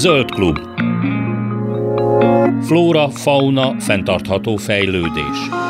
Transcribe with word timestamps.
Zöld 0.00 0.30
klub. 0.30 0.58
Flóra, 2.64 3.08
fauna, 3.08 3.80
fenntartható 3.80 4.56
fejlődés. 4.56 5.69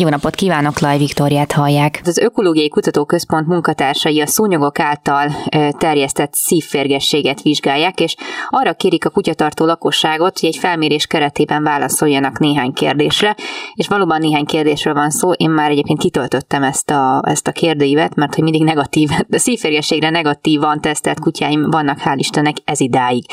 Jó 0.00 0.08
napot 0.08 0.34
kívánok, 0.34 0.78
Laj 0.78 0.98
Viktoriát 0.98 1.52
hallják. 1.52 2.00
Az 2.04 2.18
Ökológiai 2.18 2.68
Kutatóközpont 2.68 3.46
munkatársai 3.46 4.20
a 4.20 4.26
szúnyogok 4.26 4.78
által 4.78 5.34
terjesztett 5.78 6.34
szívférgességet 6.34 7.42
vizsgálják, 7.42 8.00
és 8.00 8.16
arra 8.48 8.72
kérik 8.72 9.04
a 9.04 9.10
kutyatartó 9.10 9.64
lakosságot, 9.64 10.38
hogy 10.38 10.48
egy 10.48 10.56
felmérés 10.56 11.06
keretében 11.06 11.62
válaszoljanak 11.62 12.38
néhány 12.38 12.72
kérdésre, 12.72 13.36
és 13.74 13.88
valóban 13.88 14.20
néhány 14.20 14.44
kérdésről 14.44 14.94
van 14.94 15.10
szó. 15.10 15.32
Én 15.32 15.50
már 15.50 15.70
egyébként 15.70 15.98
kitöltöttem 15.98 16.62
ezt 16.62 16.90
a, 16.90 17.22
ezt 17.26 17.46
a 17.46 17.52
kérdőívet, 17.52 18.14
mert 18.14 18.34
hogy 18.34 18.42
mindig 18.44 18.64
negatív, 18.64 19.10
de 19.26 19.38
szívférgességre 19.38 20.10
negatívan 20.10 20.80
tesztelt 20.80 21.20
kutyáim 21.20 21.70
vannak, 21.70 21.98
hál' 22.04 22.16
Istennek, 22.16 22.56
ez 22.64 22.80
idáig. 22.80 23.24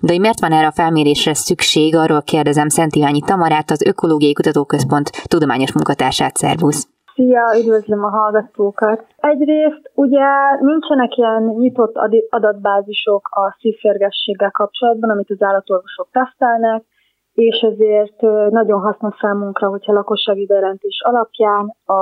De 0.00 0.12
hogy 0.12 0.20
miért 0.20 0.40
van 0.40 0.52
erre 0.52 0.66
a 0.66 0.72
felmérésre 0.72 1.34
szükség, 1.34 1.96
arról 1.96 2.22
kérdezem 2.22 2.68
Szent 2.68 2.96
Iványi 2.96 3.20
Tamarát, 3.20 3.70
az 3.70 3.82
Ökológiai 3.82 4.32
Kutatóközpont 4.32 5.10
tudományos 5.24 5.72
munkatárs 5.72 6.15
adását, 6.20 6.36
szervusz! 6.36 6.88
Szia, 7.14 7.44
üdvözlöm 7.58 8.04
a 8.04 8.08
hallgatókat! 8.08 9.06
Egyrészt 9.16 9.90
ugye 9.94 10.26
nincsenek 10.60 11.16
ilyen 11.16 11.42
nyitott 11.42 11.94
adatbázisok 12.28 13.28
a 13.30 13.56
szívférgességgel 13.60 14.50
kapcsolatban, 14.50 15.10
amit 15.10 15.30
az 15.30 15.42
állatorvosok 15.42 16.08
tesztelnek, 16.10 16.84
és 17.32 17.60
ezért 17.60 18.20
nagyon 18.50 18.80
hasznos 18.80 19.14
számunkra, 19.20 19.68
hogyha 19.68 19.92
lakossági 19.92 20.46
bejelentés 20.46 21.02
alapján 21.04 21.76
a 21.84 22.00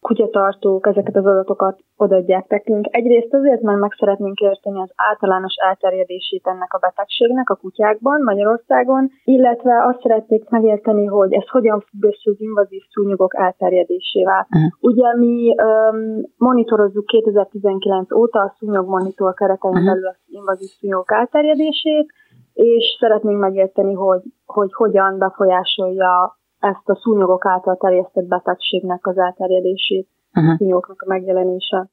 kutyatartók 0.00 0.86
ezeket 0.86 1.16
az 1.16 1.26
adatokat 1.26 1.78
odaadják 1.96 2.48
nekünk. 2.48 2.86
Egyrészt 2.90 3.34
azért, 3.34 3.62
mert 3.62 3.78
meg 3.78 3.92
szeretnénk 3.98 4.38
érteni 4.38 4.80
az 4.80 4.92
általános 4.96 5.54
elterjedését 5.68 6.46
ennek 6.46 6.72
a 6.72 6.78
betegségnek 6.78 7.50
a 7.50 7.54
kutyákban, 7.54 8.22
Magyarországon, 8.22 9.10
illetve 9.24 9.84
azt 9.84 10.00
szeretnék 10.02 10.48
megérteni, 10.48 11.04
hogy 11.04 11.32
ez 11.32 11.48
hogyan 11.48 11.80
függ 11.80 12.04
össze 12.04 12.30
az 12.30 12.40
invazív 12.40 12.82
szúnyogok 12.90 13.36
elterjedésével. 13.36 14.46
Uh-huh. 14.50 14.70
Ugye 14.80 15.16
mi 15.16 15.54
um, 15.62 16.22
monitorozzuk 16.36 17.06
2019 17.06 18.12
óta 18.12 18.40
a 18.40 18.54
szúnyogmonitor 18.58 19.34
keretein 19.34 19.74
uh-huh. 19.74 19.88
belül 19.88 20.06
az 20.06 20.16
invazív 20.26 20.68
szúnyogok 20.68 21.12
elterjedését, 21.12 22.06
és 22.52 22.96
szeretnénk 23.00 23.38
megérteni, 23.38 23.94
hogy, 23.94 24.22
hogy 24.46 24.72
hogyan 24.72 25.18
befolyásolja 25.18 26.37
ezt 26.58 26.88
a 26.88 26.94
szúnyogok 26.94 27.46
által 27.46 27.76
terjesztett 27.76 28.24
betegségnek 28.24 29.06
az 29.06 29.18
elterjedését, 29.18 30.08
uh-huh. 30.34 30.56
szúnyogoknak 30.56 31.02
a 31.02 31.08
megjelenése. 31.08 31.88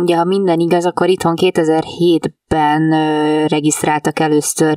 Ugye, 0.00 0.16
ha 0.16 0.24
minden 0.24 0.58
igaz, 0.58 0.86
akkor 0.86 1.08
itthon 1.08 1.34
2007-ben 1.36 2.82
uh, 2.82 3.48
regisztráltak 3.48 4.20
először 4.20 4.74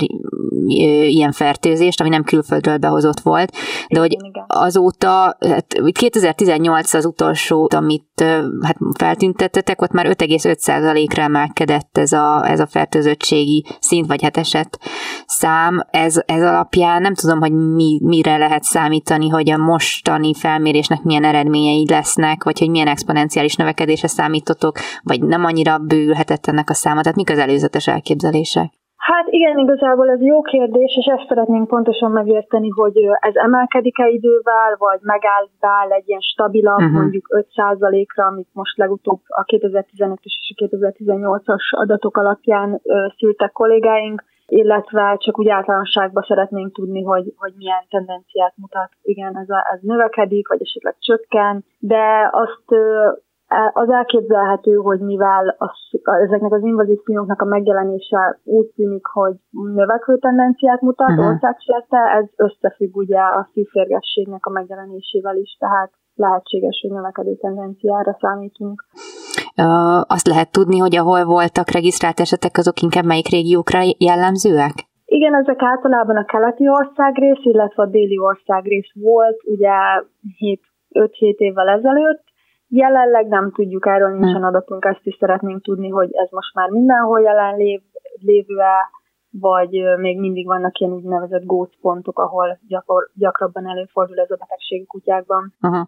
ilyen 1.08 1.32
fertőzést, 1.32 2.00
ami 2.00 2.10
nem 2.10 2.24
külföldről 2.24 2.78
behozott 2.78 3.20
volt, 3.20 3.56
de 3.90 4.00
hogy 4.00 4.18
azóta, 4.48 5.38
hát 5.40 5.82
2018 5.92 6.94
az 6.94 7.06
utolsó, 7.06 7.68
amit 7.76 8.24
hát 8.62 8.78
feltüntettetek, 8.98 9.82
ott 9.82 9.92
már 9.92 10.08
5,5%-ra 10.08 11.22
emelkedett 11.22 11.98
ez 11.98 12.12
a, 12.12 12.50
ez 12.50 12.60
a 12.60 12.68
fertőzöttségi 12.68 13.66
szint, 13.80 14.08
vagy 14.08 14.24
hát 14.24 14.38
esett 14.38 14.80
szám. 15.26 15.86
Ez, 15.92 16.22
ez 16.26 16.42
alapján 16.42 17.02
nem 17.02 17.14
tudom, 17.14 17.40
hogy 17.40 17.52
mi, 17.52 18.00
mire 18.04 18.38
lehet 18.38 18.64
számítani, 18.64 19.30
hogy 19.30 19.50
a 19.50 19.58
mostani 19.58 20.34
felmérésnek 20.34 21.04
milyen 21.04 21.24
eredményei 21.24 21.86
lesznek, 21.90 22.44
vagy 22.44 22.60
hogy 22.60 22.70
milyen 22.70 22.88
exponenciális 22.88 23.56
növekedésre 23.56 24.08
számítotok, 24.08 24.77
vagy 25.04 25.22
nem 25.24 25.46
annyira 25.46 25.78
bőülhetett 25.78 26.46
ennek 26.46 26.70
a 26.70 26.74
száma. 26.74 27.02
Tehát 27.02 27.18
mik 27.18 27.30
az 27.30 27.40
előzetes 27.40 27.88
elképzelések? 27.88 28.70
Hát 28.98 29.28
igen, 29.30 29.58
igazából 29.58 30.10
ez 30.10 30.22
jó 30.22 30.42
kérdés, 30.42 30.98
és 30.98 31.06
ezt 31.06 31.28
szeretnénk 31.28 31.68
pontosan 31.68 32.12
megérteni, 32.12 32.70
hogy 32.70 32.98
ez 33.20 33.36
emelkedik-e 33.36 34.08
idővel, 34.08 34.76
vagy 34.78 35.00
megáll 35.02 35.92
egy 35.92 36.08
ilyen 36.08 36.20
stabilabb, 36.20 36.80
uh-huh. 36.80 37.00
mondjuk 37.00 37.26
5%-ra, 37.56 38.26
amit 38.26 38.48
most 38.54 38.78
legutóbb 38.78 39.22
a 39.28 39.44
2015-ös 39.44 40.36
és 40.42 40.54
a 40.56 40.66
2018-as 40.66 41.70
adatok 41.70 42.18
alapján 42.18 42.82
ö, 42.84 43.08
szültek 43.18 43.52
kollégáink, 43.52 44.24
illetve 44.48 45.16
csak 45.20 45.40
úgy 45.40 45.50
általánosságban 45.50 46.24
szeretnénk 46.28 46.74
tudni, 46.74 47.04
hogy, 47.04 47.34
hogy 47.36 47.54
milyen 47.58 47.86
tendenciát 47.90 48.54
mutat. 48.56 48.90
Igen, 49.02 49.38
ez, 49.38 49.50
a, 49.50 49.70
ez 49.74 49.80
növekedik, 49.82 50.48
vagy 50.48 50.62
esetleg 50.62 50.96
csökken, 51.00 51.66
de 51.80 52.30
azt 52.32 52.66
az 53.74 53.90
elképzelhető, 53.90 54.76
hogy 54.76 55.00
mivel 55.00 55.56
az, 55.58 55.70
ezeknek 56.26 56.52
az 56.52 56.64
invazív 56.64 56.98
színoknak 57.06 57.42
a 57.42 57.46
megjelenése 57.46 58.40
úgy 58.44 58.68
tűnik, 58.76 59.06
hogy 59.06 59.36
növekvő 59.74 60.18
tendenciát 60.18 60.82
mutat 60.82 61.10
uh-huh. 61.10 61.26
országszerte, 61.26 61.98
ez 61.98 62.26
összefügg 62.36 62.96
ugye 62.96 63.20
a 63.20 63.50
szívférgességnek 63.54 64.46
a 64.46 64.50
megjelenésével 64.50 65.36
is, 65.36 65.58
tehát 65.60 65.92
lehetséges, 66.16 66.80
hogy 66.82 66.92
növekedő 66.92 67.36
tendenciára 67.36 68.18
számítunk. 68.20 68.86
Uh, 69.58 70.00
azt 70.16 70.28
lehet 70.28 70.52
tudni, 70.52 70.78
hogy 70.78 70.96
ahol 70.96 71.26
voltak 71.26 71.70
regisztrált 71.72 72.20
esetek, 72.20 72.58
azok 72.58 72.82
inkább 72.82 73.06
melyik 73.06 73.30
régiókra 73.30 73.80
jellemzőek? 73.98 74.76
Igen, 75.06 75.36
ezek 75.36 75.62
általában 75.62 76.18
a 76.18 76.26
keleti 76.26 76.70
országrész, 76.70 77.44
illetve 77.44 77.84
a 77.84 77.86
déli 77.86 78.18
országrész 78.18 78.92
volt, 78.94 79.38
ugye 79.44 79.72
5-7 80.94 81.36
évvel 81.38 81.68
ezelőtt, 81.68 82.24
Jelenleg 82.68 83.28
nem 83.28 83.52
tudjuk, 83.52 83.88
erről 83.88 84.18
nincsen 84.18 84.44
adatunk, 84.44 84.86
ezt 84.86 85.06
is 85.06 85.16
szeretnénk 85.20 85.62
tudni, 85.64 85.90
hogy 85.90 86.10
ez 86.12 86.30
most 86.32 86.54
már 86.54 86.70
mindenhol 86.70 87.22
jelen 87.22 87.58
lév, 87.58 87.82
lévő-e, 88.20 88.90
vagy 89.30 89.70
még 89.98 90.20
mindig 90.20 90.46
vannak 90.46 90.80
ilyen 90.80 90.94
úgynevezett 90.94 91.46
gócpontok, 91.46 92.20
ahol 92.20 92.60
gyakor, 92.68 93.10
gyakrabban 93.14 93.70
előfordul 93.70 94.20
ez 94.20 94.32
a 94.32 94.36
betegség 94.40 94.88
kutyákban. 94.88 95.54
Uh-huh. 95.62 95.88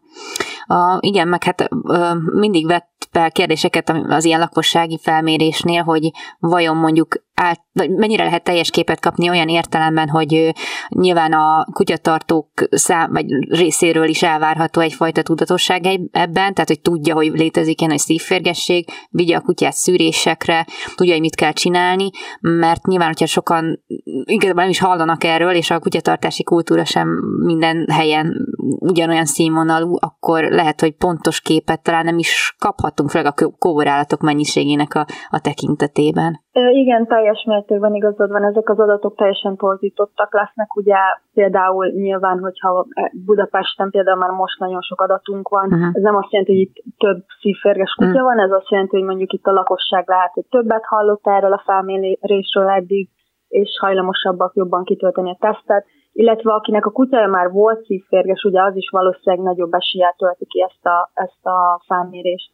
Uh, 0.67 0.97
igen, 0.99 1.27
meg 1.27 1.43
hát 1.43 1.69
uh, 1.71 2.39
mindig 2.39 2.67
vett 2.67 3.07
fel 3.11 3.31
kérdéseket 3.31 3.89
az 4.09 4.25
ilyen 4.25 4.39
lakossági 4.39 4.97
felmérésnél, 4.97 5.83
hogy 5.83 6.11
vajon 6.39 6.77
mondjuk 6.77 7.07
át, 7.39 7.61
vagy 7.73 7.89
mennyire 7.89 8.23
lehet 8.23 8.43
teljes 8.43 8.69
képet 8.69 8.99
kapni 8.99 9.29
olyan 9.29 9.47
értelemben, 9.47 10.09
hogy 10.09 10.53
nyilván 10.89 11.33
a 11.33 11.67
kutyatartók 11.73 12.49
szám, 12.69 13.11
vagy 13.11 13.25
részéről 13.49 14.07
is 14.07 14.23
elvárható 14.23 14.81
egyfajta 14.81 15.21
tudatosság 15.21 15.85
ebben, 16.11 16.53
tehát 16.53 16.67
hogy 16.67 16.81
tudja, 16.81 17.15
hogy 17.15 17.27
létezik 17.27 17.79
ilyen, 17.79 17.91
hogy 17.91 17.99
szívférgesség, 17.99 18.89
vigye 19.09 19.35
a 19.35 19.41
kutyát 19.41 19.73
szűrésekre, 19.73 20.65
tudja, 20.95 21.13
hogy 21.13 21.21
mit 21.21 21.35
kell 21.35 21.51
csinálni, 21.51 22.09
mert 22.41 22.85
nyilván, 22.85 23.07
hogyha 23.07 23.25
sokan 23.25 23.83
igazából 24.23 24.61
nem 24.61 24.71
is 24.71 24.79
hallanak 24.79 25.23
erről, 25.23 25.53
és 25.53 25.71
a 25.71 25.79
kutyatartási 25.79 26.43
kultúra 26.43 26.85
sem 26.85 27.07
minden 27.43 27.87
helyen 27.91 28.47
ugyanolyan 28.79 29.25
színvonalú, 29.25 29.95
akkor 29.99 30.43
lehet, 30.43 30.81
hogy 30.81 30.91
pontos 30.91 31.41
képet 31.41 31.83
talán 31.83 32.05
nem 32.05 32.17
is 32.17 32.55
kaphatunk, 32.57 33.09
főleg 33.09 33.33
a 33.35 33.49
kóborállatok 33.57 34.21
mennyiségének 34.21 34.95
a, 34.95 35.05
a 35.29 35.39
tekintetében. 35.39 36.47
Igen, 36.53 37.07
teljes 37.07 37.43
mértékben 37.43 37.93
igazad 37.93 38.31
van, 38.31 38.43
ezek 38.43 38.69
az 38.69 38.79
adatok 38.79 39.15
teljesen 39.15 39.55
torzítottak 39.55 40.33
lesznek, 40.33 40.75
ugye 40.75 40.95
például 41.33 41.87
nyilván, 41.87 42.39
hogyha 42.39 42.85
Budapesten 43.25 43.89
például 43.89 44.17
már 44.17 44.29
most 44.29 44.59
nagyon 44.59 44.81
sok 44.81 45.01
adatunk 45.01 45.47
van, 45.47 45.65
uh-huh. 45.65 45.89
ez 45.93 46.01
nem 46.01 46.15
azt 46.15 46.31
jelenti, 46.31 46.51
hogy 46.51 46.61
itt 46.61 46.97
több 46.97 47.23
szívférges 47.41 47.91
kutya 47.91 48.09
uh-huh. 48.09 48.23
van, 48.23 48.39
ez 48.39 48.51
azt 48.51 48.69
jelenti, 48.69 48.95
hogy 48.97 49.05
mondjuk 49.05 49.33
itt 49.33 49.45
a 49.45 49.51
lakosság 49.51 50.07
lehet, 50.07 50.33
hogy 50.33 50.45
többet 50.49 50.85
hallott 50.85 51.27
erről 51.27 51.53
a 51.53 51.63
felmérésről 51.65 52.69
eddig, 52.69 53.09
és 53.47 53.69
hajlamosabbak 53.79 54.55
jobban 54.55 54.83
kitölteni 54.83 55.29
a 55.29 55.37
tesztet, 55.39 55.85
illetve 56.11 56.53
akinek 56.53 56.85
a 56.85 56.91
kutyája 56.91 57.27
már 57.27 57.51
volt 57.51 57.85
szívférges, 57.85 58.43
ugye 58.43 58.61
az 58.63 58.75
is 58.75 58.89
valószínűleg 58.89 59.45
nagyobb 59.45 59.73
eséllyel 59.73 60.13
tölti 60.17 60.45
ki 60.45 60.61
ezt 60.61 60.85
a, 60.85 61.09
ezt 61.13 61.45
a 61.45 61.81
felmérést. 61.87 62.51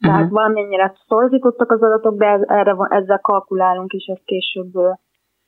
Tehát 0.00 0.20
uh-huh. 0.20 0.32
valamennyire 0.32 0.94
szorzítottak 1.08 1.70
az 1.70 1.82
adatok, 1.82 2.18
de 2.18 2.26
erre, 2.46 2.76
ezzel 2.88 3.20
kalkulálunk, 3.20 3.92
és 3.92 4.04
ezt 4.06 4.24
később, 4.24 4.72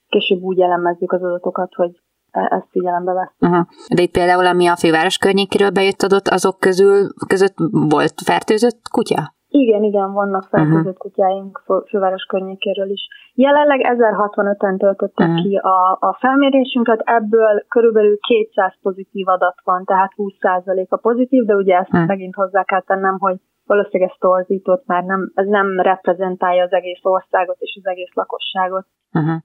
később 0.08 0.42
úgy 0.42 0.60
elemezzük 0.60 1.12
az 1.12 1.22
adatokat, 1.22 1.74
hogy 1.74 1.90
e, 2.30 2.40
ezt 2.40 2.68
figyelembe 2.70 3.12
vesz. 3.12 3.50
Uh-huh. 3.50 3.66
De 3.94 4.02
itt 4.02 4.12
például, 4.12 4.46
ami 4.46 4.66
a 4.66 4.76
főváros 4.76 5.18
környékéről 5.18 5.70
bejött 5.70 6.02
adott, 6.02 6.28
azok 6.28 6.58
közül 6.58 7.08
között 7.26 7.54
volt 7.70 8.14
fertőzött 8.24 8.80
kutya? 8.90 9.36
Igen, 9.50 9.82
igen, 9.82 10.12
vannak 10.12 10.44
fertőzött 10.50 10.78
uh-huh. 10.78 10.96
kutyáink 10.96 11.62
főváros 11.88 12.24
környékéről 12.24 12.90
is. 12.90 13.08
Jelenleg 13.34 13.80
1065-en 13.98 14.78
töltöttek 14.78 15.28
uh-huh. 15.28 15.42
ki 15.42 15.56
a, 15.56 15.98
a 16.00 16.16
felmérésünket, 16.20 17.00
ebből 17.04 17.64
körülbelül 17.68 18.18
200 18.18 18.72
pozitív 18.82 19.28
adat 19.28 19.54
van, 19.64 19.84
tehát 19.84 20.12
20% 20.16 20.88
a 20.88 20.96
pozitív, 20.96 21.44
de 21.44 21.54
ugye 21.54 21.76
ezt 21.76 21.92
uh-huh. 21.92 22.08
megint 22.08 22.34
hozzá 22.34 22.62
kell 22.62 22.80
tennem, 22.80 23.16
hogy 23.18 23.36
valószínűleg 23.68 24.10
ez 24.10 24.16
torzított, 24.18 24.86
már 24.86 25.02
nem, 25.02 25.32
ez 25.34 25.46
nem 25.46 25.80
reprezentálja 25.80 26.64
az 26.64 26.72
egész 26.72 27.00
országot 27.02 27.56
és 27.58 27.78
az 27.82 27.90
egész 27.90 28.14
lakosságot. 28.14 28.86
Uh-huh. 29.12 29.40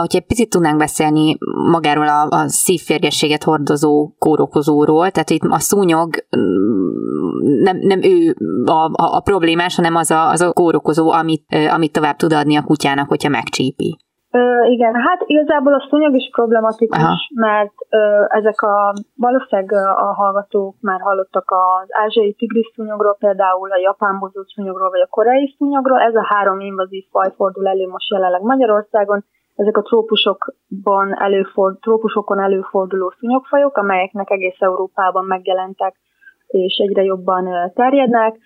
Hogyha 0.00 0.18
egy 0.18 0.26
picit 0.26 0.50
tudnánk 0.50 0.78
beszélni 0.78 1.36
magáról 1.70 2.08
a, 2.08 2.26
a 2.28 2.48
szívférgességet 2.48 3.42
hordozó 3.42 4.10
kórokozóról, 4.18 5.10
tehát 5.10 5.30
itt 5.30 5.42
a 5.42 5.58
szúnyog 5.58 6.14
mm, 6.36 7.62
nem, 7.62 7.78
nem 7.78 8.02
ő 8.02 8.36
a, 8.64 8.90
a, 8.92 9.16
a 9.16 9.20
problémás, 9.20 9.76
hanem 9.76 9.94
az 9.94 10.10
a, 10.10 10.30
az 10.30 10.40
a 10.40 10.52
kórokozó, 10.52 11.10
amit, 11.10 11.44
amit 11.70 11.92
tovább 11.92 12.16
tud 12.16 12.32
adni 12.32 12.56
a 12.56 12.62
kutyának, 12.62 13.08
hogyha 13.08 13.28
megcsípi. 13.28 13.96
Ö, 14.36 14.64
igen, 14.64 14.94
hát 14.94 15.20
igazából 15.26 15.74
a 15.74 15.86
szúnyog 15.88 16.14
is 16.14 16.28
problematikus, 16.32 16.98
Aha. 16.98 17.14
mert 17.34 17.74
ö, 17.90 18.24
ezek 18.28 18.60
a, 18.62 18.94
valószínűleg 19.16 19.72
a 19.96 20.12
hallgatók 20.14 20.74
már 20.80 21.00
hallottak 21.00 21.50
az 21.50 21.88
ázsiai 21.88 22.32
tigris 22.32 22.72
szúnyogról, 22.74 23.16
például 23.18 23.70
a 23.70 23.78
japán 23.78 24.18
bozó 24.18 24.42
szúnyogról, 24.54 24.90
vagy 24.90 25.00
a 25.00 25.06
koreai 25.10 25.54
szúnyogról. 25.58 26.00
Ez 26.00 26.14
a 26.14 26.26
három 26.28 26.60
invazív 26.60 27.04
faj 27.10 27.30
fordul 27.36 27.66
elő 27.68 27.86
most 27.86 28.10
jelenleg 28.10 28.42
Magyarországon. 28.42 29.24
Ezek 29.54 29.76
a 29.76 29.82
trópusokban 29.82 31.20
előford, 31.20 31.78
trópusokon 31.78 32.40
előforduló 32.40 33.12
szúnyogfajok, 33.18 33.76
amelyeknek 33.76 34.30
egész 34.30 34.60
Európában 34.60 35.24
megjelentek, 35.24 35.94
és 36.46 36.76
egyre 36.76 37.02
jobban 37.02 37.72
terjednek 37.74 38.36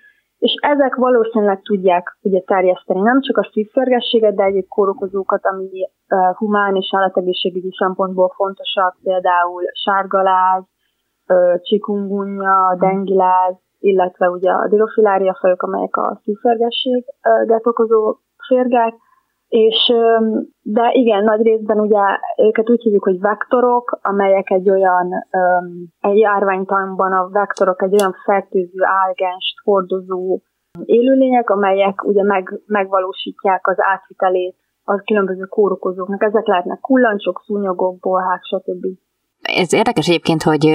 és 0.41 0.53
ezek 0.61 0.95
valószínűleg 0.95 1.61
tudják 1.63 2.19
ugye 2.23 2.41
terjeszteni 2.41 3.01
nem 3.01 3.21
csak 3.21 3.37
a 3.37 3.49
szívförgességet, 3.53 4.35
de 4.35 4.45
egyéb 4.45 4.69
kórokozókat, 4.69 5.45
ami 5.47 5.69
humán 6.37 6.77
és 6.77 6.89
állategészségügyi 6.97 7.73
szempontból 7.79 8.33
fontosak, 8.37 8.97
például 9.03 9.63
sárgaláz, 9.85 10.63
uh, 11.27 11.61
csikungunya, 11.61 12.77
dengiláz, 12.79 13.55
illetve 13.79 14.29
ugye 14.29 14.51
a 14.51 14.69
dirofilária 14.69 15.37
fajok, 15.41 15.63
amelyek 15.63 15.97
a 15.97 16.21
szívförgességet 16.23 17.67
okozó 17.67 18.17
férgák, 18.47 18.95
és, 19.51 19.93
de 20.63 20.91
igen, 20.93 21.25
nagy 21.25 21.43
részben 21.43 21.81
ugye 21.81 22.01
őket 22.37 22.71
úgy 22.71 22.83
hívjuk, 22.83 23.05
hogy 23.05 23.21
vektorok, 23.21 23.99
amelyek 24.03 24.51
egy 24.51 24.71
olyan, 24.71 25.09
egy 26.01 26.19
járványtanban 26.19 27.13
a 27.13 27.29
vektorok 27.29 27.83
egy 27.83 27.95
olyan 28.01 28.15
fertőző 28.25 28.81
álgenst 29.05 29.59
hordozó 29.65 30.39
élőlények, 30.85 31.51
amelyek 31.51 32.05
ugye 32.05 32.23
meg, 32.23 32.61
megvalósítják 32.67 33.67
az 33.67 33.77
átvitelét 33.79 34.57
a 34.85 35.03
különböző 35.05 35.45
kórokozóknak. 35.45 36.23
Ezek 36.23 36.47
lehetnek 36.47 36.81
kullancsok, 36.81 37.43
szúnyogok, 37.45 37.99
bolhák, 37.99 38.43
stb. 38.43 38.87
Ez 39.43 39.73
érdekes 39.73 40.09
egyébként, 40.09 40.43
hogy 40.43 40.67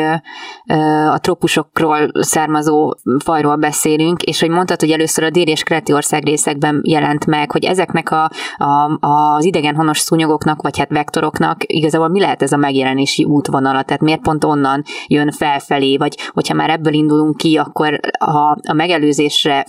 a 1.10 1.20
trópusokról 1.20 2.12
származó 2.14 2.94
fajról 3.24 3.56
beszélünk, 3.56 4.22
és 4.22 4.40
hogy 4.40 4.50
mondtad, 4.50 4.80
hogy 4.80 4.92
először 4.92 5.24
a 5.24 5.30
dél- 5.30 5.48
és 5.48 5.64
keleti 5.64 5.94
ország 5.94 6.24
részekben 6.24 6.82
jelent 6.84 7.26
meg, 7.26 7.52
hogy 7.52 7.66
ezeknek 7.66 8.12
a, 8.12 8.32
a, 8.58 8.98
az 9.00 9.46
idegenhonos 9.46 10.00
szúnyogoknak, 10.00 10.62
vagy 10.62 10.78
hát 10.78 10.90
vektoroknak 10.90 11.62
igazából 11.66 12.08
mi 12.08 12.20
lehet 12.20 12.42
ez 12.42 12.52
a 12.52 12.58
megjelenési 12.58 13.24
útvonala, 13.24 13.84
tehát 13.84 14.02
miért 14.02 14.22
pont 14.22 14.44
onnan 14.44 14.84
jön 15.08 15.32
felfelé, 15.32 15.98
vagy 15.98 16.18
hogyha 16.34 16.54
már 16.54 16.70
ebből 16.70 16.94
indulunk 16.94 17.38
ki, 17.38 17.58
akkor 17.58 18.00
ha 18.20 18.58
a 18.68 18.74
megelőzésre 18.74 19.66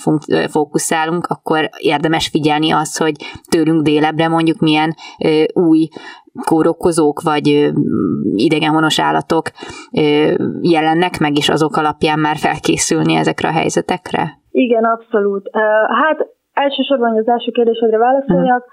fókuszálunk, 0.50 1.26
akkor 1.26 1.70
érdemes 1.78 2.28
figyelni 2.28 2.70
azt, 2.70 2.98
hogy 2.98 3.14
tőlünk 3.50 3.82
délebre 3.82 4.28
mondjuk 4.28 4.58
milyen 4.58 4.94
új 5.52 5.88
kórokozók 6.44 7.20
vagy 7.22 7.72
idegenhonos 8.34 9.00
állatok 9.00 9.50
jelennek 10.60 11.18
meg, 11.18 11.36
és 11.36 11.48
azok 11.48 11.76
alapján 11.76 12.18
már 12.18 12.36
felkészülni 12.36 13.14
ezekre 13.14 13.48
a 13.48 13.52
helyzetekre? 13.52 14.38
Igen, 14.50 14.84
abszolút. 14.84 15.48
Hát 16.02 16.26
elsősorban, 16.52 17.10
hogy 17.10 17.18
az 17.18 17.28
első 17.28 17.50
kérdésedre 17.50 17.98
válaszoljak, 17.98 18.64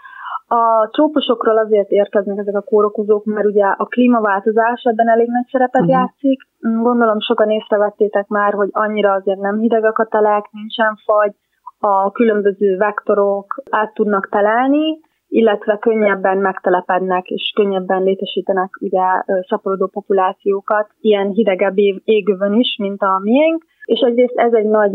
a 0.48 0.89
trópusokról 0.92 1.57
azért 1.57 1.89
érkeznek 1.89 2.38
ezek 2.38 2.56
a 2.56 2.62
kórokozók, 2.62 3.25
mert 3.25 3.45
ugye 3.45 3.66
a 3.66 3.86
klímaváltozás 3.86 4.83
ebben 4.83 5.09
elég 5.09 5.27
nagy 5.27 5.48
szerepet 5.51 5.81
uh-huh. 5.81 5.98
játszik. 5.98 6.42
Gondolom 6.59 7.19
sokan 7.19 7.50
észrevettétek 7.50 8.27
már, 8.27 8.54
hogy 8.54 8.69
annyira 8.71 9.12
azért 9.12 9.39
nem 9.39 9.59
hidegek 9.59 9.98
a 9.98 10.06
telek, 10.06 10.45
nincsen 10.51 11.00
fagy, 11.06 11.33
a 11.80 12.12
különböző 12.12 12.77
vektorok 12.77 13.62
át 13.69 13.94
tudnak 13.94 14.30
telelni, 14.30 15.00
illetve 15.33 15.77
könnyebben 15.77 16.38
megtelepednek 16.38 17.25
és 17.27 17.51
könnyebben 17.56 18.03
létesítenek 18.03 18.69
ugye 18.81 19.01
szaporodó 19.47 19.88
populációkat, 19.88 20.89
ilyen 21.00 21.30
hidegebb 21.30 21.77
égövön 22.03 22.53
is, 22.53 22.75
mint 22.80 23.01
a 23.01 23.19
miénk, 23.24 23.63
és 23.85 24.00
egyrészt 24.00 24.38
ez 24.38 24.53
egy 24.53 24.65
nagy 24.65 24.94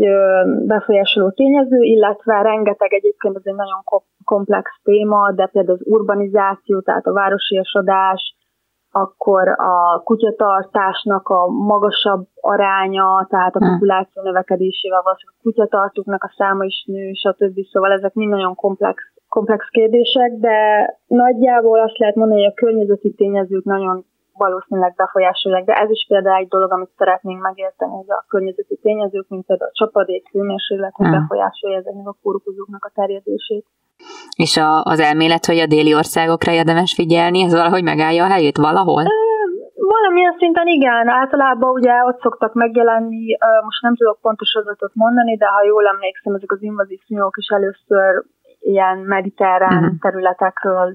befolyásoló 0.65 1.29
tényező, 1.29 1.81
illetve 1.81 2.41
rengeteg 2.41 2.93
egyébként 2.93 3.35
ez 3.35 3.41
egy 3.45 3.55
nagyon 3.55 3.81
komplex 4.23 4.71
téma, 4.83 5.31
de 5.31 5.45
például 5.45 5.77
az 5.77 5.87
urbanizáció, 5.87 6.81
tehát 6.81 7.05
a 7.05 7.13
városiasodás, 7.13 8.35
akkor 8.91 9.47
a 9.47 10.01
kutyatartásnak 10.03 11.27
a 11.27 11.47
magasabb 11.47 12.27
aránya, 12.41 13.27
tehát 13.29 13.55
a 13.55 13.65
hm. 13.65 13.71
populáció 13.71 14.23
növekedésével 14.23 15.01
valószínűleg 15.01 15.37
a 15.39 15.43
kutyatartóknak 15.43 16.23
a 16.23 16.33
száma 16.37 16.63
is 16.63 16.83
nő, 16.87 17.11
stb. 17.13 17.59
Szóval 17.71 17.91
ezek 17.91 18.13
mind 18.13 18.31
nagyon 18.31 18.55
komplex 18.55 19.03
komplex 19.29 19.67
kérdések, 19.69 20.31
de 20.31 20.57
nagyjából 21.07 21.79
azt 21.79 21.97
lehet 21.97 22.15
mondani, 22.15 22.43
hogy 22.43 22.51
a 22.51 22.61
környezeti 22.61 23.13
tényezők 23.13 23.63
nagyon 23.63 24.05
valószínűleg 24.43 24.93
befolyásolják, 24.95 25.65
de 25.65 25.73
ez 25.73 25.89
is 25.89 26.05
például 26.07 26.41
egy 26.41 26.47
dolog, 26.47 26.71
amit 26.71 26.97
szeretnénk 26.97 27.41
megérteni, 27.41 27.91
hogy 27.91 28.11
a 28.17 28.25
környezeti 28.27 28.75
tényezők, 28.81 29.27
mint 29.29 29.45
például 29.45 29.69
a 29.69 29.77
csapadék, 29.79 30.23
hőmérséklet, 30.31 30.93
hogy 30.95 31.07
hmm. 31.07 31.19
befolyásolja 31.19 31.77
ezeknek 31.77 32.07
a 32.07 32.17
kórokozóknak 32.21 32.85
a 32.85 32.91
terjedését. 32.99 33.65
És 34.43 34.57
a, 34.57 34.83
az 34.83 34.99
elmélet, 34.99 35.45
hogy 35.45 35.59
a 35.59 35.71
déli 35.75 35.93
országokra 35.95 36.51
érdemes 36.51 36.93
figyelni, 36.93 37.43
ez 37.43 37.53
valahogy 37.53 37.83
megállja 37.83 38.23
a 38.23 38.31
helyét 38.33 38.57
valahol? 38.57 39.03
Valamilyen 39.95 40.35
szinten 40.37 40.67
igen, 40.67 41.07
általában 41.07 41.71
ugye 41.79 41.93
ott 42.07 42.19
szoktak 42.21 42.53
megjelenni, 42.53 43.37
most 43.63 43.81
nem 43.81 43.95
tudok 43.95 44.17
pontos 44.21 44.55
adatot 44.55 44.91
mondani, 44.93 45.37
de 45.37 45.45
ha 45.45 45.63
jól 45.63 45.85
emlékszem, 45.87 46.33
ezek 46.33 46.51
az 46.51 46.61
invazív 46.61 46.99
szúnyogok 47.07 47.37
is 47.37 47.47
először 47.47 48.23
ilyen 48.59 48.97
mediterrán 48.97 49.83
uh-huh. 49.83 49.99
területekről, 49.99 50.93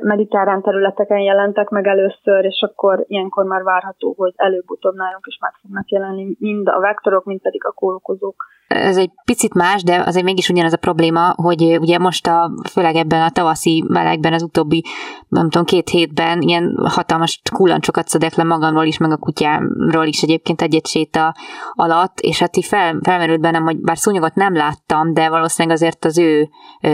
mediterrán 0.00 0.62
területeken 0.62 1.18
jelentek 1.18 1.68
meg 1.68 1.86
először, 1.86 2.44
és 2.44 2.66
akkor 2.70 3.04
ilyenkor 3.06 3.44
már 3.44 3.62
várható, 3.62 4.14
hogy 4.16 4.32
előbb-utóbb 4.36 4.94
nálunk 4.94 5.26
is 5.26 5.38
meg 5.40 5.52
fognak 5.62 5.90
jelenni 5.90 6.36
mind 6.38 6.68
a 6.68 6.80
vektorok, 6.80 7.24
mind 7.24 7.40
pedig 7.40 7.64
a 7.64 7.72
kórokozók. 7.72 8.44
Ez 8.68 8.96
egy 8.96 9.10
picit 9.24 9.54
más, 9.54 9.82
de 9.82 10.02
azért 10.06 10.24
mégis 10.24 10.48
ugyanaz 10.48 10.72
a 10.72 10.76
probléma, 10.76 11.34
hogy 11.36 11.78
ugye 11.80 11.98
most 11.98 12.26
a, 12.26 12.50
főleg 12.70 12.94
ebben 12.94 13.22
a 13.22 13.30
tavaszi 13.30 13.84
melegben, 13.88 14.32
az 14.32 14.42
utóbbi, 14.42 14.84
nem 15.28 15.48
tudom, 15.50 15.64
két 15.64 15.88
hétben 15.88 16.40
ilyen 16.40 16.76
hatalmas 16.84 17.40
kullancsokat 17.54 18.08
szedek 18.08 18.34
le 18.34 18.44
magamról 18.44 18.84
is, 18.84 18.98
meg 18.98 19.10
a 19.10 19.16
kutyámról 19.16 20.06
is 20.06 20.22
egyébként 20.22 20.62
egy-egy 20.62 20.86
séta 20.86 21.34
alatt, 21.72 22.18
és 22.20 22.38
hát 22.38 22.56
így 22.56 22.64
fel, 22.64 22.98
felmerült 23.02 23.40
bennem, 23.40 23.62
hogy 23.62 23.80
bár 23.80 23.98
szúnyogot 23.98 24.34
nem 24.34 24.54
láttam, 24.54 25.12
de 25.12 25.28
valószínűleg 25.28 25.76
azért 25.76 26.04
az 26.04 26.18
ő 26.18 26.48
ö, 26.82 26.88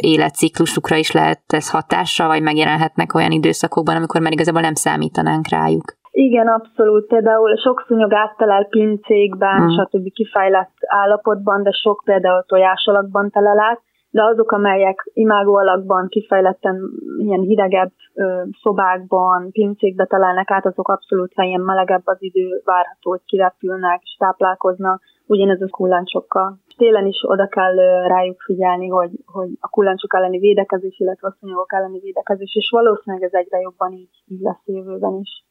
életciklusukra 0.00 0.96
is 0.96 1.12
lehet 1.12 1.42
ez 1.46 1.70
hatással, 1.96 2.28
vagy 2.28 2.42
megjelenhetnek 2.42 3.14
olyan 3.14 3.30
időszakokban, 3.30 3.96
amikor 3.96 4.20
már 4.20 4.32
igazából 4.32 4.60
nem 4.60 4.74
számítanánk 4.74 5.48
rájuk. 5.48 5.84
Igen, 6.10 6.48
abszolút. 6.48 7.06
Például 7.06 7.56
sok 7.56 7.84
szúnyog 7.86 8.12
áttelel 8.12 8.64
pincékben, 8.64 9.62
mm. 9.62 9.68
stb. 9.68 10.12
kifejlett 10.12 10.76
állapotban, 10.86 11.62
de 11.62 11.70
sok 11.70 12.02
például 12.04 12.44
tojásalakban 12.46 13.30
telel 13.30 13.58
át, 13.58 13.80
de 14.10 14.22
azok, 14.24 14.52
amelyek 14.52 15.10
imágó 15.12 15.56
alakban 15.56 16.08
kifejletten 16.08 16.76
ilyen 17.18 17.40
hidegebb 17.40 17.92
ö, 18.14 18.42
szobákban, 18.62 19.50
pincékbe 19.50 20.04
telelnek 20.04 20.50
át, 20.50 20.66
azok 20.66 20.88
abszolút 20.88 21.32
helyen 21.36 21.60
melegebb 21.60 22.02
az 22.04 22.16
idő, 22.18 22.62
várható, 22.64 23.10
hogy 23.10 23.24
kirepülnek 23.26 24.00
és 24.02 24.16
táplálkoznak, 24.18 25.02
ugyanez 25.26 25.62
a 25.62 25.68
kullancsokkal. 25.68 26.60
Télen 26.76 27.06
is 27.06 27.20
oda 27.22 27.46
kell 27.48 27.74
rájuk 28.06 28.40
figyelni, 28.40 28.88
hogy, 28.88 29.10
hogy 29.24 29.48
a 29.60 29.68
kullancsok 29.68 30.14
elleni 30.14 30.38
védekezés, 30.38 30.98
illetve 30.98 31.28
a 31.28 31.36
szúnyogok 31.40 31.72
elleni 31.72 31.98
védekezés, 31.98 32.54
és 32.54 32.68
valószínűleg 32.70 33.24
ez 33.24 33.32
egyre 33.32 33.60
jobban 33.60 33.92
így, 33.92 34.10
így 34.26 34.40
lesz 34.40 34.62
jövőben 34.64 35.14
is. 35.20 35.44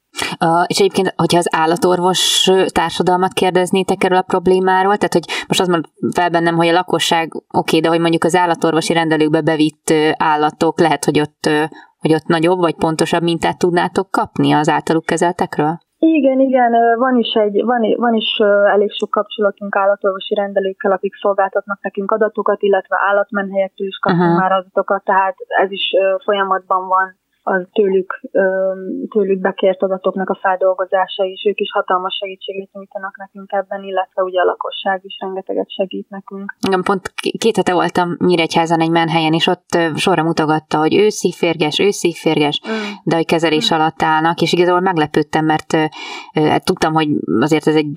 Uh, 0.46 0.64
és 0.68 0.80
egyébként, 0.80 1.14
hogyha 1.16 1.38
az 1.38 1.56
állatorvos 1.56 2.52
társadalmat 2.68 3.34
kérdeznétek 3.34 4.04
erről 4.04 4.18
a 4.18 4.22
problémáról, 4.22 4.98
tehát 4.98 5.14
hogy 5.14 5.26
most 5.48 5.60
az 5.60 5.68
mond 5.68 5.86
fel 6.14 6.30
bennem, 6.30 6.56
hogy 6.56 6.68
a 6.68 6.72
lakosság 6.72 7.34
oké, 7.34 7.46
okay, 7.48 7.80
de 7.80 7.88
hogy 7.88 8.00
mondjuk 8.00 8.24
az 8.24 8.36
állatorvosi 8.36 8.94
rendelőkbe 8.94 9.42
bevitt 9.42 9.94
állatok, 10.18 10.80
lehet, 10.80 11.06
hogy 11.06 11.20
ott, 11.20 11.50
hogy 11.98 12.14
ott 12.14 12.26
nagyobb 12.26 12.60
vagy 12.60 12.76
pontosabb 12.76 13.24
mintát 13.24 13.58
tudnátok 13.58 14.12
kapni 14.12 14.52
az 14.52 14.70
általuk 14.70 15.06
kezeltekről? 15.06 15.78
Igen, 16.14 16.40
igen, 16.40 16.72
van 16.98 17.16
is, 17.18 17.34
egy, 17.34 17.64
van, 17.64 17.96
van 17.98 18.14
is 18.14 18.40
elég 18.76 18.92
sok 18.92 19.10
kapcsolatunk 19.10 19.76
állatorvosi 19.76 20.34
rendelőkkel, 20.34 20.92
akik 20.92 21.16
szolgáltatnak 21.16 21.82
nekünk 21.82 22.12
adatokat, 22.12 22.62
illetve 22.62 22.98
állatmenhelyektől 23.10 23.88
is 23.88 23.98
kapunk 23.98 24.22
uh-huh. 24.22 24.40
már 24.40 24.52
adatokat, 24.52 25.04
tehát 25.04 25.36
ez 25.48 25.72
is 25.72 25.92
folyamatban 26.24 26.88
van 26.88 27.24
az 27.48 27.66
tőlük, 27.74 28.22
tőlük 29.10 29.40
bekért 29.40 29.82
adatoknak 29.82 30.30
a 30.30 30.38
feldolgozása 30.42 31.24
is, 31.24 31.46
ők 31.46 31.60
is 31.60 31.72
hatalmas 31.72 32.16
segítséget 32.22 32.70
nyújtanak 32.72 33.18
nekünk 33.18 33.52
ebben, 33.52 33.84
illetve 33.84 34.22
ugye 34.24 34.40
a 34.42 34.44
lakosság 34.44 35.00
is 35.04 35.18
rengeteget 35.20 35.72
segít 35.72 36.10
nekünk. 36.10 36.56
Igen, 36.68 36.82
pont 36.82 37.14
két 37.38 37.56
hete 37.56 37.74
voltam 37.74 38.16
Nyíregyházan 38.20 38.82
egy 38.82 38.90
menhelyen, 38.90 39.34
és 39.34 39.48
ott 39.48 39.78
sorra 39.96 40.24
mutogatta, 40.24 40.78
hogy 40.78 40.96
ő 40.96 41.10
szívférges, 41.10 41.80
ő 41.80 41.90
szívférges, 41.90 42.62
mm. 42.68 42.72
de 43.04 43.16
hogy 43.16 43.26
kezelés 43.26 43.74
mm. 43.74 43.76
alatt 43.76 44.02
állnak, 44.02 44.42
és 44.42 44.54
igazából 44.54 44.82
meglepődtem, 44.82 45.46
mert 45.46 45.76
hát 46.34 46.66
tudtam, 46.66 46.94
hogy 46.94 47.08
azért 47.40 47.68
ez 47.68 47.76
egy 47.76 47.88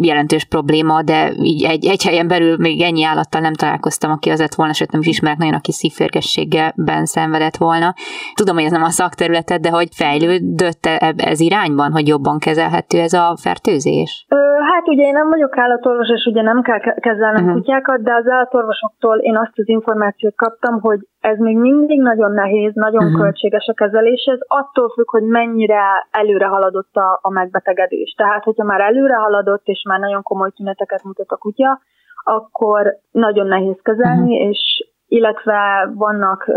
jelentős 0.00 0.44
probléma, 0.44 1.02
de 1.02 1.32
így 1.32 1.64
egy, 1.64 1.86
egy 1.86 2.02
helyen 2.02 2.28
belül 2.28 2.56
még 2.56 2.80
ennyi 2.80 3.04
állattal 3.04 3.40
nem 3.40 3.54
találkoztam, 3.54 4.10
aki 4.10 4.30
az 4.30 4.38
lett 4.38 4.54
volna, 4.54 4.72
sőt 4.72 4.90
nem 4.90 5.00
is 5.00 5.06
ismerek 5.06 5.38
nagyon, 5.38 5.54
aki 5.54 5.72
szívférgességgel 5.72 6.74
szenvedett 7.02 7.56
volna. 7.56 7.94
Tudom, 8.34 8.54
hogy 8.54 8.64
ez 8.64 8.70
nem 8.70 8.86
a 8.90 8.96
szakterületed, 9.00 9.60
de 9.66 9.70
hogy 9.78 9.88
fejlődött 10.02 10.84
e, 10.86 11.14
ez 11.32 11.40
irányban, 11.48 11.90
hogy 11.92 12.06
jobban 12.14 12.38
kezelhető 12.46 12.96
ez 13.06 13.12
a 13.12 13.26
fertőzés? 13.44 14.10
Ö, 14.28 14.40
hát 14.70 14.88
ugye 14.88 15.04
én 15.10 15.18
nem 15.20 15.28
vagyok 15.28 15.58
állatorvos, 15.58 16.08
és 16.18 16.24
ugye 16.30 16.42
nem 16.42 16.60
kell 16.62 16.80
kezelnem 17.06 17.44
uh-huh. 17.44 17.58
kutyákat, 17.58 18.02
de 18.02 18.12
az 18.14 18.26
állatorvosoktól 18.28 19.16
én 19.18 19.36
azt 19.36 19.58
az 19.62 19.68
információt 19.68 20.36
kaptam, 20.36 20.80
hogy 20.80 21.00
ez 21.20 21.38
még 21.38 21.56
mindig 21.56 22.00
nagyon 22.00 22.32
nehéz, 22.32 22.72
nagyon 22.74 23.04
uh-huh. 23.04 23.20
költséges 23.20 23.66
a 23.66 23.72
kezelés, 23.72 24.24
ez 24.24 24.38
attól 24.46 24.88
függ, 24.94 25.10
hogy 25.10 25.22
mennyire 25.22 25.82
előre 26.10 26.46
haladott 26.46 26.94
a, 26.96 27.18
a 27.22 27.30
megbetegedés. 27.30 28.14
Tehát, 28.16 28.44
hogyha 28.44 28.64
már 28.64 28.80
előre 28.80 29.14
haladott, 29.14 29.66
és 29.66 29.82
már 29.88 29.98
nagyon 29.98 30.22
komoly 30.22 30.50
tüneteket 30.50 31.02
mutat 31.04 31.30
a 31.30 31.36
kutya, 31.36 31.80
akkor 32.24 32.96
nagyon 33.10 33.46
nehéz 33.46 33.78
kezelni, 33.82 34.34
uh-huh. 34.34 34.48
és 34.48 34.87
illetve 35.08 35.90
vannak 35.94 36.50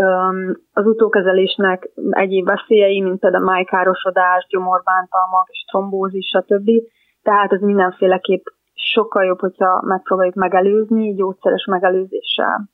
az 0.72 0.86
utókezelésnek 0.86 1.90
egyéb 2.10 2.46
veszélyei, 2.46 3.00
mint 3.00 3.20
például 3.20 3.44
májkárosodás, 3.44 4.46
gyomorbántalmak, 4.48 5.48
és 5.48 5.64
trombózis, 5.70 6.26
stb. 6.26 6.70
Tehát 7.22 7.52
ez 7.52 7.60
mindenféleképp 7.60 8.44
sokkal 8.74 9.24
jobb, 9.24 9.40
hogyha 9.40 9.82
megpróbáljuk 9.86 10.34
megelőzni 10.34 11.14
gyógyszeres 11.14 11.64
megelőzéssel. 11.64 12.68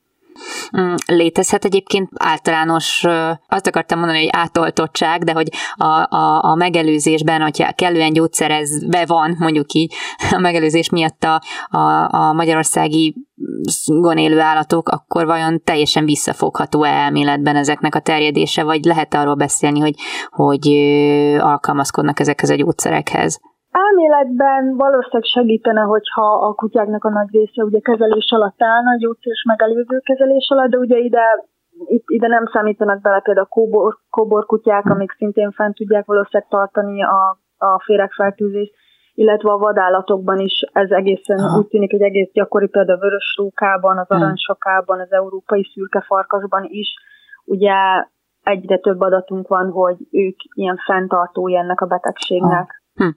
Mm, 0.76 0.94
létezhet 1.06 1.64
egyébként 1.64 2.08
általános, 2.14 3.04
azt 3.48 3.66
akartam 3.66 3.98
mondani, 3.98 4.18
hogy 4.18 4.28
átoltottság, 4.32 5.24
de 5.24 5.32
hogy 5.32 5.48
a, 5.74 6.16
a, 6.16 6.42
a 6.42 6.54
megelőzésben, 6.54 7.40
hogyha 7.40 7.72
kellően 7.72 8.12
gyógyszerezve 8.12 9.06
van, 9.06 9.36
mondjuk 9.38 9.72
így, 9.72 9.94
a 10.36 10.38
megelőzés 10.38 10.90
miatt 10.90 11.24
a, 11.24 11.42
a, 11.76 12.14
a 12.14 12.32
magyarországi 12.32 13.14
gon 13.86 14.40
állatok, 14.40 14.88
akkor 14.88 15.26
vajon 15.26 15.62
teljesen 15.64 16.04
visszafogható-e 16.04 16.88
elméletben 16.88 17.56
ezeknek 17.56 17.94
a 17.94 18.00
terjedése, 18.00 18.62
vagy 18.62 18.84
lehet 18.84 19.14
arról 19.14 19.34
beszélni, 19.34 19.80
hogy, 19.80 19.94
hogy 20.30 20.68
alkalmazkodnak 21.40 22.20
ezekhez 22.20 22.50
a 22.50 22.54
gyógyszerekhez? 22.54 23.40
Elméletben 23.82 24.76
valószínűleg 24.76 25.24
segítene, 25.24 25.80
hogyha 25.80 26.26
a 26.48 26.54
kutyáknak 26.54 27.04
a 27.04 27.10
nagy 27.10 27.30
része 27.30 27.62
ugye 27.62 27.80
kezelés 27.80 28.30
alatt 28.30 28.62
állna, 28.62 28.96
gyógyszeres 28.98 29.42
megelőző 29.48 29.98
kezelés 29.98 30.46
alatt, 30.50 30.70
de 30.70 30.78
ugye 30.78 30.98
ide 30.98 31.24
ide 32.06 32.26
nem 32.26 32.46
számítanak 32.52 33.00
bele 33.00 33.20
például 33.20 33.46
a 33.46 33.54
kóbor, 33.54 33.98
kóbor 34.10 34.46
kutyák, 34.46 34.84
amik 34.90 35.12
szintén 35.12 35.50
fent 35.50 35.74
tudják 35.74 36.06
valószínűleg 36.06 36.48
tartani 36.50 37.02
a, 37.02 37.38
a 37.56 37.82
féregfertőzést, 37.84 38.72
illetve 39.14 39.50
a 39.50 39.58
vadállatokban 39.58 40.38
is 40.38 40.64
ez 40.72 40.90
egészen 40.90 41.38
Aha. 41.38 41.58
úgy 41.58 41.66
tűnik, 41.66 41.90
hogy 41.90 42.02
egész 42.02 42.30
gyakori 42.32 42.68
például 42.68 42.98
a 42.98 43.00
vörös 43.00 43.34
rókában, 43.36 43.98
az 43.98 44.06
hmm. 44.08 44.16
aranysokában, 44.16 45.00
az 45.00 45.12
európai 45.12 45.64
szürke 45.72 46.00
farkasban 46.06 46.64
is, 46.64 46.94
ugye 47.44 47.74
egyre 48.42 48.78
több 48.78 49.00
adatunk 49.00 49.48
van, 49.48 49.70
hogy 49.70 49.96
ők 50.10 50.36
ilyen 50.54 50.76
fenntartói 50.86 51.56
ennek 51.56 51.80
a 51.80 51.86
betegségnek. 51.86 52.82
Hm. 52.94 53.08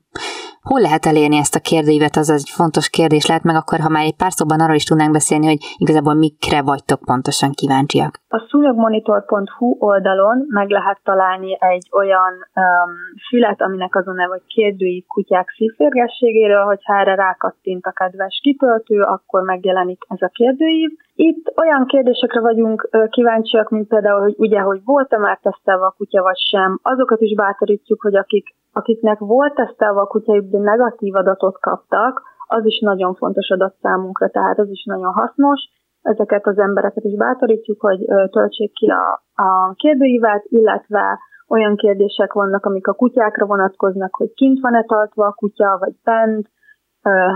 Hol 0.69 0.81
lehet 0.81 1.05
elérni 1.05 1.37
ezt 1.37 1.55
a 1.55 1.65
kérdőívet, 1.69 2.15
az 2.15 2.29
egy 2.29 2.49
fontos 2.59 2.89
kérdés 2.89 3.25
lehet, 3.25 3.43
meg 3.43 3.55
akkor, 3.55 3.79
ha 3.79 3.89
már 3.89 4.05
egy 4.05 4.15
pár 4.21 4.31
szóban 4.31 4.59
arról 4.59 4.75
is 4.75 4.83
tudnánk 4.83 5.11
beszélni, 5.11 5.45
hogy 5.45 5.61
igazából 5.77 6.13
mikre 6.13 6.61
vagytok 6.61 6.99
pontosan 7.05 7.51
kíváncsiak. 7.51 8.13
A 8.29 8.39
szúnyogmonitor.hu 8.49 9.75
oldalon 9.79 10.45
meg 10.47 10.69
lehet 10.69 10.99
találni 11.03 11.57
egy 11.59 11.87
olyan 11.91 12.33
um, 12.55 12.91
fület, 13.27 13.61
aminek 13.61 13.95
azon 13.95 14.15
neve, 14.15 14.29
hogy 14.29 14.45
kérdőív 14.47 15.03
kutyák 15.07 15.49
szívférgességéről, 15.57 16.63
hogyha 16.63 16.99
erre 16.99 17.15
rákattint 17.15 17.85
a 17.85 17.91
kedves 17.91 18.39
kitöltő, 18.43 19.01
akkor 19.01 19.41
megjelenik 19.41 20.01
ez 20.07 20.21
a 20.21 20.27
kérdőív. 20.33 20.89
Itt 21.15 21.53
olyan 21.57 21.85
kérdésekre 21.85 22.39
vagyunk 22.39 22.89
kíváncsiak, 23.09 23.69
mint 23.69 23.87
például, 23.87 24.21
hogy 24.21 24.35
ugye, 24.37 24.59
hogy 24.59 24.81
volt-e 24.85 25.17
már 25.17 25.39
tesztelve 25.41 25.85
a 25.85 25.95
kutya 25.97 26.21
vagy 26.21 26.39
sem. 26.49 26.79
Azokat 26.81 27.21
is 27.21 27.35
bátorítjuk, 27.35 28.01
hogy 28.01 28.15
akik 28.15 28.55
akiknek 28.73 29.19
volt 29.19 29.53
tesztelve 29.53 29.99
a 29.99 30.05
kutyajuk, 30.05 30.45
de 30.45 30.57
negatív 30.57 31.15
adatot 31.15 31.59
kaptak, 31.59 32.21
az 32.47 32.65
is 32.65 32.79
nagyon 32.79 33.13
fontos 33.15 33.49
adat 33.49 33.75
számunkra, 33.81 34.29
tehát 34.29 34.59
az 34.59 34.69
is 34.69 34.83
nagyon 34.83 35.13
hasznos. 35.13 35.59
Ezeket 36.01 36.47
az 36.47 36.57
embereket 36.57 37.03
is 37.03 37.17
bátorítjuk, 37.17 37.81
hogy 37.81 37.99
töltsék 38.31 38.73
ki 38.73 38.87
a, 38.89 39.23
a 39.43 39.73
kérdőívet, 39.73 40.43
illetve 40.45 41.19
olyan 41.47 41.75
kérdések 41.75 42.33
vannak, 42.33 42.65
amik 42.65 42.87
a 42.87 42.93
kutyákra 42.93 43.45
vonatkoznak, 43.45 44.15
hogy 44.15 44.33
kint 44.33 44.59
van-e 44.61 44.83
tartva 44.83 45.25
a 45.25 45.33
kutya, 45.33 45.77
vagy 45.79 45.93
bent, 46.03 46.47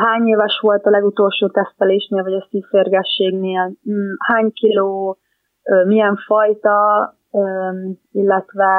hány 0.06 0.27
éves 0.27 0.60
volt 0.62 0.86
a 0.86 0.89
legutolsó 0.89 1.48
tesztelésnél, 1.48 2.24
vagy 2.24 2.34
a 2.34 2.48
szívférgességnél, 2.50 3.72
mm, 3.89 4.13
hány 4.20 4.51
kiló, 4.51 5.18
milyen 5.86 6.15
fajta, 6.15 7.13
illetve 8.12 8.72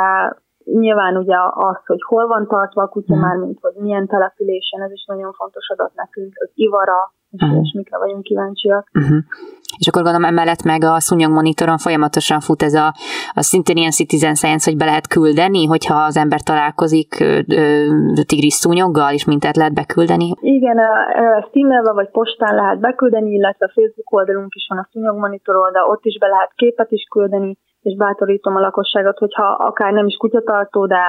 Nyilván 0.73 1.17
ugye 1.17 1.37
az, 1.51 1.87
hogy 1.87 2.03
hol 2.07 2.27
van 2.27 2.47
tartva 2.47 2.83
a 2.83 2.89
kutya, 2.89 3.15
mm. 3.15 3.21
már 3.21 3.37
mint 3.37 3.59
hogy 3.61 3.75
milyen 3.75 4.07
településen, 4.07 4.83
ez 4.83 4.93
is 4.93 5.05
nagyon 5.07 5.33
fontos 5.33 5.69
adat 5.69 5.95
nekünk, 5.95 6.33
az 6.37 6.51
ivara, 6.55 7.15
és 7.31 7.43
uh-huh. 7.43 7.75
mikre 7.75 7.99
vagyunk 7.99 8.23
kíváncsiak. 8.23 8.91
Uh-huh. 8.95 9.19
És 9.79 9.89
akkor 9.89 10.03
gondolom 10.03 10.29
emellett 10.29 10.63
meg 10.63 10.85
a 10.85 11.01
szúnyog 11.01 11.33
monitoron 11.33 11.79
folyamatosan 11.79 12.41
fut 12.41 12.63
ez 12.63 12.75
a, 12.75 12.87
a 13.35 13.43
szintén 13.43 13.77
ilyen 13.77 13.91
citizen 13.91 14.35
science, 14.35 14.71
hogy 14.71 14.79
be 14.79 14.85
lehet 14.85 15.09
küldeni, 15.09 15.67
hogyha 15.67 15.95
az 15.95 16.17
ember 16.17 16.41
találkozik 16.43 17.25
tigris 18.27 18.55
szúnyoggal, 18.55 19.13
és 19.13 19.25
mintát 19.25 19.57
lehet 19.57 19.75
beküldeni? 19.75 20.35
Igen, 20.41 20.79
ezt 21.39 21.51
e-mailbe 21.53 21.93
vagy 21.93 22.11
postán 22.11 22.55
lehet 22.55 22.81
beküldeni, 22.81 23.31
illetve 23.31 23.67
a 23.67 23.73
Facebook 23.75 24.13
oldalunk 24.13 24.55
is 24.55 24.67
van 24.69 24.79
a 24.79 24.89
szúnyog 24.93 25.19
monitor 25.19 25.57
oldal, 25.57 25.85
ott 25.89 26.05
is 26.05 26.19
be 26.19 26.27
lehet 26.27 26.53
képet 26.55 26.91
is 26.91 27.07
küldeni, 27.11 27.59
és 27.87 27.97
bátorítom 27.97 28.57
a 28.57 28.61
lakosságot, 28.61 29.19
hogyha 29.19 29.45
akár 29.45 29.93
nem 29.93 30.07
is 30.07 30.17
kutyatartó, 30.17 30.87
de 30.87 31.03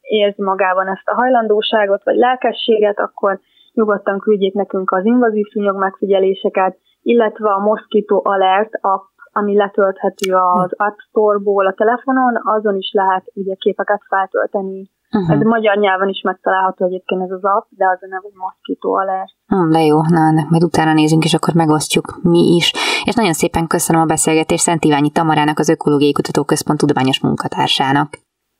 érzi 0.00 0.42
magában 0.42 0.88
ezt 0.88 1.08
a 1.08 1.14
hajlandóságot 1.14 2.04
vagy 2.04 2.16
lelkességet, 2.16 2.98
akkor 2.98 3.40
nyugodtan 3.72 4.18
küldjék 4.18 4.54
nekünk 4.54 4.90
az 4.90 5.04
invazív 5.04 5.46
szúnyog 5.52 5.76
megfigyeléseket, 5.78 6.78
illetve 7.02 7.50
a 7.50 7.58
Mosquito 7.58 8.20
Alert 8.22 8.72
app, 8.80 9.02
ami 9.32 9.56
letölthető 9.56 10.34
az 10.34 10.72
App 10.76 10.98
Store-ból 11.08 11.66
a 11.66 11.72
telefonon, 11.72 12.40
azon 12.44 12.76
is 12.76 12.90
lehet 12.92 13.24
ugye 13.34 13.54
képeket 13.54 14.02
feltölteni. 14.08 14.90
Uh-huh. 15.14 15.36
Ez 15.36 15.42
magyar 15.42 15.76
nyelven 15.76 16.08
is 16.08 16.22
megtalálható 16.22 16.86
egyébként 16.86 17.22
ez 17.22 17.30
az 17.30 17.44
app, 17.44 17.66
de 17.68 17.84
az 17.86 17.98
a 18.00 18.06
neve, 18.06 18.22
hogy 18.22 18.32
Mosquito 18.34 18.90
Alert. 18.92 19.32
Hmm, 19.46 19.70
de 19.70 19.80
jó, 19.80 19.96
na 20.02 20.20
ennek 20.30 20.48
majd 20.48 20.62
utána 20.64 20.92
nézünk, 20.92 21.24
és 21.24 21.34
akkor 21.34 21.54
megosztjuk 21.54 22.18
mi 22.22 22.54
is. 22.54 22.72
És 23.04 23.14
nagyon 23.14 23.32
szépen 23.32 23.66
köszönöm 23.66 24.02
a 24.02 24.12
beszélgetést 24.14 24.62
Szent 24.62 24.84
Iványi 24.84 25.10
Tamarának, 25.10 25.58
az 25.58 25.68
Ökológiai 25.68 26.12
Kutatóközpont 26.12 26.78
tudományos 26.78 27.20
munkatársának. 27.20 28.08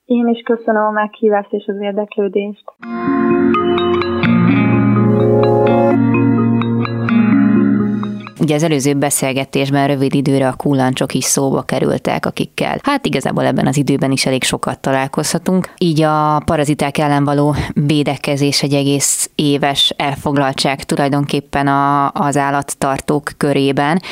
Én 0.04 0.28
is 0.28 0.42
köszönöm 0.42 0.82
a 0.82 0.90
meghívást 0.90 1.52
és 1.52 1.66
az 1.66 1.80
érdeklődést. 1.80 2.64
Ugye 8.44 8.54
az 8.54 8.62
előző 8.62 8.94
beszélgetésben 8.94 9.86
rövid 9.86 10.14
időre 10.14 10.48
a 10.48 10.52
kullancsok 10.52 11.14
is 11.14 11.24
szóba 11.24 11.62
kerültek, 11.62 12.26
akikkel 12.26 12.78
hát 12.82 13.06
igazából 13.06 13.44
ebben 13.44 13.66
az 13.66 13.76
időben 13.76 14.10
is 14.10 14.26
elég 14.26 14.42
sokat 14.42 14.78
találkozhatunk. 14.78 15.72
Így 15.78 16.02
a 16.02 16.42
paraziták 16.44 16.98
ellen 16.98 17.24
való 17.24 17.54
védekezés 17.72 18.62
egy 18.62 18.74
egész 18.74 19.30
éves 19.34 19.94
elfoglaltság 19.96 20.84
tulajdonképpen 20.84 21.66
a, 21.66 22.10
az 22.10 22.36
állattartók 22.36 23.30
körében. 23.36 24.02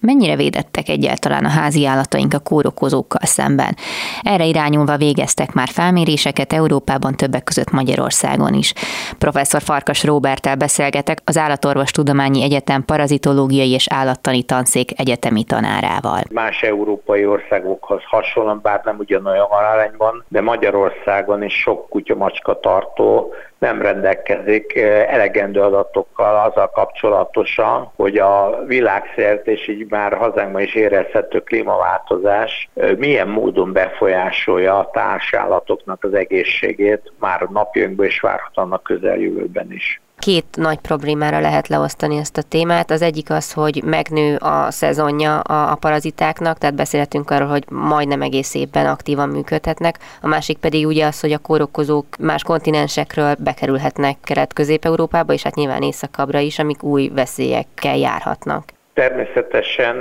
Mennyire 0.00 0.36
védettek 0.36 0.88
egyáltalán 0.88 1.44
a 1.44 1.48
házi 1.48 1.86
állataink 1.86 2.34
a 2.34 2.38
kórokozókkal 2.38 3.26
szemben? 3.26 3.76
Erre 4.22 4.44
irányulva 4.44 4.96
végeztek 4.96 5.52
már 5.52 5.68
felméréseket 5.68 6.52
Európában, 6.52 7.16
többek 7.16 7.44
között 7.44 7.70
Magyarországon 7.70 8.54
is. 8.54 8.72
Professzor 9.18 9.62
Farkas 9.62 10.04
Róbertel 10.04 10.56
beszélgetek 10.56 11.20
az 11.24 11.36
Állatorvos 11.36 11.90
Tudományi 11.90 12.42
Egyetem 12.42 12.84
parazitológiai 12.84 13.80
és 13.81 13.81
és 13.82 13.88
állattani 13.88 14.42
tanszék 14.42 15.00
egyetemi 15.00 15.44
tanárával. 15.44 16.20
Más 16.30 16.62
európai 16.62 17.26
országokhoz 17.26 18.02
hasonlóan, 18.04 18.60
bár 18.62 18.80
nem 18.84 18.96
ugyanolyan 18.98 19.46
arányban, 19.50 20.24
de 20.28 20.40
Magyarországon 20.40 21.42
is 21.42 21.54
sok 21.54 21.88
kutya-macska 21.88 22.60
tartó 22.60 23.34
nem 23.58 23.82
rendelkezik 23.82 24.76
elegendő 25.08 25.60
adatokkal 25.60 26.50
azzal 26.50 26.70
kapcsolatosan, 26.70 27.90
hogy 27.96 28.16
a 28.16 28.64
világszert 28.66 29.46
és 29.46 29.68
így 29.68 29.86
már 29.90 30.12
hazánkban 30.12 30.62
is 30.62 30.74
érezhető 30.74 31.38
klímaváltozás 31.38 32.68
milyen 32.96 33.28
módon 33.28 33.72
befolyásolja 33.72 34.78
a 34.78 34.90
társállatoknak 34.92 36.04
az 36.04 36.14
egészségét 36.14 37.12
már 37.18 37.40
napjainkban 37.40 38.06
is 38.06 38.20
várhatóan 38.20 38.72
a 38.72 38.82
közeljövőben 38.82 39.72
is 39.72 40.00
két 40.22 40.46
nagy 40.56 40.78
problémára 40.78 41.40
lehet 41.40 41.68
leosztani 41.68 42.16
ezt 42.16 42.36
a 42.36 42.42
témát. 42.42 42.90
Az 42.90 43.02
egyik 43.02 43.30
az, 43.30 43.52
hogy 43.52 43.82
megnő 43.84 44.36
a 44.36 44.70
szezonja 44.70 45.40
a, 45.40 45.70
a 45.70 45.74
parazitáknak, 45.74 46.58
tehát 46.58 46.74
beszélhetünk 46.74 47.30
arról, 47.30 47.48
hogy 47.48 47.64
majdnem 47.70 48.22
egész 48.22 48.54
évben 48.54 48.86
aktívan 48.86 49.28
működhetnek. 49.28 49.98
A 50.20 50.26
másik 50.26 50.58
pedig 50.58 50.86
ugye 50.86 51.06
az, 51.06 51.20
hogy 51.20 51.32
a 51.32 51.38
kórokozók 51.38 52.06
más 52.18 52.42
kontinensekről 52.42 53.34
bekerülhetnek 53.38 54.16
Kelet-Közép-Európába, 54.20 55.32
és 55.32 55.42
hát 55.42 55.54
nyilván 55.54 55.82
északabbra 55.82 56.38
is, 56.38 56.58
amik 56.58 56.82
új 56.82 57.08
veszélyekkel 57.08 57.96
járhatnak. 57.96 58.72
Természetesen 58.94 59.96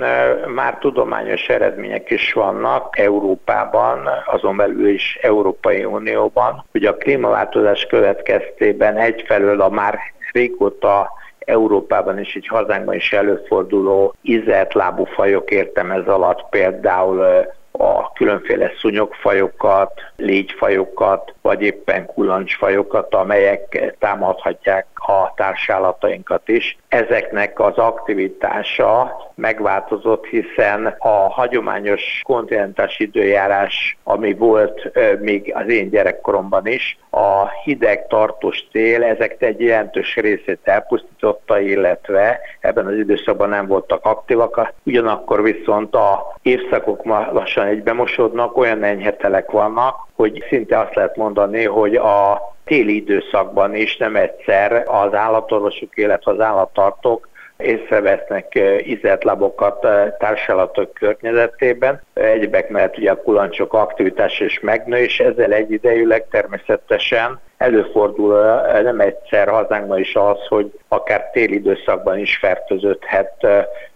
már 0.50 0.78
tudományos 0.78 1.50
eredmények 1.50 2.10
is 2.10 2.34
vannak 2.34 2.98
Európában, 3.00 4.10
azon 4.26 4.58
belül 4.58 4.88
is 4.88 5.18
Európai 5.22 5.86
Unióban, 5.86 6.66
hogy 6.72 6.86
a 6.86 6.98
klímaváltozás 6.98 7.86
következtében 7.86 8.98
egyfelől 8.98 9.62
a 9.62 9.70
már 9.70 10.00
régóta 10.32 11.12
Európában 11.40 12.20
és 12.20 12.36
így 12.36 12.48
hazánkban 12.48 12.96
is 12.96 13.14
előforduló 13.14 14.14
izelt 14.22 14.74
lábú 14.74 15.04
fajok 15.04 15.52
értem 15.52 15.92
ez 15.92 16.08
alatt 16.08 16.50
például 16.50 17.46
a 17.82 18.12
különféle 18.16 18.72
szúnyogfajokat, 18.80 20.02
légyfajokat, 20.16 21.34
vagy 21.42 21.62
éppen 21.62 22.06
kulancsfajokat, 22.06 23.16
amelyek 23.16 23.94
támadhatják 24.00 24.86
a 24.96 25.34
társállatainkat 25.36 26.50
is. 26.50 26.78
Ezeknek 26.88 27.60
az 27.60 27.78
aktivitása 27.78 29.18
megváltozott, 29.36 30.26
hiszen 30.26 30.96
a 31.00 31.30
hagyományos 31.30 32.22
kontinentás 32.24 33.00
időjárás, 33.00 33.98
ami 34.04 34.34
volt 34.34 34.92
még 35.20 35.54
az 35.56 35.70
én 35.70 35.90
gyerekkoromban 35.90 36.68
is, 36.68 36.98
a 37.10 37.50
hideg 37.64 38.08
tartós 38.08 38.68
tél 38.72 39.04
ezek 39.04 39.42
egy 39.42 39.62
jelentős 39.62 40.16
részét 40.16 40.60
elpusztította, 40.64 41.60
illetve 41.60 42.40
ebben 42.60 42.86
az 42.86 42.98
időszakban 42.98 43.50
nem 43.50 43.68
voltak 43.68 44.06
aktívak, 44.06 44.74
ugyanakkor 44.84 45.42
viszont 45.44 45.96
a 45.96 46.36
évszakok 46.42 47.04
ma 47.04 47.32
lassan 47.72 47.78
egybemosodnak, 47.78 48.58
olyan 48.58 48.84
enyhetelek 48.84 49.52
vannak, 49.52 50.08
hogy 50.16 50.44
szinte 50.50 50.80
azt 50.80 50.96
lehet 50.96 51.16
mondani, 51.16 51.66
hogy 51.66 51.96
a 51.96 52.42
téli 52.66 52.96
időszakban 52.96 53.76
is 53.76 53.98
nem 53.98 54.16
egyszer 54.16 54.84
az 54.88 55.14
állatorvosok, 55.14 55.98
illetve 55.98 56.32
az 56.32 56.40
állattartók 56.40 57.30
észrevesznek 57.64 58.60
izetlabokat 58.84 59.88
társalatok 60.18 60.94
környezetében. 60.94 62.02
Egyebek 62.14 62.70
mellett 62.70 62.98
ugye 62.98 63.12
a 63.12 63.22
kulancsok 63.22 63.74
aktivitás 63.74 64.40
is 64.40 64.60
megnő, 64.60 64.98
és 64.98 65.20
ezzel 65.20 65.52
egyidejűleg 65.52 66.28
természetesen 66.28 67.40
előfordul 67.58 68.62
nem 68.84 69.00
egyszer 69.00 69.48
hazánkban 69.48 70.00
is 70.00 70.16
az, 70.16 70.48
hogy 70.48 70.72
akár 70.88 71.30
téli 71.30 71.54
időszakban 71.54 72.18
is 72.18 72.38
fertőződhet 72.38 73.48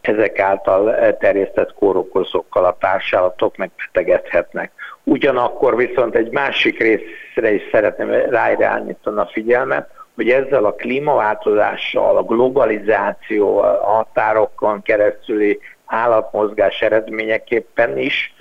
ezek 0.01 0.39
által 0.39 1.17
terjesztett 1.17 1.73
kórokozókkal 1.73 2.65
a 2.65 2.77
társállatok 2.79 3.57
megbetegedhetnek. 3.57 4.71
Ugyanakkor 5.03 5.75
viszont 5.75 6.15
egy 6.15 6.31
másik 6.31 6.79
részre 6.79 7.53
is 7.53 7.61
szeretném 7.71 8.11
ráirányítani 8.11 9.19
a 9.19 9.29
figyelmet, 9.31 9.89
hogy 10.15 10.29
ezzel 10.29 10.65
a 10.65 10.73
klímaváltozással, 10.73 12.17
a 12.17 12.23
globalizáció, 12.23 13.57
a 13.57 13.83
határokon 13.83 14.81
keresztüli 14.81 15.59
állatmozgás 15.85 16.81
eredményeképpen 16.81 17.97
is 17.97 18.33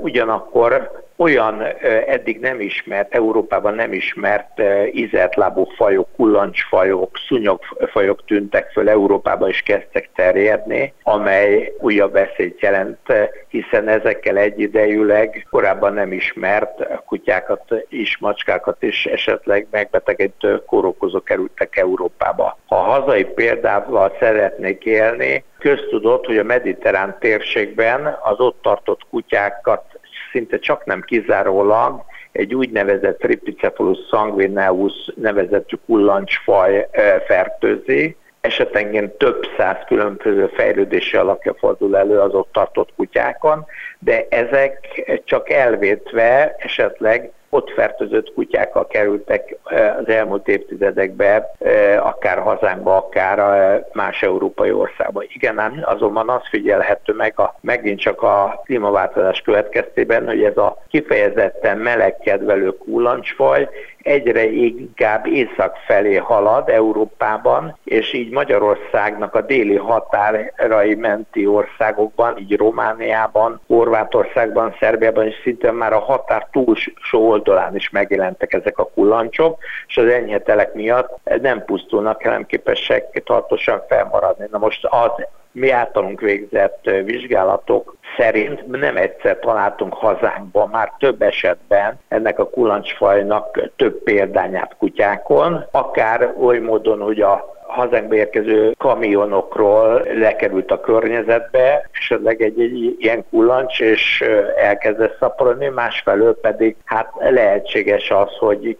ugyanakkor 0.00 1.01
olyan 1.16 1.62
eddig 2.06 2.40
nem 2.40 2.60
ismert, 2.60 3.14
Európában 3.14 3.74
nem 3.74 3.92
ismert 3.92 4.62
ízeltlábú 4.92 5.64
fajok, 5.64 6.08
kullancsfajok, 6.16 7.18
szúnyogfajok 7.28 8.24
tűntek 8.24 8.70
föl, 8.70 8.88
Európában 8.88 9.48
is 9.48 9.62
kezdtek 9.62 10.10
terjedni, 10.14 10.92
amely 11.02 11.72
újabb 11.78 12.12
veszélyt 12.12 12.60
jelent, 12.60 12.98
hiszen 13.48 13.88
ezekkel 13.88 14.36
egyidejűleg 14.36 15.46
korábban 15.50 15.92
nem 15.92 16.12
ismert 16.12 17.04
kutyákat 17.06 17.62
is, 17.88 18.18
macskákat 18.18 18.82
is 18.82 19.06
esetleg 19.06 19.66
megbetegedő 19.70 20.64
kórokozók 20.64 21.24
kerültek 21.24 21.76
Európába. 21.76 22.58
Ha 22.66 22.76
hazai 22.76 23.24
példával 23.24 24.16
szeretnék 24.20 24.84
élni, 24.84 25.44
köztudott, 25.58 26.26
hogy 26.26 26.38
a 26.38 26.42
mediterrán 26.42 27.16
térségben 27.20 28.18
az 28.22 28.40
ott 28.40 28.62
tartott 28.62 29.00
kutyákat 29.10 29.91
szinte 30.32 30.58
csak 30.58 30.84
nem 30.84 31.00
kizárólag 31.00 32.02
egy 32.32 32.54
úgynevezett 32.54 33.18
Tripicephalus 33.18 33.98
sanguineus 34.10 35.12
nevezetű 35.16 35.76
kullancsfaj 35.86 36.88
fertőzi, 37.26 38.16
esetenként 38.40 39.12
több 39.12 39.46
száz 39.56 39.76
különböző 39.86 40.46
fejlődési 40.46 41.16
alakja 41.16 41.54
fordul 41.54 41.96
elő 41.96 42.18
az 42.18 42.34
ott 42.34 42.52
tartott 42.52 42.92
kutyákon, 42.96 43.64
de 43.98 44.26
ezek 44.28 45.02
csak 45.24 45.50
elvétve 45.50 46.56
esetleg 46.58 47.32
ott 47.54 47.70
fertőzött 47.70 48.32
kutyákkal 48.34 48.86
kerültek 48.86 49.56
az 49.98 50.08
elmúlt 50.08 50.48
évtizedekben, 50.48 51.44
akár 51.98 52.38
hazánkba, 52.38 52.96
akár 52.96 53.38
más 53.92 54.22
európai 54.22 54.72
országba. 54.72 55.22
Igen, 55.22 55.58
ám 55.58 55.80
azonban 55.82 56.28
az 56.28 56.42
figyelhető 56.50 57.12
meg 57.12 57.38
a, 57.38 57.54
megint 57.60 58.00
csak 58.00 58.22
a 58.22 58.62
klímaváltozás 58.64 59.40
következtében, 59.40 60.26
hogy 60.26 60.44
ez 60.44 60.56
a 60.56 60.82
kifejezetten 60.88 61.78
melegkedvelő 61.78 62.76
kullancsfaj 62.76 63.68
egyre 64.02 64.44
inkább 64.44 65.26
észak 65.26 65.76
felé 65.86 66.16
halad 66.16 66.68
Európában, 66.68 67.78
és 67.84 68.12
így 68.12 68.30
Magyarországnak 68.30 69.34
a 69.34 69.40
déli 69.40 69.76
határai 69.76 70.94
menti 70.94 71.46
országokban, 71.46 72.38
így 72.38 72.56
Romániában, 72.56 73.60
Horvátországban, 73.66 74.76
Szerbiában 74.80 75.26
és 75.26 75.34
szinte 75.42 75.70
már 75.70 75.92
a 75.92 75.98
határ 75.98 76.48
túlsó 76.52 77.28
oldalán 77.28 77.76
is 77.76 77.90
megjelentek 77.90 78.52
ezek 78.52 78.78
a 78.78 78.90
kullancsok, 78.94 79.58
és 79.86 79.96
az 79.96 80.06
enyhe 80.06 80.38
telek 80.38 80.74
miatt 80.74 81.18
nem 81.40 81.64
pusztulnak, 81.64 82.22
hanem 82.22 82.46
képesek 82.46 83.22
tartósan 83.24 83.82
felmaradni. 83.88 84.46
Na 84.50 84.58
most 84.58 84.84
az 84.84 85.26
mi 85.52 85.70
általunk 85.70 86.20
végzett 86.20 86.90
vizsgálatok 87.04 87.96
szerint 88.16 88.66
nem 88.66 88.96
egyszer 88.96 89.38
találtunk 89.38 89.94
hazánkban 89.94 90.68
már 90.68 90.92
több 90.98 91.22
esetben 91.22 91.98
ennek 92.08 92.38
a 92.38 92.48
kulancsfajnak 92.48 93.70
több 93.76 94.02
példányát 94.02 94.76
kutyákon, 94.78 95.66
akár 95.70 96.34
oly 96.40 96.58
módon, 96.58 97.00
hogy 97.00 97.20
a 97.20 97.52
hazánkba 97.66 98.14
érkező 98.14 98.74
kamionokról 98.78 100.06
lekerült 100.14 100.70
a 100.70 100.80
környezetbe, 100.80 101.88
esetleg 101.92 102.42
egy, 102.42 102.60
egy 102.60 102.96
ilyen 102.98 103.24
kullancs, 103.30 103.80
és 103.80 104.24
elkezdett 104.56 105.16
szaporodni, 105.18 105.68
másfelől 105.68 106.40
pedig 106.40 106.76
hát 106.84 107.12
lehetséges 107.18 108.10
az, 108.10 108.36
hogy 108.38 108.76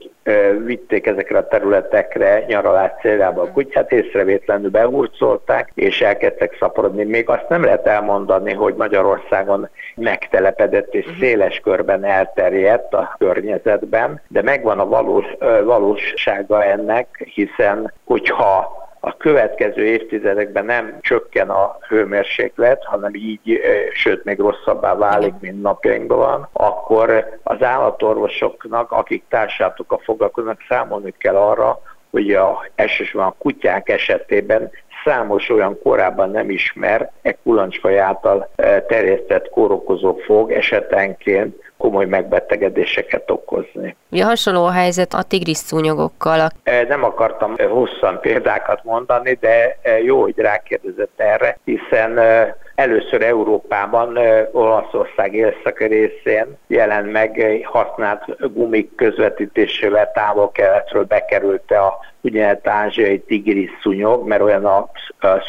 vitték 0.64 1.06
ezekre 1.06 1.38
a 1.38 1.48
területekre 1.48 2.44
nyaralás 2.46 2.90
céljába 3.00 3.42
a 3.42 3.50
kutyát, 3.50 3.92
észrevétlenül 3.92 4.70
behurcolták, 4.70 5.70
és 5.74 6.00
elkezdtek 6.00 6.56
szaporodni. 6.58 7.04
Még 7.04 7.28
azt 7.28 7.48
nem 7.48 7.64
lehet 7.64 7.86
elmondani, 7.86 8.52
hogy 8.52 8.74
Magyarországon 8.74 9.68
megtelepedett 9.96 10.94
és 10.94 11.06
mhm. 11.06 11.18
széles 11.18 11.60
körben 11.60 12.04
elterjedt 12.04 12.94
a 12.94 13.14
környezetben, 13.18 14.20
de 14.28 14.42
megvan 14.42 14.78
a 14.78 14.86
valós, 14.86 15.26
valósága 15.64 16.64
ennek, 16.64 17.28
hiszen 17.34 17.92
hogyha 18.04 18.80
a 19.04 19.16
következő 19.16 19.84
évtizedekben 19.84 20.64
nem 20.64 20.98
csökken 21.00 21.50
a 21.50 21.76
hőmérséklet, 21.88 22.84
hanem 22.84 23.14
így, 23.14 23.60
sőt 23.92 24.24
még 24.24 24.38
rosszabbá 24.38 24.94
válik, 24.94 25.34
mint 25.40 25.62
napjainkban 25.62 26.18
van, 26.18 26.48
akkor 26.52 27.38
az 27.42 27.62
állatorvosoknak, 27.62 28.92
akik 28.92 29.24
társadalmakkal 29.28 30.00
foglalkoznak, 30.04 30.58
számolni 30.68 31.14
kell 31.18 31.36
arra, 31.36 31.80
hogy 32.10 32.32
a, 32.32 32.66
elsősorban 32.74 33.30
a 33.30 33.34
kutyák 33.38 33.88
esetében 33.88 34.70
számos 35.04 35.48
olyan 35.48 35.78
korábban 35.82 36.30
nem 36.30 36.50
ismert, 36.50 37.12
e 37.22 37.36
kulancsfaj 37.42 37.98
által 37.98 38.50
terjesztett 38.88 39.48
kórokozó 39.48 40.14
fog 40.14 40.52
esetenként 40.52 41.72
komoly 41.76 42.06
megbetegedéseket 42.06 43.30
okozni. 43.30 43.96
Ugye 44.10 44.24
hasonló 44.24 44.64
a 44.64 44.70
helyzet 44.70 45.14
a 45.14 45.22
tigris 45.22 45.56
szúnyogokkal. 45.56 46.48
Nem 46.88 47.04
akartam 47.04 47.56
hosszan 47.58 48.20
példákat 48.20 48.84
mondani, 48.84 49.38
de 49.40 49.78
jó, 50.02 50.20
hogy 50.20 50.38
rákérdezett 50.38 51.12
erre, 51.16 51.58
hiszen 51.64 52.20
először 52.82 53.22
Európában, 53.22 54.18
Olaszország 54.52 55.34
északi 55.34 55.84
részén 55.84 56.56
jelent 56.66 57.12
meg 57.12 57.60
használt 57.64 58.52
gumik 58.54 58.94
közvetítésével 58.94 60.12
távol-keletről 60.12 61.04
bekerült 61.04 61.70
a 61.70 61.98
úgynevezett 62.20 62.68
ázsiai 62.68 63.20
tigris 63.20 63.70
szúnyog, 63.82 64.26
mert 64.26 64.42
olyan 64.42 64.64
a 64.64 64.90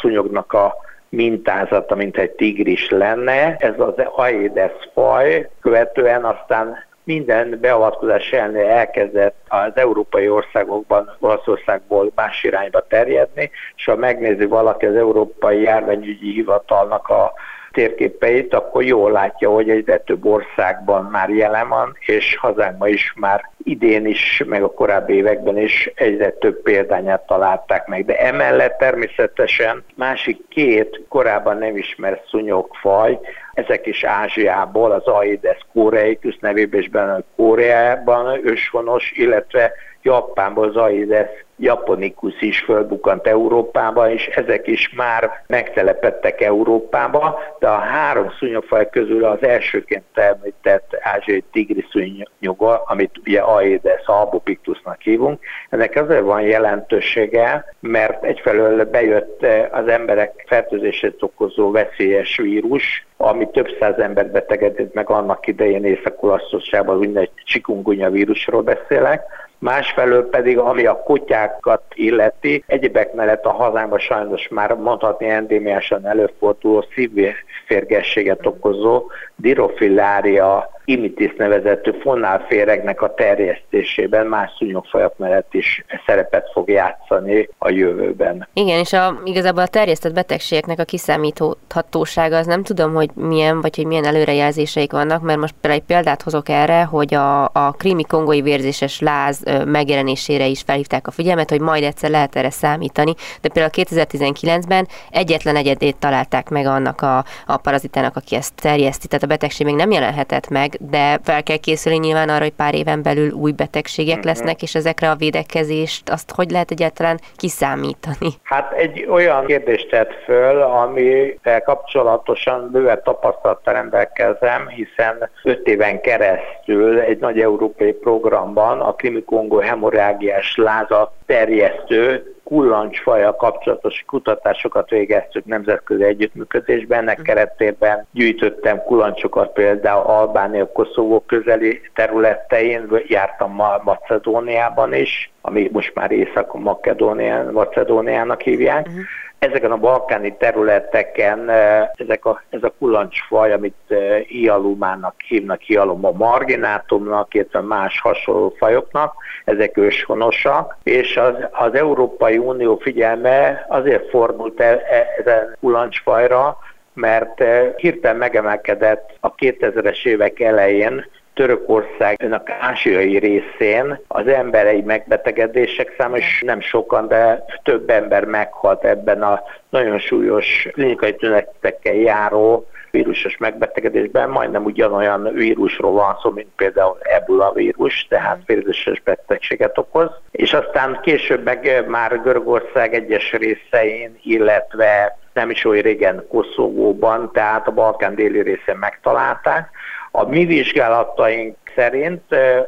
szúnyognak 0.01 0.53
a 0.53 0.75
mintázata, 1.09 1.95
mint 1.95 2.17
egy 2.17 2.31
tigris 2.31 2.89
lenne. 2.89 3.55
Ez 3.59 3.79
az 3.79 3.93
Aedes 4.15 4.89
faj, 4.93 5.49
követően 5.61 6.23
aztán 6.23 6.85
minden 7.03 7.57
beavatkozás 7.61 8.31
ellenére 8.31 8.69
elkezdett 8.69 9.35
az 9.47 9.71
európai 9.75 10.29
országokban, 10.29 11.15
Olaszországból 11.19 12.11
más 12.15 12.43
irányba 12.43 12.87
terjedni, 12.87 13.51
és 13.75 13.85
ha 13.85 13.95
megnézi 13.95 14.45
valaki 14.45 14.85
az 14.85 14.95
Európai 14.95 15.61
Járványügyi 15.61 16.31
Hivatalnak 16.31 17.07
a 17.07 17.33
térképeit, 17.73 18.53
akkor 18.53 18.83
jól 18.83 19.11
látja, 19.11 19.49
hogy 19.49 19.69
egyre 19.69 19.97
több 19.97 20.25
országban 20.25 21.05
már 21.05 21.29
jelen 21.29 21.69
van, 21.69 21.97
és 21.99 22.37
hazánkban 22.37 22.87
is 22.89 23.13
már 23.15 23.49
idén 23.63 24.05
is, 24.05 24.43
meg 24.45 24.63
a 24.63 24.73
korábbi 24.73 25.13
években 25.13 25.57
is 25.57 25.91
egyre 25.95 26.31
több 26.31 26.61
példányát 26.61 27.25
találták 27.25 27.87
meg. 27.87 28.05
De 28.05 28.17
emellett 28.19 28.77
természetesen 28.77 29.83
másik 29.95 30.47
két 30.49 31.01
korábban 31.09 31.57
nem 31.57 31.77
ismert 31.77 32.27
szúnyogfaj, 32.29 33.19
ezek 33.53 33.85
is 33.85 34.03
Ázsiából, 34.03 34.91
az 34.91 35.05
Aedes 35.05 35.59
koreicus 35.73 36.37
nevében 36.39 36.79
is 36.79 36.89
benne 36.89 37.23
Koreában 37.35 38.47
őshonos, 38.47 39.11
illetve 39.15 39.71
Japánból 40.01 40.67
az 40.67 40.75
Aedes 40.75 41.29
japonicus 41.63 42.41
is 42.41 42.59
fölbukant 42.59 43.27
Európába, 43.27 44.11
és 44.11 44.27
ezek 44.27 44.67
is 44.67 44.93
már 44.95 45.43
megtelepettek 45.47 46.41
Európába, 46.41 47.39
de 47.59 47.67
a 47.67 47.77
három 47.77 48.31
szúnyogfaj 48.39 48.89
közül 48.89 49.25
az 49.25 49.43
elsőként 49.43 50.03
említett 50.13 50.97
ázsiai 50.99 51.43
tigri 51.51 51.85
szúnyoga, 51.91 52.83
amit 52.85 53.17
ugye 53.25 53.39
Aedes 53.39 54.05
albopictusnak 54.05 55.01
hívunk, 55.01 55.39
ennek 55.69 55.95
azért 55.95 56.21
van 56.21 56.41
jelentősége, 56.41 57.75
mert 57.79 58.23
egyfelől 58.23 58.85
bejött 58.85 59.45
az 59.71 59.87
emberek 59.87 60.43
fertőzését 60.47 61.23
okozó 61.23 61.71
veszélyes 61.71 62.37
vírus, 62.37 63.05
ami 63.17 63.47
több 63.51 63.67
száz 63.79 63.97
embert 63.97 64.31
betegedett 64.31 64.93
meg 64.93 65.09
annak 65.09 65.47
idején 65.47 65.85
Észak-Olaszországban, 65.85 66.97
úgynevezett 66.97 67.33
csikungunya 67.45 68.09
vírusról 68.09 68.61
beszélek, 68.61 69.21
másfelől 69.63 70.29
pedig, 70.29 70.57
ami 70.57 70.85
a 70.85 71.03
kutyákat 71.03 71.83
illeti, 71.93 72.63
egyebek 72.67 73.13
mellett 73.13 73.45
a 73.45 73.51
hazámban 73.51 73.99
sajnos 73.99 74.47
már 74.47 74.73
mondhatni 74.73 75.29
endémiásan 75.29 76.07
előforduló 76.07 76.85
szívférgességet 76.93 78.45
okozó 78.45 79.03
dirofillária 79.35 80.69
imitis 80.85 81.33
nevezetű 81.37 81.91
fonálféregnek 82.01 83.01
a 83.01 83.13
terjesztésében 83.13 84.27
más 84.27 84.51
szúnyogfajok 84.57 85.17
mellett 85.17 85.53
is 85.53 85.85
szerepet 86.05 86.49
fog 86.53 86.69
játszani 86.69 87.49
a 87.57 87.69
jövőben. 87.69 88.47
Igen, 88.53 88.79
és 88.79 88.93
a, 88.93 89.21
igazából 89.23 89.63
a 89.63 89.67
terjesztett 89.67 90.13
betegségeknek 90.13 90.79
a 90.79 90.83
kiszámíthatósága 90.83 92.37
az 92.37 92.45
nem 92.45 92.63
tudom, 92.63 92.93
hogy 92.93 93.09
milyen, 93.13 93.61
vagy 93.61 93.75
hogy 93.75 93.85
milyen 93.85 94.05
előrejelzéseik 94.05 94.91
vannak, 94.91 95.21
mert 95.21 95.39
most 95.39 95.53
például 95.61 95.81
egy 95.81 95.87
példát 95.87 96.21
hozok 96.21 96.49
erre, 96.49 96.83
hogy 96.83 97.13
a, 97.13 97.43
a 97.43 97.71
krimi 97.77 98.03
kongói 98.03 98.41
vérzéses 98.41 98.99
láz 98.99 99.43
megjelenésére 99.65 100.45
is 100.45 100.61
felhívták 100.61 101.07
a 101.07 101.11
figyelmet, 101.11 101.49
hogy 101.49 101.61
majd 101.61 101.83
egyszer 101.83 102.09
lehet 102.09 102.35
erre 102.35 102.49
számítani, 102.49 103.13
de 103.41 103.49
például 103.49 103.73
2019-ben 103.75 104.87
egyetlen 105.09 105.55
egyedét 105.55 105.97
találták 105.97 106.49
meg 106.49 106.65
annak 106.65 107.01
a, 107.01 107.25
a 107.45 107.57
parazitának, 107.57 108.15
aki 108.15 108.35
ezt 108.35 108.53
terjeszti, 108.55 109.07
tehát 109.07 109.23
a 109.23 109.27
betegség 109.27 109.65
még 109.65 109.75
nem 109.75 109.91
jelenhetett 109.91 110.49
meg, 110.49 110.72
de 110.79 111.19
fel 111.23 111.43
kell 111.43 111.57
készülni 111.57 111.97
nyilván 111.97 112.29
arra, 112.29 112.43
hogy 112.43 112.53
pár 112.53 112.75
éven 112.75 113.01
belül 113.01 113.31
új 113.31 113.51
betegségek 113.51 114.17
uh-huh. 114.17 114.31
lesznek, 114.31 114.61
és 114.61 114.75
ezekre 114.75 115.09
a 115.09 115.15
védekezést 115.15 116.09
azt 116.09 116.31
hogy 116.35 116.51
lehet 116.51 116.71
egyáltalán 116.71 117.19
kiszámítani? 117.35 118.29
Hát 118.43 118.71
egy 118.71 119.05
olyan 119.09 119.45
kérdést 119.45 119.89
tett 119.89 120.13
föl, 120.23 120.61
ami 120.61 121.39
kapcsolatosan 121.65 122.69
bőven 122.71 123.01
tapasztalattal 123.03 123.73
rendelkezem, 123.73 124.67
hiszen 124.67 125.29
öt 125.43 125.67
éven 125.67 126.01
keresztül 126.01 126.99
egy 126.99 127.19
nagy 127.19 127.39
európai 127.39 127.91
programban 127.91 128.81
a 128.81 128.93
Krimikongó 128.93 129.57
hemorágiás 129.57 130.55
láza 130.55 131.13
terjesztő 131.25 132.32
kullancsfaja 132.43 133.35
kapcsolatos 133.35 134.03
kutatásokat 134.07 134.89
végeztük 134.89 135.45
nemzetközi 135.45 136.03
együttműködésben. 136.03 136.99
Ennek 136.99 137.17
mhm. 137.17 137.25
keretében 137.25 138.07
gyűjtöttem 138.11 138.83
kulancsokat 138.83 139.53
például 139.53 140.03
Albánia, 140.03 140.71
Koszovó 140.71 141.23
közeli 141.27 141.81
területein, 141.93 143.03
jártam 143.07 143.61
Macedóniában 143.83 144.93
is, 144.93 145.31
ami 145.41 145.69
most 145.71 145.95
már 145.95 146.11
Észak-Macedóniának 146.11 148.41
hívják. 148.41 148.87
Uh-huh 148.87 149.03
ezeken 149.43 149.71
a 149.71 149.77
balkáni 149.77 150.35
területeken 150.37 151.49
ezek 151.95 152.25
a, 152.25 152.41
ez 152.49 152.63
a 152.63 152.73
kulancsfaj, 152.79 153.53
amit 153.53 153.93
hialumának 154.27 155.21
hívnak, 155.27 155.61
hialuma 155.61 156.11
marginátumnak, 156.11 157.33
illetve 157.33 157.61
más 157.61 157.99
hasonló 157.99 158.53
fajoknak, 158.57 159.13
ezek 159.45 159.77
őshonosak, 159.77 160.77
és 160.83 161.17
az, 161.17 161.33
az 161.51 161.73
Európai 161.73 162.37
Unió 162.37 162.77
figyelme 162.77 163.65
azért 163.67 164.09
fordult 164.09 164.61
el 164.61 164.77
e, 164.77 165.07
ezen 165.17 165.57
kulancsfajra, 165.59 166.57
mert 166.93 167.43
hirtelen 167.75 168.17
megemelkedett 168.17 169.09
a 169.19 169.35
2000-es 169.35 170.05
évek 170.05 170.39
elején 170.39 171.05
Törökországnak 171.33 172.49
ázsiai 172.59 173.17
részén 173.17 173.99
az 174.07 174.27
emberei 174.27 174.81
megbetegedések 174.81 175.95
száma, 175.97 176.17
és 176.17 176.41
nem 176.45 176.61
sokan, 176.61 177.07
de 177.07 177.45
több 177.63 177.89
ember 177.89 178.25
meghalt 178.25 178.83
ebben 178.83 179.21
a 179.21 179.43
nagyon 179.69 179.99
súlyos 179.99 180.67
klinikai 180.71 181.15
tünetekkel 181.15 181.93
járó 181.93 182.67
vírusos 182.91 183.37
megbetegedésben 183.37 184.29
majdnem 184.29 184.63
ugyanolyan 184.63 185.33
vírusról 185.33 185.91
van 185.91 186.17
szó, 186.21 186.29
mint 186.29 186.47
például 186.55 186.97
Ebola 187.01 187.51
vírus, 187.51 188.05
tehát 188.09 188.41
vírusos 188.45 189.01
betegséget 189.01 189.77
okoz. 189.77 190.09
És 190.31 190.53
aztán 190.53 190.99
később 191.01 191.43
meg 191.43 191.85
már 191.87 192.21
Görögország 192.21 192.93
egyes 192.93 193.31
részein, 193.31 194.19
illetve 194.23 195.17
nem 195.33 195.49
is 195.49 195.65
olyan 195.65 195.81
régen 195.81 196.25
Koszovóban, 196.29 197.31
tehát 197.31 197.67
a 197.67 197.71
Balkán 197.71 198.15
déli 198.15 198.41
részén 198.41 198.77
megtalálták, 198.79 199.69
a 200.15 200.29
mi 200.29 200.45
vizsgálataink 200.45 201.57
szerint 201.75 202.21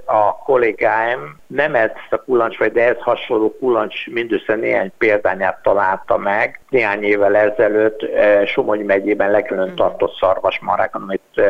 a 0.05 0.37
kollégáim 0.43 1.39
nem 1.47 1.75
ezt 1.75 2.07
a 2.09 2.23
kulancs, 2.23 2.57
vagy 2.57 2.71
de 2.71 2.83
ez 2.83 2.97
hasonló 2.99 3.55
kulancs 3.59 4.07
mindössze 4.07 4.55
néhány 4.55 4.91
példányát 4.97 5.59
találta 5.63 6.17
meg. 6.17 6.59
Néhány 6.69 7.03
évvel 7.03 7.35
ezelőtt 7.35 8.05
Somogy 8.45 8.83
megyében 8.83 9.31
lekülön 9.31 9.67
mhm. 9.67 9.75
tartott 9.75 10.15
szarvasmarákon, 10.15 11.01
amit 11.01 11.47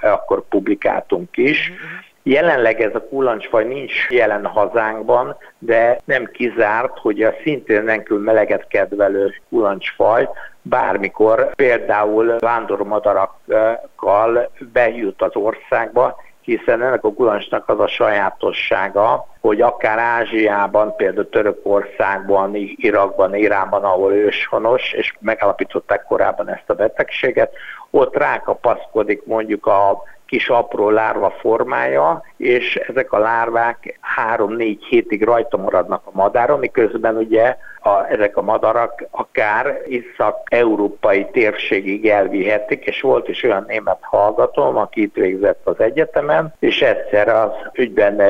akkor 0.00 0.42
publikáltunk 0.48 1.36
is. 1.36 1.68
Mhm. 1.68 1.78
Jelenleg 2.22 2.80
ez 2.80 2.94
a 2.94 3.06
kullancsfaj 3.08 3.64
nincs 3.64 4.08
jelen 4.08 4.46
hazánkban, 4.46 5.36
de 5.58 6.00
nem 6.04 6.30
kizárt, 6.32 6.98
hogy 6.98 7.22
a 7.22 7.34
szintén 7.42 7.82
nenkül 7.82 8.18
meleget 8.18 8.68
kedvelő 8.68 9.34
kullancsfaj 9.48 10.28
bármikor 10.62 11.54
például 11.54 12.36
vándormadarakkal 12.38 14.50
bejut 14.72 15.22
az 15.22 15.36
országba, 15.36 16.16
hiszen 16.40 16.82
ennek 16.82 17.04
a 17.04 17.08
gulancsnak 17.08 17.68
az 17.68 17.80
a 17.80 17.86
sajátossága, 17.86 19.26
hogy 19.40 19.60
akár 19.60 19.98
Ázsiában, 19.98 20.96
például 20.96 21.28
Törökországban, 21.28 22.50
Irakban, 22.76 23.34
Iránban, 23.34 23.84
ahol 23.84 24.12
őshonos, 24.12 24.92
és 24.92 25.14
megállapították 25.20 26.04
korábban 26.04 26.48
ezt 26.48 26.70
a 26.70 26.74
betegséget, 26.74 27.52
ott 27.90 28.16
rákapaszkodik 28.16 29.24
mondjuk 29.24 29.66
a 29.66 30.02
kis 30.26 30.48
apró 30.48 30.90
lárva 30.90 31.30
formája, 31.30 32.22
és 32.36 32.76
ezek 32.76 33.12
a 33.12 33.18
lárvák 33.18 33.98
három-négy 34.00 34.84
hétig 34.84 35.24
rajta 35.24 35.56
maradnak 35.56 36.02
a 36.04 36.10
madáron, 36.12 36.58
miközben 36.58 37.16
ugye 37.16 37.56
a, 37.82 38.06
ezek 38.10 38.36
a 38.36 38.42
madarak 38.42 39.04
akár 39.10 39.82
észak-európai 39.88 41.26
térségig 41.32 42.08
elvihetik, 42.08 42.84
és 42.84 43.00
volt 43.00 43.28
is 43.28 43.42
olyan 43.42 43.64
német 43.68 43.98
hallgatóm, 44.00 44.76
aki 44.76 45.02
itt 45.02 45.14
végzett 45.14 45.60
az 45.64 45.80
egyetemen, 45.80 46.54
és 46.58 46.82
egyszer 46.82 47.28
az 47.28 47.50
ügyben 47.74 48.20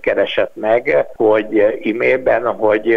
keresett 0.00 0.52
meg, 0.54 1.06
hogy 1.16 1.58
e-mailben, 1.58 2.46
hogy 2.46 2.94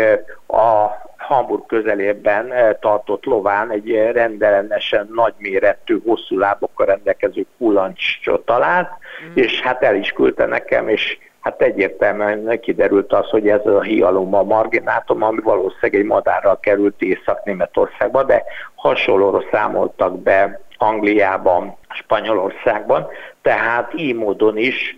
a 0.48 1.02
Hamburg 1.24 1.66
közelében 1.66 2.54
tartott 2.80 3.26
lován 3.26 3.72
egy 3.72 3.92
rendellenesen 4.12 5.10
nagyméretű, 5.14 6.00
hosszú 6.06 6.38
lábokkal 6.38 6.86
rendelkező 6.86 7.46
kulancsot 7.58 8.46
talált, 8.46 8.90
mm. 8.90 9.32
és 9.34 9.62
hát 9.62 9.84
el 9.84 9.96
is 9.96 10.12
küldte 10.12 10.46
nekem, 10.46 10.88
és 10.88 11.18
hát 11.40 11.62
egyértelműen 11.62 12.60
kiderült 12.60 13.14
az, 13.14 13.30
hogy 13.30 13.48
ez 13.48 13.66
a 13.66 13.82
hialoma 13.82 14.44
marginátum, 14.44 15.24
ami 15.24 15.42
valószínűleg 15.42 15.96
egy 15.96 16.06
madárral 16.06 16.60
került 16.60 17.02
Észak-Németországba, 17.02 18.24
de 18.24 18.44
hasonlóra 18.76 19.44
számoltak 19.52 20.20
be 20.20 20.62
Angliában, 20.78 21.78
Spanyolországban, 21.90 23.08
tehát 23.42 23.92
így 23.96 24.16
módon 24.16 24.58
is 24.58 24.98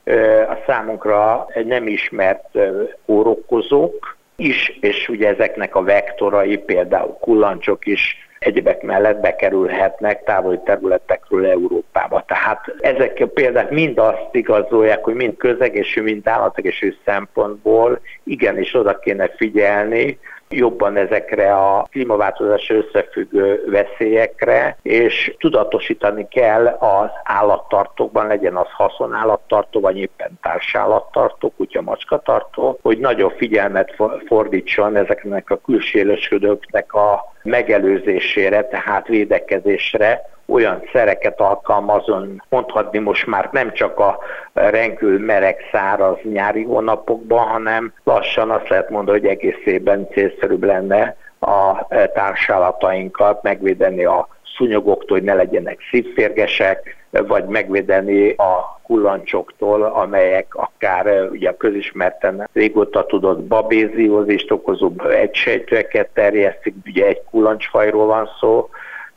a 0.50 0.58
számunkra 0.68 1.48
nem 1.66 1.88
ismert 1.88 2.58
kórokozók 3.06 4.15
is, 4.36 4.78
és 4.82 5.10
ugye 5.10 5.28
ezeknek 5.28 5.76
a 5.76 5.84
vektorai, 5.84 6.58
például 6.58 7.18
kullancsok 7.20 7.86
is 7.86 8.18
egyebek 8.40 8.82
mellett 8.82 9.20
bekerülhetnek 9.20 10.24
távoli 10.24 10.60
területekről 10.66 11.46
Európába. 11.46 12.24
Tehát 12.28 12.76
ezek 12.80 13.20
a 13.20 13.28
példák 13.28 13.70
mind 13.70 13.98
azt 13.98 14.30
igazolják, 14.32 15.04
hogy 15.04 15.14
mind 15.14 15.38
közegészség, 15.38 16.04
mind 16.04 16.28
állategészség 16.28 16.98
szempontból 17.06 18.00
igenis 18.24 18.74
oda 18.74 19.00
kéne 19.00 19.28
figyelni, 19.28 20.20
jobban 20.50 20.98
ezekre 20.98 21.56
a 21.56 21.88
klímaváltozás 21.92 22.70
összefüggő 22.70 23.64
veszélyekre, 23.66 24.78
és 24.82 25.36
tudatosítani 25.40 26.28
kell 26.28 26.68
az 26.68 27.10
állattartókban, 27.24 28.28
legyen 28.28 28.56
az 28.56 28.68
haszonállattartó, 28.72 29.80
vagy 29.80 29.98
éppen 29.98 30.32
társállattartó, 30.42 31.54
kutya, 31.58 31.82
macskatartó, 31.82 32.80
hogy 32.82 32.98
nagyobb 32.98 33.34
figyelmet 33.38 33.96
fordítson 34.26 34.96
ezeknek 34.96 35.50
a 35.50 35.60
külsélősködőknek 35.66 36.94
a 36.94 37.34
megelőzésére, 37.44 38.68
tehát 38.68 39.08
védekezésre, 39.08 40.35
olyan 40.48 40.84
szereket 40.94 41.40
alkalmazon, 41.40 42.44
mondhatni 42.50 43.00
most 43.00 43.26
már 43.26 43.50
nem 43.52 43.74
csak 43.74 44.00
a 44.00 44.18
renkül 44.54 45.20
meleg, 45.20 45.58
száraz 45.72 46.18
nyári 46.24 46.64
hónapokban, 46.64 47.48
hanem 47.48 47.94
lassan 48.04 48.50
azt 48.50 48.70
lehet 48.70 48.90
mondani, 48.90 49.20
hogy 49.20 49.30
egész 49.30 49.66
évben 49.66 50.08
célszerűbb 50.12 50.64
lenne 50.64 51.18
a 51.40 51.88
társálatainkat 52.14 53.44
megvédeni 53.44 54.06
a 54.06 54.28
szúnyogoktól, 54.58 55.18
hogy 55.18 55.26
ne 55.26 55.34
legyenek 55.34 55.80
szívférgesek, 55.92 56.96
vagy 57.10 57.46
megvédeni 57.46 58.30
a 58.30 58.80
kullancsoktól, 58.84 59.84
amelyek 59.84 60.56
akár 60.56 61.30
ugye 61.32 61.50
a 61.50 61.58
közismerten 61.58 62.50
régóta 62.54 63.06
tudott 63.06 63.44
babéziózist 63.44 64.52
okozó 64.52 64.92
egysejtőeket 65.10 66.10
terjesztik, 66.14 66.76
ugye 66.86 67.06
egy 67.06 67.22
kullancsfajról 67.30 68.06
van 68.06 68.30
szó, 68.40 68.70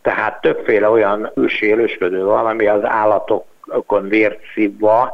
tehát 0.09 0.41
többféle 0.41 0.89
olyan 0.89 1.31
ősi 1.35 1.67
élősködő 1.67 2.25
van, 2.25 2.47
ami 2.47 2.67
az 2.67 2.85
állatokon 2.85 4.09
vért 4.09 4.41
szívva, 4.55 5.13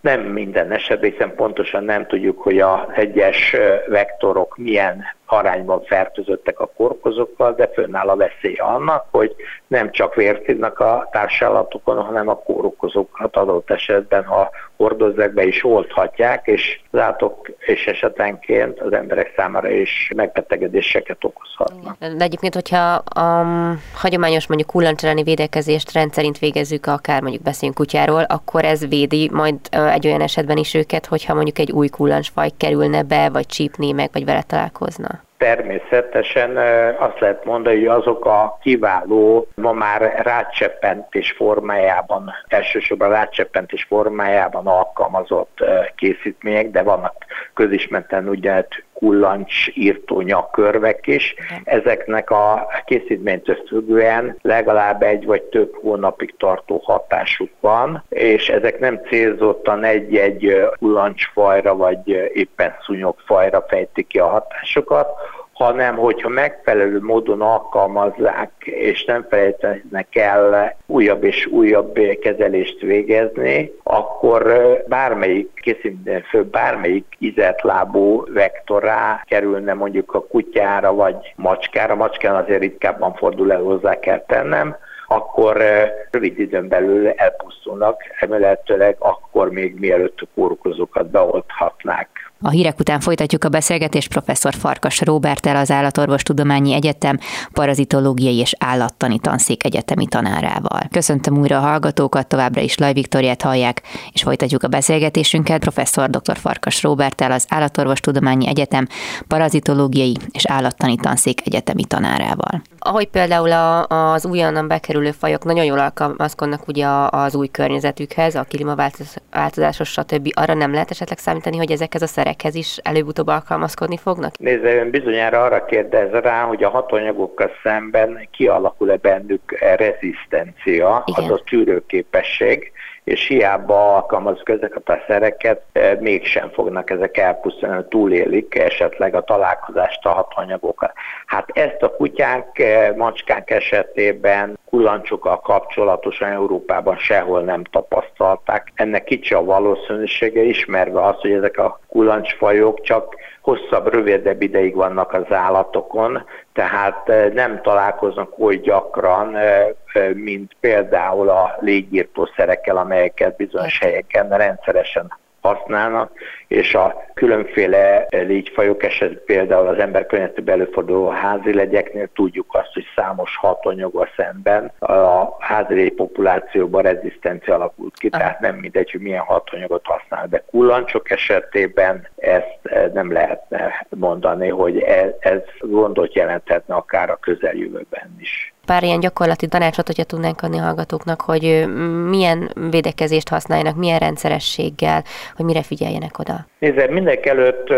nem 0.00 0.20
minden 0.20 0.72
esetben, 0.72 1.10
hiszen 1.10 1.34
pontosan 1.34 1.84
nem 1.84 2.06
tudjuk, 2.06 2.42
hogy 2.42 2.60
a 2.60 2.88
egyes 2.94 3.56
vektorok 3.86 4.56
milyen 4.56 5.04
arányban 5.26 5.84
fertőzöttek 5.84 6.60
a 6.60 6.70
korkozókkal, 6.76 7.54
de 7.54 7.70
fönnáll 7.74 8.08
a 8.08 8.16
veszély 8.16 8.54
annak, 8.54 9.06
hogy 9.10 9.34
nem 9.66 9.90
csak 9.90 10.14
vérszívnak 10.14 10.78
a 10.78 11.08
társadalmatokon, 11.12 12.02
hanem 12.02 12.28
a 12.28 12.38
kórokozókat 12.38 13.36
adott 13.36 13.70
esetben, 13.70 14.24
ha 14.24 14.50
hordozzák 14.76 15.32
be 15.32 15.44
is 15.44 15.64
oldhatják, 15.64 16.46
és 16.46 16.80
látok 16.90 17.50
és 17.58 17.86
esetenként 17.86 18.80
az 18.80 18.92
emberek 18.92 19.32
számára 19.36 19.70
is 19.70 20.10
megbetegedéseket 20.16 21.24
okozhatnak. 21.24 21.96
De 21.98 22.24
egyébként, 22.24 22.54
hogyha 22.54 22.92
a 22.94 23.46
hagyományos 23.94 24.46
mondjuk 24.46 24.70
kullancsrani 24.70 25.22
védekezést 25.22 25.92
rendszerint 25.92 26.38
végezzük, 26.38 26.86
akár 26.86 27.20
mondjuk 27.20 27.42
beszéljünk 27.42 27.78
kutyáról, 27.78 28.22
akkor 28.22 28.64
ez 28.64 28.88
védi 28.88 29.30
majd 29.32 29.54
egy 29.70 30.06
olyan 30.06 30.20
esetben 30.20 30.56
is 30.56 30.74
őket, 30.74 31.06
hogyha 31.06 31.34
mondjuk 31.34 31.58
egy 31.58 31.72
új 31.72 31.88
kullancsfaj 31.88 32.50
kerülne 32.56 33.02
be, 33.02 33.28
vagy 33.28 33.46
csípné 33.46 33.92
meg, 33.92 34.08
vagy 34.12 34.24
vele 34.24 34.42
találkozna? 34.42 35.23
Természetesen 35.44 36.56
azt 36.98 37.20
lehet 37.20 37.44
mondani, 37.44 37.76
hogy 37.76 37.86
azok 37.86 38.24
a 38.24 38.58
kiváló, 38.62 39.46
ma 39.54 39.72
már 39.72 40.20
rácseppentés 40.22 41.32
formájában, 41.32 42.32
elsősorban 42.48 43.08
rácseppentés 43.08 43.84
formájában 43.88 44.66
alkalmazott 44.66 45.64
készítmények, 45.96 46.70
de 46.70 46.82
vannak 46.82 47.14
közismerten 47.54 48.28
ugye 48.28 48.66
kullancs 49.04 49.68
írtó 49.74 50.20
nyakkörvek 50.20 51.06
is. 51.06 51.34
Ezeknek 51.64 52.30
a 52.30 52.66
készítménytől 52.84 53.56
függően 53.68 54.36
legalább 54.42 55.02
egy 55.02 55.24
vagy 55.24 55.42
több 55.42 55.74
hónapig 55.82 56.34
tartó 56.36 56.80
hatásuk 56.84 57.50
van, 57.60 58.04
és 58.08 58.48
ezek 58.48 58.78
nem 58.78 59.00
célzottan 59.08 59.84
egy-egy 59.84 60.68
kullancsfajra 60.78 61.76
vagy 61.76 62.08
éppen 62.34 62.74
szúnyogfajra 62.84 63.64
fejtik 63.68 64.06
ki 64.06 64.18
a 64.18 64.26
hatásokat, 64.26 65.08
hanem 65.54 65.96
hogyha 65.96 66.28
megfelelő 66.28 67.00
módon 67.00 67.40
alkalmazzák, 67.40 68.50
és 68.64 69.04
nem 69.04 69.26
felejtenek 69.28 70.16
el 70.16 70.76
újabb 70.86 71.24
és 71.24 71.46
újabb 71.46 71.98
kezelést 72.20 72.80
végezni, 72.80 73.72
akkor 73.82 74.42
bármelyik 74.88 75.50
készítmény 75.54 76.22
fő, 76.28 76.44
bármelyik 76.44 77.06
izetlábú 77.18 78.24
vektorá 78.32 79.22
kerülne 79.26 79.74
mondjuk 79.74 80.14
a 80.14 80.26
kutyára 80.26 80.94
vagy 80.94 81.32
macskára, 81.36 81.94
macskán 81.94 82.34
azért 82.34 82.60
ritkábban 82.60 83.14
fordul 83.14 83.52
el, 83.52 83.62
hozzá 83.62 83.98
kell 83.98 84.24
tennem, 84.26 84.76
akkor 85.06 85.62
rövid 86.10 86.38
időn 86.38 86.68
belül 86.68 87.08
elpusztulnak, 87.08 88.02
remélhetőleg 88.20 88.96
akkor 88.98 89.50
még 89.50 89.78
mielőtt 89.78 90.20
a 90.20 90.26
kórokozókat 90.34 91.06
beolthatnák. 91.06 92.23
A 92.46 92.50
hírek 92.50 92.78
után 92.78 93.00
folytatjuk 93.00 93.44
a 93.44 93.48
beszélgetést 93.48 94.08
professzor 94.08 94.54
Farkas 94.54 95.00
Róbertel, 95.00 95.56
az 95.56 95.70
Állatorvostudományi 95.70 96.74
Egyetem 96.74 97.18
parazitológiai 97.52 98.38
és 98.38 98.54
állattani 98.58 99.18
tanszék 99.18 99.64
egyetemi 99.64 100.06
tanárával. 100.06 100.80
Köszöntöm 100.90 101.38
újra 101.38 101.56
a 101.56 101.60
hallgatókat, 101.60 102.26
továbbra 102.26 102.60
is 102.60 102.76
Laj 102.76 102.92
Viktoriát 102.92 103.42
hallják, 103.42 103.82
és 104.12 104.22
folytatjuk 104.22 104.62
a 104.62 104.68
beszélgetésünket 104.68 105.60
professzor 105.60 106.10
dr. 106.10 106.36
Farkas 106.36 106.82
Róbertel, 106.82 107.32
az 107.32 107.46
Állatorvostudományi 107.48 108.48
Egyetem 108.48 108.88
parazitológiai 109.28 110.16
és 110.30 110.46
állattani 110.46 110.96
tanszék 110.96 111.46
egyetemi 111.46 111.84
tanárával. 111.84 112.62
Ahogy 112.78 113.08
például 113.08 113.52
a, 113.52 113.86
az 114.12 114.26
újonnan 114.26 114.68
bekerülő 114.68 115.10
fajok 115.10 115.44
nagyon 115.44 115.64
jól 115.64 115.78
alkalmazkodnak 115.78 116.68
ugye 116.68 116.86
az 117.08 117.34
új 117.34 117.48
környezetükhez, 117.48 118.34
a 118.34 118.46
klímaváltozásos, 118.48 119.88
stb. 119.88 120.30
Arra 120.34 120.54
nem 120.54 120.72
lehet 120.72 120.90
esetleg 120.90 121.18
számítani, 121.18 121.56
hogy 121.56 121.70
ezekhez 121.70 122.02
a 122.02 122.06
szerek 122.06 122.32
szerekhez 122.34 122.54
is 122.54 122.76
előbb-utóbb 122.76 123.26
alkalmazkodni 123.26 123.96
fognak? 123.96 124.38
Nézze, 124.38 124.74
ön 124.76 124.90
bizonyára 124.90 125.42
arra 125.44 125.64
kérdez 125.64 126.10
rá, 126.10 126.42
hogy 126.42 126.64
a 126.64 126.68
hatóanyagokkal 126.68 127.50
szemben 127.62 128.28
kialakul-e 128.30 128.96
bennük 128.96 129.58
rezisztencia, 129.76 131.02
Igen. 131.06 131.24
azaz 131.24 131.40
tűrőképesség, 131.44 132.72
és 133.04 133.26
hiába 133.26 133.94
alkalmazunk 133.94 134.48
ezeket 134.48 134.88
a 134.88 134.98
szereket, 135.06 135.62
e, 135.72 135.96
mégsem 136.00 136.50
fognak 136.50 136.90
ezek 136.90 137.16
elpusztulni, 137.16 137.84
túlélik 137.88 138.58
esetleg 138.58 139.14
a 139.14 139.20
találkozást 139.20 140.06
a 140.06 140.10
hatóanyagokkal. 140.10 140.92
Hát 141.26 141.48
ezt 141.52 141.82
a 141.82 141.96
kutyánk, 141.96 142.58
e, 142.58 142.94
macskánk 142.96 143.50
esetében 143.50 144.58
kullancsokkal 144.70 145.40
kapcsolatosan 145.40 146.30
Európában 146.30 146.96
sehol 146.96 147.40
nem 147.40 147.64
tapasztalták. 147.64 148.72
Ennek 148.74 149.04
kicsi 149.04 149.34
a 149.34 149.44
valószínűsége, 149.44 150.42
ismerve 150.42 151.02
azt, 151.02 151.20
hogy 151.20 151.32
ezek 151.32 151.58
a 151.58 151.80
kullancsfajok 151.88 152.80
csak 152.80 153.14
hosszabb, 153.40 153.92
rövidebb 153.92 154.42
ideig 154.42 154.74
vannak 154.74 155.12
az 155.12 155.32
állatokon, 155.32 156.24
tehát 156.52 157.08
eh, 157.08 157.30
nem 157.32 157.60
találkoznak 157.62 158.38
oly 158.38 158.56
gyakran, 158.56 159.36
eh, 159.36 159.60
eh, 159.60 159.74
mint 160.14 160.56
például 160.60 161.28
a 161.28 161.56
légírtószerekkel, 161.60 162.76
amelyeket 162.76 163.36
bizonyos 163.36 163.78
helyeken 163.78 164.28
rendszeresen 164.28 165.12
használnak, 165.44 166.12
és 166.48 166.74
a 166.74 167.04
különféle 167.14 168.06
légyfajok 168.10 168.82
eset 168.82 169.12
például 169.12 169.66
az 169.66 169.78
ember 169.78 170.06
környezetében 170.06 170.60
előforduló 170.60 171.08
házi 171.08 171.54
legyeknél 171.54 172.08
tudjuk 172.14 172.46
azt, 172.54 172.72
hogy 172.72 172.84
számos 172.96 173.36
hatanyaggal 173.36 174.08
szemben 174.16 174.72
a 174.78 175.36
házi 175.38 175.90
populációban 175.90 176.82
rezisztencia 176.82 177.54
alakult 177.54 177.98
ki, 177.98 178.08
tehát 178.08 178.40
nem 178.40 178.56
mindegy, 178.56 178.90
hogy 178.90 179.00
milyen 179.00 179.22
hatanyagot 179.22 179.84
használ, 179.84 180.26
de 180.28 180.44
kullancsok 180.50 181.10
esetében 181.10 182.08
ezt 182.16 182.92
nem 182.92 183.12
lehetne 183.12 183.86
mondani, 183.88 184.48
hogy 184.48 184.78
ez, 184.78 185.10
ez 185.18 185.40
gondot 185.60 186.14
jelenthetne 186.14 186.74
akár 186.74 187.10
a 187.10 187.16
közeljövőben 187.16 188.16
is 188.20 188.53
pár 188.64 188.82
ilyen 188.82 189.00
gyakorlati 189.00 189.46
tanácsot, 189.46 189.86
hogyha 189.86 190.04
tudnánk 190.04 190.42
adni 190.42 190.56
hallgatóknak, 190.56 191.20
hogy 191.20 191.68
milyen 192.08 192.50
védekezést 192.70 193.28
használjanak, 193.28 193.76
milyen 193.76 193.98
rendszerességgel, 193.98 195.02
hogy 195.36 195.44
mire 195.44 195.62
figyeljenek 195.62 196.18
oda? 196.18 196.46
Nézd, 196.58 196.90
mindenek 196.90 197.26
előtt, 197.26 197.68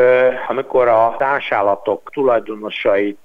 amikor 0.49 0.89
a 0.89 1.15
társállatok 1.19 2.11
tulajdonosait 2.13 3.19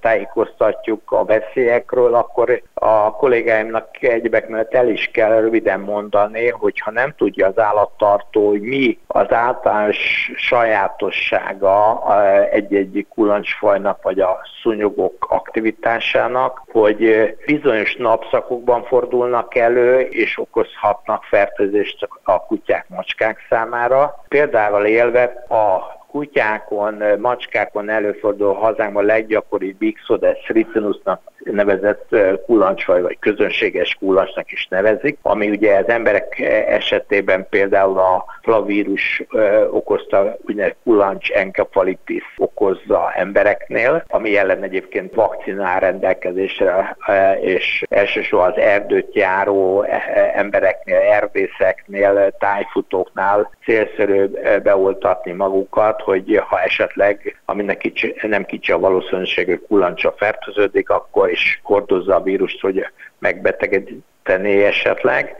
tájékoztatjuk 0.00 1.12
a 1.12 1.24
veszélyekről, 1.24 2.14
akkor 2.14 2.62
a 2.74 3.10
kollégáimnak 3.10 4.02
egyebek 4.02 4.48
mellett 4.48 4.74
el 4.74 4.88
is 4.88 5.10
kell 5.12 5.40
röviden 5.40 5.80
mondani, 5.80 6.48
hogy 6.48 6.80
ha 6.80 6.90
nem 6.90 7.14
tudja 7.16 7.46
az 7.46 7.58
állattartó, 7.58 8.48
hogy 8.48 8.60
mi 8.60 8.98
az 9.06 9.32
általános 9.32 10.30
sajátossága 10.36 12.04
egy-egy 12.50 13.06
kulancsfajnak 13.08 14.02
vagy 14.02 14.20
a 14.20 14.38
szúnyogok 14.62 15.26
aktivitásának, 15.30 16.62
hogy 16.72 17.34
bizonyos 17.46 17.96
napszakokban 17.96 18.84
fordulnak 18.84 19.54
elő, 19.54 20.00
és 20.00 20.38
okozhatnak 20.38 21.24
fertőzést 21.24 22.08
a 22.22 22.46
kutyák, 22.46 22.88
macskák 22.88 23.46
számára. 23.48 24.24
Például 24.28 24.84
élve 24.84 25.44
a 25.48 25.95
kutyákon, 26.16 27.02
macskákon 27.18 27.88
előforduló 27.88 28.52
hazánkban 28.52 29.04
leggyakoribb 29.04 29.82
Ixodes 29.82 30.48
ricinusnak 30.48 31.20
nevezett 31.44 32.16
kulancsfaj, 32.46 33.02
vagy 33.02 33.18
közönséges 33.18 33.96
kulancsnak 33.98 34.52
is 34.52 34.66
nevezik, 34.70 35.18
ami 35.22 35.50
ugye 35.50 35.76
az 35.76 35.88
emberek 35.88 36.38
esetében 36.68 37.46
például 37.50 37.98
a 37.98 38.24
flavírus 38.42 39.22
okozta 39.70 40.36
úgynevezett 40.46 40.76
kulancs 40.84 41.30
enkefalitis 41.30 42.34
okozza 42.36 43.12
embereknél, 43.14 44.04
ami 44.08 44.36
ellen 44.36 44.62
egyébként 44.62 45.14
vakcinál 45.14 45.80
rendelkezésre, 45.80 46.96
és 47.40 47.84
elsősorban 47.88 48.50
az 48.50 48.58
erdőt 48.58 49.14
járó 49.14 49.86
embereknél, 50.34 50.96
erdészeknél, 50.96 52.32
tájfutóknál 52.38 53.50
célszerű 53.64 54.26
beoltatni 54.62 55.32
magukat, 55.32 56.00
hogy 56.06 56.40
ha 56.48 56.60
esetleg, 56.60 57.40
aminek 57.44 57.78
kicsi, 57.78 58.14
nem 58.22 58.44
kicsi 58.44 58.72
a 58.72 58.78
valószínűség, 58.78 59.46
hogy 59.46 59.62
kulancsa 59.68 60.14
fertőződik, 60.16 60.90
akkor 60.90 61.30
is 61.30 61.60
hordozza 61.62 62.14
a 62.14 62.22
vírust, 62.22 62.60
hogy 62.60 62.86
megbetegedíteni 63.18 64.64
esetleg. 64.64 65.36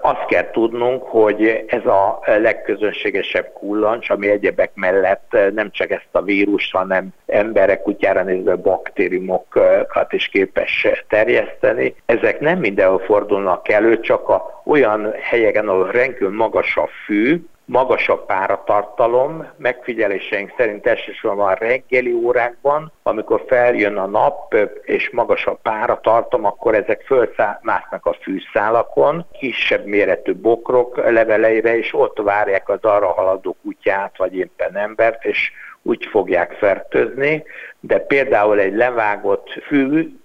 Azt 0.00 0.24
kell 0.26 0.50
tudnunk, 0.50 1.02
hogy 1.02 1.64
ez 1.66 1.86
a 1.86 2.20
legközönségesebb 2.26 3.52
kullancs, 3.52 4.10
ami 4.10 4.28
egyebek 4.28 4.70
mellett 4.74 5.36
nem 5.54 5.70
csak 5.70 5.90
ezt 5.90 6.08
a 6.10 6.22
vírust, 6.22 6.72
hanem 6.72 7.08
emberek 7.26 7.82
kutyára 7.82 8.22
nézve 8.22 8.56
baktériumokat 8.56 10.12
is 10.12 10.28
képes 10.28 10.86
terjeszteni. 11.08 11.94
Ezek 12.06 12.40
nem 12.40 12.58
mindenhol 12.58 12.98
fordulnak 12.98 13.68
elő, 13.68 14.00
csak 14.00 14.28
a 14.28 14.62
olyan 14.64 15.14
helyeken, 15.20 15.68
ahol 15.68 15.90
rendkívül 15.90 16.36
magas 16.36 16.76
a 16.76 16.88
fű, 17.04 17.40
magasabb 17.72 18.26
páratartalom, 18.26 19.46
megfigyeléseink 19.56 20.52
szerint 20.56 20.86
elsősorban 20.86 21.48
a 21.48 21.54
reggeli 21.54 22.12
órákban, 22.12 22.92
amikor 23.02 23.44
feljön 23.46 23.96
a 23.96 24.06
nap 24.06 24.54
és 24.82 25.10
magasabb 25.10 25.58
páratartom, 25.62 26.44
akkor 26.44 26.74
ezek 26.74 27.02
fölmásznak 27.02 28.06
a 28.06 28.16
fűszálakon, 28.22 29.26
kisebb 29.38 29.84
méretű 29.84 30.34
bokrok 30.34 30.96
leveleire, 30.96 31.76
és 31.76 31.94
ott 31.94 32.18
várják 32.18 32.68
az 32.68 32.82
arra 32.82 33.12
haladó 33.12 33.56
kutyát, 33.62 34.16
vagy 34.16 34.36
éppen 34.36 34.76
embert, 34.76 35.24
és 35.24 35.52
úgy 35.82 36.06
fogják 36.10 36.52
fertőzni, 36.52 37.44
de 37.80 37.98
például 37.98 38.58
egy 38.58 38.74
levágott 38.74 39.50
fű 39.66 40.16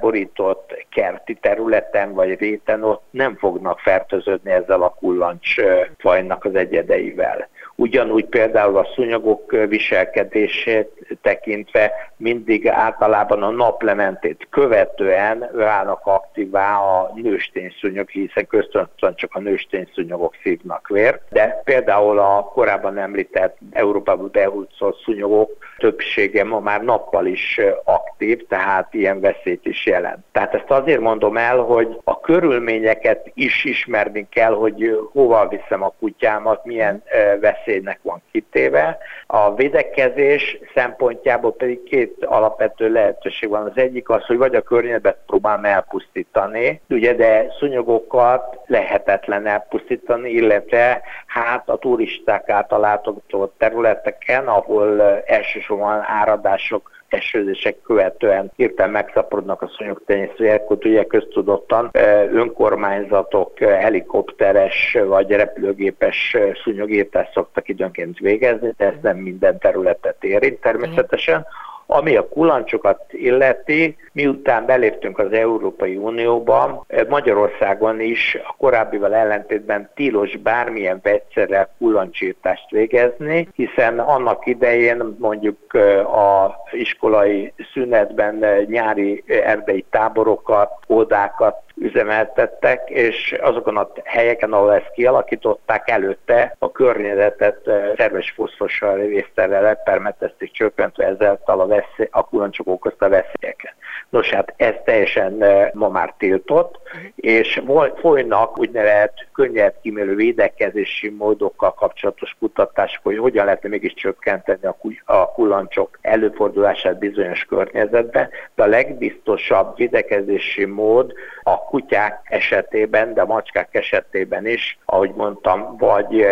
borított 0.00 0.86
kerti 0.90 1.34
területen 1.34 2.12
vagy 2.12 2.38
réten 2.38 2.82
ott 2.82 3.02
nem 3.10 3.36
fognak 3.36 3.78
fertőződni 3.78 4.50
ezzel 4.50 4.82
a 4.82 4.94
kullancs 4.98 5.54
fajnak 5.98 6.44
az 6.44 6.54
egyedeivel. 6.54 7.48
Ugyanúgy 7.80 8.24
például 8.24 8.76
a 8.76 8.88
szúnyogok 8.94 9.56
viselkedését 9.68 11.16
tekintve 11.22 11.92
mindig 12.16 12.68
általában 12.68 13.42
a 13.42 13.50
naplementét 13.50 14.46
követően 14.50 15.50
válnak 15.52 16.00
aktívá 16.04 16.76
a 16.76 17.12
nőstényszúnyog, 17.14 18.08
hiszen 18.08 18.46
köztönösen 18.46 19.14
csak 19.14 19.34
a 19.34 19.40
nőstényszúnyogok 19.40 20.34
szívnak 20.42 20.88
vér. 20.88 21.20
De 21.30 21.60
például 21.64 22.18
a 22.18 22.50
korábban 22.54 22.98
említett 22.98 23.56
Európában 23.72 24.28
behúzott 24.32 25.02
szúnyogok 25.04 25.50
többsége 25.76 26.44
ma 26.44 26.60
már 26.60 26.82
nappal 26.82 27.26
is 27.26 27.60
aktív, 27.84 28.46
tehát 28.46 28.94
ilyen 28.94 29.20
veszélyt 29.20 29.66
is 29.66 29.86
jelent. 29.86 30.24
Tehát 30.32 30.54
ezt 30.54 30.70
azért 30.70 31.00
mondom 31.00 31.36
el, 31.36 31.58
hogy 31.58 32.00
a 32.04 32.20
körülményeket 32.20 33.30
is 33.34 33.64
ismerni 33.64 34.26
kell, 34.30 34.52
hogy 34.52 34.98
hova 35.12 35.48
viszem 35.48 35.82
a 35.82 35.94
kutyámat, 35.98 36.64
milyen 36.64 37.02
veszély 37.40 37.67
veszélynek 37.68 37.98
van 38.02 38.22
kitéve. 38.32 38.98
A 39.26 39.54
védekezés 39.54 40.58
szempontjából 40.74 41.52
pedig 41.52 41.82
két 41.82 42.24
alapvető 42.24 42.92
lehetőség 42.92 43.48
van. 43.48 43.64
Az 43.66 43.76
egyik 43.76 44.08
az, 44.08 44.26
hogy 44.26 44.36
vagy 44.36 44.54
a 44.54 44.62
környezetet 44.62 45.18
próbálom 45.26 45.64
elpusztítani, 45.64 46.80
ugye, 46.88 47.14
de 47.14 47.46
szúnyogokat 47.58 48.58
lehetetlen 48.66 49.46
elpusztítani, 49.46 50.30
illetve 50.30 51.02
hát 51.26 51.68
a 51.68 51.78
turisták 51.78 52.48
által 52.48 52.80
látogatott 52.80 53.54
területeken, 53.58 54.46
ahol 54.46 55.02
elsősorban 55.26 56.02
áradások 56.06 56.90
esőzések 57.08 57.80
követően 57.82 58.52
hirtelen 58.56 58.92
megszaporodnak 58.92 59.62
a 59.62 59.70
szúnyogtenyésztőjek, 59.76 60.62
akkor 60.62 60.78
ugye 60.86 61.04
köztudottan 61.04 61.90
önkormányzatok 62.32 63.58
helikopteres 63.58 64.96
vagy 65.06 65.30
repülőgépes 65.30 66.36
szúnyogírtást 66.64 67.32
szoktak 67.32 67.68
időnként 67.68 68.18
végezni, 68.18 68.74
de 68.76 68.84
ez 68.86 68.94
nem 69.02 69.16
minden 69.16 69.58
területet 69.58 70.24
érint 70.24 70.60
természetesen. 70.60 71.46
Ami 71.90 72.16
a 72.16 72.28
kulancsokat 72.28 73.00
illeti, 73.10 73.96
miután 74.12 74.66
beléptünk 74.66 75.18
az 75.18 75.32
Európai 75.32 75.96
Unióba, 75.96 76.84
Magyarországon 77.08 78.00
is 78.00 78.38
a 78.44 78.54
korábbival 78.58 79.14
ellentétben 79.14 79.90
tilos 79.94 80.36
bármilyen 80.36 81.00
vegyszerrel 81.02 81.68
kullancsírtást 81.78 82.70
végezni, 82.70 83.48
hiszen 83.54 83.98
annak 83.98 84.46
idején 84.46 85.16
mondjuk 85.18 85.74
a 86.04 86.54
iskolai 86.70 87.52
szünetben 87.72 88.44
nyári 88.66 89.24
erdei 89.26 89.84
táborokat, 89.90 90.70
ódákat 90.88 91.62
üzemeltettek, 91.80 92.90
és 92.90 93.36
azokon 93.40 93.76
a 93.76 93.90
helyeken, 94.04 94.52
ahol 94.52 94.74
ezt 94.74 94.90
kialakították, 94.90 95.90
előtte 95.90 96.56
a 96.58 96.72
környezetet 96.72 97.70
szerves 97.96 98.30
foszfossal, 98.30 98.96
vészterrel 98.96 99.62
lepermetezték 99.62 100.52
csökkentve 100.52 101.06
ezáltal 101.06 101.60
a, 101.60 101.66
veszély, 101.66 102.08
a 102.10 102.24
kulancsok 102.24 102.66
okozta 102.66 103.08
veszélyeket. 103.08 103.74
Nos 104.10 104.30
hát 104.30 104.54
ez 104.56 104.74
teljesen 104.84 105.44
ma 105.72 105.88
már 105.88 106.14
tiltott, 106.18 106.78
és 107.14 107.62
folynak 108.00 108.58
úgynevezett 108.58 109.26
könnyed 109.32 109.74
kimélő 109.82 110.14
védekezési 110.14 111.08
módokkal 111.08 111.74
kapcsolatos 111.74 112.36
kutatások, 112.38 113.02
hogy 113.02 113.18
hogyan 113.18 113.44
lehetne 113.44 113.68
mégis 113.68 113.94
csökkenteni 113.94 114.60
a 115.04 115.32
kullancsok 115.32 115.98
előfordulását 116.02 116.98
bizonyos 116.98 117.44
környezetben, 117.44 118.28
de 118.54 118.62
a 118.62 118.66
legbiztosabb 118.66 119.76
védekezési 119.76 120.64
mód 120.64 121.12
a 121.42 121.58
kutyák 121.58 122.20
esetében, 122.24 123.14
de 123.14 123.20
a 123.20 123.26
macskák 123.26 123.74
esetében 123.74 124.46
is, 124.46 124.78
ahogy 124.84 125.12
mondtam, 125.14 125.76
vagy 125.76 126.26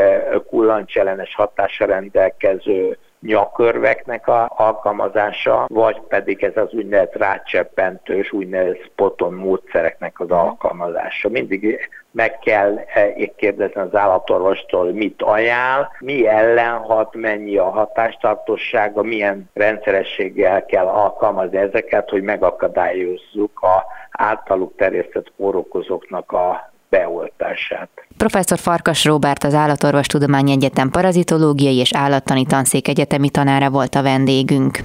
kullancsellenes 0.48 1.34
hatása 1.34 1.84
rendelkező 1.84 2.98
nyakörveknek 3.26 4.28
a 4.28 4.52
alkalmazása, 4.56 5.66
vagy 5.68 6.00
pedig 6.08 6.42
ez 6.42 6.56
az 6.56 6.72
úgynevezett 6.72 7.16
rácseppentős, 7.16 8.32
úgynevezett 8.32 8.84
spoton 8.84 9.34
módszereknek 9.34 10.20
az 10.20 10.30
alkalmazása. 10.30 11.28
Mindig 11.28 11.88
meg 12.10 12.38
kell 12.38 12.78
eh, 12.94 13.14
kérdezni 13.36 13.80
az 13.80 13.94
állatorvostól, 13.94 14.92
mit 14.92 15.22
ajánl, 15.22 15.88
mi 15.98 16.26
ellen 16.26 16.76
hat, 16.76 17.14
mennyi 17.14 17.56
a 17.56 17.70
hatástartossága, 17.70 19.02
milyen 19.02 19.50
rendszerességgel 19.54 20.64
kell 20.64 20.86
alkalmazni 20.86 21.56
ezeket, 21.56 22.10
hogy 22.10 22.22
megakadályozzuk 22.22 23.60
a 23.60 23.84
általuk 24.10 24.76
terjesztett 24.76 25.32
kórokozóknak 25.36 26.32
a 26.32 26.74
beoltását. 26.88 27.88
Professzor 28.16 28.58
Farkas 28.58 29.04
Róbert 29.04 29.44
az 29.44 29.54
Állatorvostudományi 29.54 30.52
Egyetem 30.52 30.90
parazitológiai 30.90 31.76
és 31.76 31.92
állattani 31.92 32.46
tanszék 32.46 32.88
egyetemi 32.88 33.30
tanára 33.30 33.70
volt 33.70 33.94
a 33.94 34.02
vendégünk. 34.02 34.78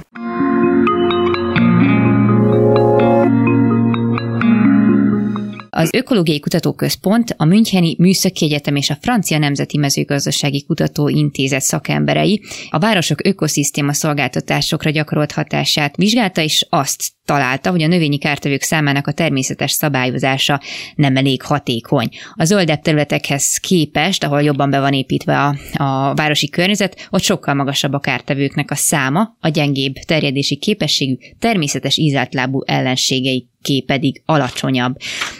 Az 5.74 5.90
Ökológiai 5.94 6.40
Kutatóközpont, 6.40 7.36
a 7.38 7.46
Müncheni 7.46 7.96
Műszaki 7.98 8.46
Egyetem 8.46 8.76
és 8.76 8.90
a 8.90 8.98
Francia 9.02 9.38
Nemzeti 9.38 9.78
Mezőgazdasági 9.78 10.64
Kutatóintézet 10.66 11.62
szakemberei 11.62 12.42
a 12.70 12.80
városok 12.80 13.26
ökoszisztéma 13.26 13.94
szolgáltatásokra 13.94 14.90
gyakorolt 14.90 15.32
hatását 15.32 15.96
vizsgálta, 15.96 16.42
és 16.42 16.66
azt 16.70 17.12
találta, 17.32 17.70
hogy 17.70 17.84
a 17.84 17.88
növényi 17.88 18.18
kártevők 18.18 18.62
számának 18.62 19.08
a 19.08 19.12
természetes 19.12 19.72
szabályozása 19.72 20.62
nem 20.96 21.16
elég 21.16 21.42
hatékony. 21.42 22.10
A 22.36 22.44
zöldebb 22.44 22.82
területekhez 22.82 23.58
képest, 23.58 24.24
ahol 24.24 24.42
jobban 24.42 24.70
be 24.70 24.80
van 24.80 24.94
építve 24.94 25.40
a, 25.40 25.56
a 25.84 26.14
városi 26.14 26.50
környezet, 26.50 27.08
ott 27.10 27.22
sokkal 27.22 27.54
magasabb 27.54 27.94
a 27.94 28.00
kártevőknek 28.00 28.72
a 28.72 28.76
száma, 28.76 29.36
a 29.40 29.48
gyengébb 29.48 29.94
terjedési 29.94 30.56
képességű, 30.56 31.16
természetes 31.40 31.98
ízeltlábú 31.98 32.64
ellenségei 32.66 33.50
ké 33.62 33.82
pedig 33.82 34.22
alacsonyabb. 34.26 34.96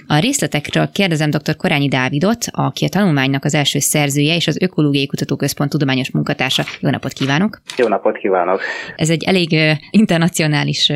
A 0.08 0.20
részletekről 0.20 0.90
kérdezem 0.92 1.30
dr. 1.30 1.56
Korányi 1.56 1.88
Dávidot, 1.88 2.46
aki 2.52 2.86
a 2.86 2.90
tanulmánynak 2.90 3.46
az 3.46 3.54
első 3.54 3.80
szerzője 3.80 4.36
és 4.36 4.48
az 4.48 4.62
Ökológiai 4.62 5.06
Kutatóközpont 5.06 5.70
tudományos 5.70 6.12
munkatársa. 6.12 6.64
Jó 6.80 6.90
napot 6.90 7.14
kívánok! 7.14 7.62
Jó 7.78 7.88
napot 7.88 8.18
kívánok! 8.18 8.62
Ez 8.96 9.10
egy 9.10 9.24
elég 9.24 9.56
internacionális 9.92 10.92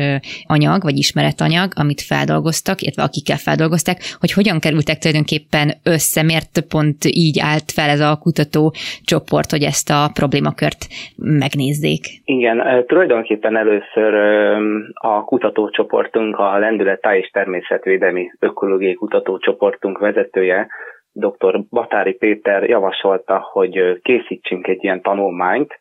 anyag, 0.46 0.84
vagy 0.88 0.98
ismeretanyag, 1.04 1.68
amit 1.82 2.06
feldolgoztak, 2.10 2.76
illetve 2.82 3.02
akikkel 3.02 3.40
feldolgozták, 3.48 3.98
hogy 4.22 4.32
hogyan 4.38 4.58
kerültek 4.64 4.98
tulajdonképpen 4.98 5.66
össze, 5.94 6.20
miért 6.30 6.54
pont 6.74 7.00
így 7.26 7.38
állt 7.50 7.68
fel 7.76 7.88
ez 7.96 8.02
a 8.10 8.18
kutatócsoport, 8.24 9.50
hogy 9.54 9.64
ezt 9.72 9.88
a 9.98 10.00
problémakört 10.20 10.80
megnézzék. 11.42 12.02
Igen, 12.24 12.56
tulajdonképpen 12.86 13.54
először 13.56 14.12
a 14.94 15.24
kutatócsoportunk 15.24 16.38
a 16.38 16.58
Lendület 16.58 17.06
és 17.20 17.28
Természetvédelmi 17.30 18.24
Ökológiai 18.38 18.94
Kutatócsoportunk 18.94 19.98
vezetője, 19.98 20.68
dr. 21.12 21.60
Batári 21.70 22.12
Péter 22.12 22.62
javasolta, 22.62 23.38
hogy 23.52 24.00
készítsünk 24.02 24.66
egy 24.66 24.84
ilyen 24.84 25.02
tanulmányt, 25.02 25.78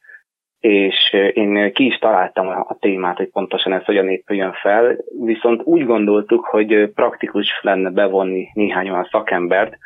és 0.66 1.14
én 1.34 1.72
ki 1.74 1.86
is 1.86 1.98
találtam 1.98 2.48
a 2.48 2.78
témát, 2.80 3.18
hogy 3.18 3.30
pontosan 3.30 3.74
ez 3.74 3.86
hogyan 3.86 4.10
épüljön 4.10 4.54
fel, 4.54 4.96
viszont 5.20 5.62
úgy 5.64 5.86
gondoltuk, 5.86 6.46
hogy 6.46 6.92
praktikus 6.96 7.60
lenne 7.62 7.90
bevonni 7.90 8.48
néhány 8.54 8.90
olyan 8.90 9.08
szakembert, 9.12 9.78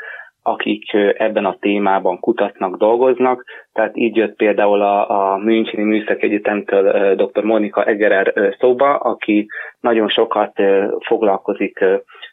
akik 0.43 0.93
ebben 1.17 1.45
a 1.45 1.57
témában 1.59 2.19
kutatnak, 2.19 2.77
dolgoznak. 2.77 3.43
Tehát 3.73 3.97
így 3.97 4.15
jött 4.15 4.35
például 4.35 4.81
a, 4.81 5.09
a 5.33 5.37
Müncheni 5.37 5.83
Műszaki 5.83 6.25
Egyetemtől 6.25 7.15
dr. 7.15 7.43
Monika 7.43 7.83
Egerer 7.83 8.33
szóba, 8.59 8.95
aki 8.95 9.47
nagyon 9.79 10.09
sokat 10.09 10.53
foglalkozik 11.05 11.85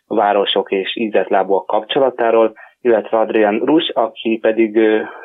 városok 0.07 0.71
és 0.71 0.97
ízetlábúak 0.97 1.67
kapcsolatáról, 1.67 2.53
illetve 2.81 3.19
Adrian 3.19 3.59
Rus, 3.59 3.91
aki 3.95 4.39
pedig 4.43 4.79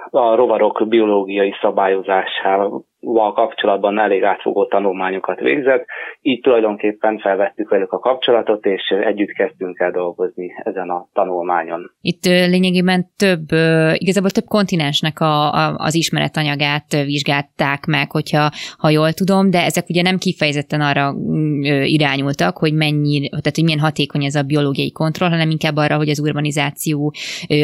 a 0.10 0.36
rovarok 0.36 0.88
biológiai 0.88 1.54
szabályozásával 1.62 2.90
kapcsolatban 3.34 4.00
elég 4.00 4.24
átfogó 4.24 4.66
tanulmányokat 4.66 5.40
végzett, 5.40 5.86
így 6.22 6.40
tulajdonképpen 6.40 7.20
felvettük 7.20 7.70
velük 7.70 7.92
a 7.92 8.00
kapcsolatot, 8.00 8.66
és 8.66 8.82
együtt 9.04 9.32
kezdtünk 9.32 9.80
el 9.80 9.92
dolgozni 9.92 10.54
ezen 10.64 10.90
a 10.90 11.08
tanulmányon. 11.14 11.92
Itt 12.02 12.26
lényegében 12.26 13.06
több, 13.18 13.52
igazából 13.94 14.30
több 14.30 14.46
kontinensnek 14.48 15.20
a, 15.20 15.54
a, 15.54 15.76
az 15.78 15.96
ismeretanyagát 15.96 16.92
vizsgálták 17.06 17.86
meg, 17.86 18.12
hogyha 18.12 18.50
ha 18.78 18.90
jól 18.90 19.14
tudom, 19.14 19.50
de 19.50 19.64
ezek 19.64 19.90
ugye 19.90 20.02
nem 20.02 20.18
kifejezetten 20.18 20.82
arra 20.82 21.14
mm, 21.14 21.62
irányultak, 21.84 22.58
hogy 22.58 22.74
mennyi, 22.74 23.30
tehát 23.30 23.56
hogy 23.56 23.64
milyen 23.64 23.80
hatékony 23.80 24.24
ez 24.24 24.36
a 24.36 24.44
biológiai 24.44 24.92
kontroll, 24.92 25.30
hanem 25.30 25.50
inkább 25.50 25.76
arra, 25.76 25.98
hogy 25.98 26.10
az 26.10 26.20
urbanizáció 26.20 27.14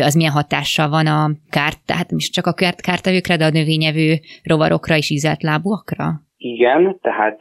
az 0.02 0.14
milyen 0.14 0.32
hatással 0.32 0.90
van 0.90 1.08
a 1.08 1.32
kárt, 1.50 1.80
tehát 1.86 2.10
csak 2.18 2.46
a 2.46 2.54
kártevőkre, 2.76 3.38
de 3.38 3.46
a 3.46 3.50
növényevő 3.50 4.20
rovarokra 4.44 4.96
is 4.96 5.10
vizelt 5.28 5.44
lábúakra? 5.44 6.06
Igen, 6.38 7.00
tehát 7.02 7.38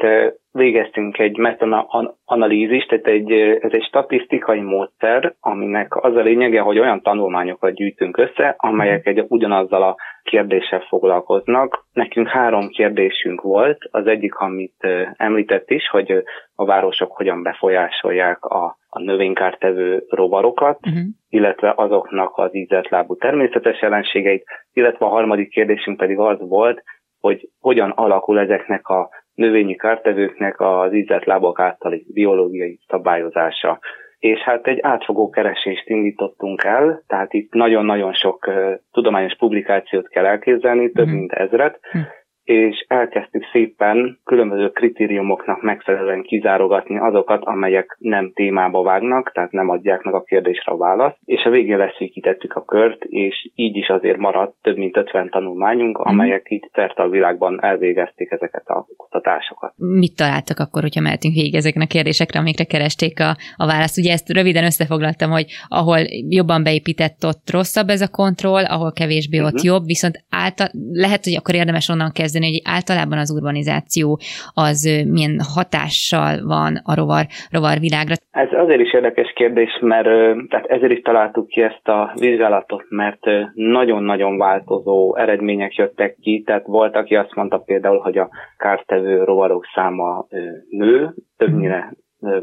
végeztünk 0.52 1.18
egy 1.18 1.36
meta-analízist, 1.36 2.88
tehát 2.88 3.06
egy, 3.06 3.32
ez 3.60 3.70
egy 3.72 3.84
statisztikai 3.84 4.60
módszer, 4.60 5.34
aminek 5.40 5.96
az 6.04 6.16
a 6.16 6.20
lényege, 6.20 6.60
hogy 6.60 6.78
olyan 6.78 7.02
tanulmányokat 7.02 7.74
gyűjtünk 7.74 8.16
össze, 8.16 8.54
amelyek 8.58 9.06
egy 9.06 9.24
ugyanazzal 9.28 9.82
a 9.82 9.96
kérdéssel 10.22 10.80
foglalkoznak. 10.80 11.86
Nekünk 11.92 12.28
három 12.28 12.68
kérdésünk 12.68 13.40
volt. 13.40 13.78
Az 13.90 14.06
egyik, 14.06 14.34
amit 14.34 14.86
említett 15.16 15.70
is, 15.70 15.88
hogy 15.88 16.22
a 16.54 16.64
városok 16.64 17.16
hogyan 17.16 17.42
befolyásolják 17.42 18.44
a, 18.44 18.76
a 18.88 19.00
növénykártevő 19.00 20.04
rovarokat, 20.08 20.78
uh-huh. 20.86 21.02
illetve 21.28 21.72
azoknak 21.76 22.36
az 22.38 22.54
ízetlábú 22.54 23.16
természetes 23.16 23.78
ellenségeit, 23.80 24.44
illetve 24.72 25.06
a 25.06 25.08
harmadik 25.08 25.50
kérdésünk 25.50 25.96
pedig 25.96 26.18
az 26.18 26.38
volt, 26.38 26.82
hogy 27.26 27.48
hogyan 27.60 27.90
alakul 27.90 28.38
ezeknek 28.38 28.88
a 28.88 29.08
növényi 29.34 29.76
kártevőknek 29.76 30.60
az 30.60 30.92
ízletlábak 30.92 31.60
általi 31.60 32.06
biológiai 32.12 32.80
szabályozása. 32.88 33.78
És 34.18 34.38
hát 34.38 34.66
egy 34.66 34.78
átfogó 34.82 35.30
keresést 35.30 35.88
indítottunk 35.88 36.64
el, 36.64 37.02
tehát 37.06 37.32
itt 37.32 37.52
nagyon-nagyon 37.52 38.12
sok 38.12 38.46
uh, 38.46 38.72
tudományos 38.92 39.36
publikációt 39.36 40.08
kell 40.08 40.24
elképzelni, 40.24 40.90
több 40.90 41.06
mm. 41.06 41.10
mint 41.10 41.32
ezret, 41.32 41.80
mm 41.98 42.00
és 42.46 42.84
elkezdtük 42.88 43.44
szépen 43.52 44.18
különböző 44.24 44.68
kritériumoknak 44.68 45.62
megfelelően 45.62 46.22
kizárogatni 46.22 46.98
azokat, 46.98 47.44
amelyek 47.44 47.96
nem 47.98 48.32
témába 48.34 48.82
vágnak, 48.82 49.32
tehát 49.32 49.52
nem 49.52 49.68
adják 49.68 50.02
meg 50.02 50.14
a 50.14 50.22
kérdésre 50.22 50.72
a 50.72 50.76
választ, 50.76 51.16
és 51.24 51.44
a 51.44 51.50
végén 51.50 51.76
leszűkítettük 51.76 52.52
a 52.54 52.64
kört, 52.64 53.04
és 53.04 53.50
így 53.54 53.76
is 53.76 53.88
azért 53.88 54.16
maradt 54.16 54.54
több 54.62 54.76
mint 54.76 54.96
50 54.96 55.28
tanulmányunk, 55.30 55.98
mhm. 55.98 56.08
amelyek 56.08 56.46
így 56.48 56.70
szerte 56.72 57.02
a 57.02 57.08
világban 57.08 57.62
elvégezték 57.62 58.30
ezeket 58.30 58.66
a 58.66 58.86
kutatásokat. 58.96 59.72
Mit 59.76 60.16
találtak 60.16 60.58
akkor, 60.58 60.82
hogyha 60.82 61.00
mehetünk 61.00 61.34
végig 61.34 61.54
ezeken 61.54 61.82
a 61.82 61.86
kérdésekre, 61.86 62.38
amikre 62.38 62.64
keresték 62.64 63.20
a, 63.20 63.36
a 63.56 63.66
választ? 63.66 63.98
Ugye 63.98 64.12
ezt 64.12 64.32
röviden 64.32 64.64
összefoglaltam, 64.64 65.30
hogy 65.30 65.46
ahol 65.68 65.98
jobban 66.28 66.62
beépített, 66.62 67.24
ott 67.24 67.50
rosszabb 67.50 67.88
ez 67.88 68.00
a 68.00 68.08
kontroll, 68.08 68.64
ahol 68.64 68.92
kevésbé 68.92 69.38
ott 69.38 69.44
uh-huh. 69.44 69.64
jobb, 69.64 69.84
viszont 69.84 70.24
által, 70.30 70.68
lehet, 70.92 71.24
hogy 71.24 71.36
akkor 71.36 71.54
érdemes 71.54 71.88
onnan 71.88 72.12
kezdeni, 72.12 72.34
kezdeni, 72.36 72.52
hogy 72.52 72.74
általában 72.74 73.18
az 73.18 73.30
urbanizáció 73.30 74.18
az 74.54 75.04
milyen 75.10 75.36
hatással 75.54 76.46
van 76.46 76.80
a 76.84 76.94
rovar, 76.94 77.24
rovar 77.50 77.78
világra. 77.78 78.14
Ez 78.30 78.48
azért 78.52 78.80
is 78.80 78.92
érdekes 78.92 79.32
kérdés, 79.34 79.78
mert 79.80 80.08
tehát 80.48 80.66
ezért 80.66 80.92
is 80.92 81.00
találtuk 81.00 81.46
ki 81.46 81.62
ezt 81.62 81.88
a 81.88 82.12
vizsgálatot, 82.20 82.84
mert 82.88 83.24
nagyon-nagyon 83.54 84.38
változó 84.38 85.16
eredmények 85.16 85.74
jöttek 85.74 86.16
ki, 86.20 86.42
tehát 86.46 86.66
volt, 86.66 86.96
aki 86.96 87.14
azt 87.16 87.34
mondta 87.34 87.58
például, 87.58 87.98
hogy 87.98 88.18
a 88.18 88.30
kártevő 88.56 89.24
rovarok 89.24 89.64
száma 89.74 90.26
nő, 90.70 91.14
többnyire 91.36 91.92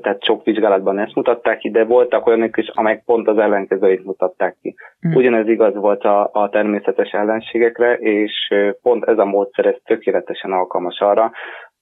tehát 0.01 0.23
sok 0.23 0.43
vizsgálatban 0.43 0.99
ezt 0.99 1.15
mutatták 1.15 1.57
ki, 1.57 1.69
de 1.69 1.83
voltak 1.83 2.27
olyanok 2.27 2.57
is, 2.57 2.67
amelyek 2.73 3.03
pont 3.05 3.27
az 3.27 3.37
ellenkezőit 3.37 4.03
mutatták 4.03 4.57
ki. 4.61 4.75
Mm. 5.07 5.15
Ugyanez 5.15 5.47
igaz 5.47 5.75
volt 5.75 6.03
a, 6.03 6.29
a 6.33 6.49
természetes 6.49 7.11
ellenségekre, 7.11 7.93
és 7.93 8.53
pont 8.81 9.03
ez 9.03 9.17
a 9.17 9.25
módszer 9.25 9.65
ez 9.65 9.75
tökéletesen 9.85 10.51
alkalmas 10.51 10.99
arra, 10.99 11.31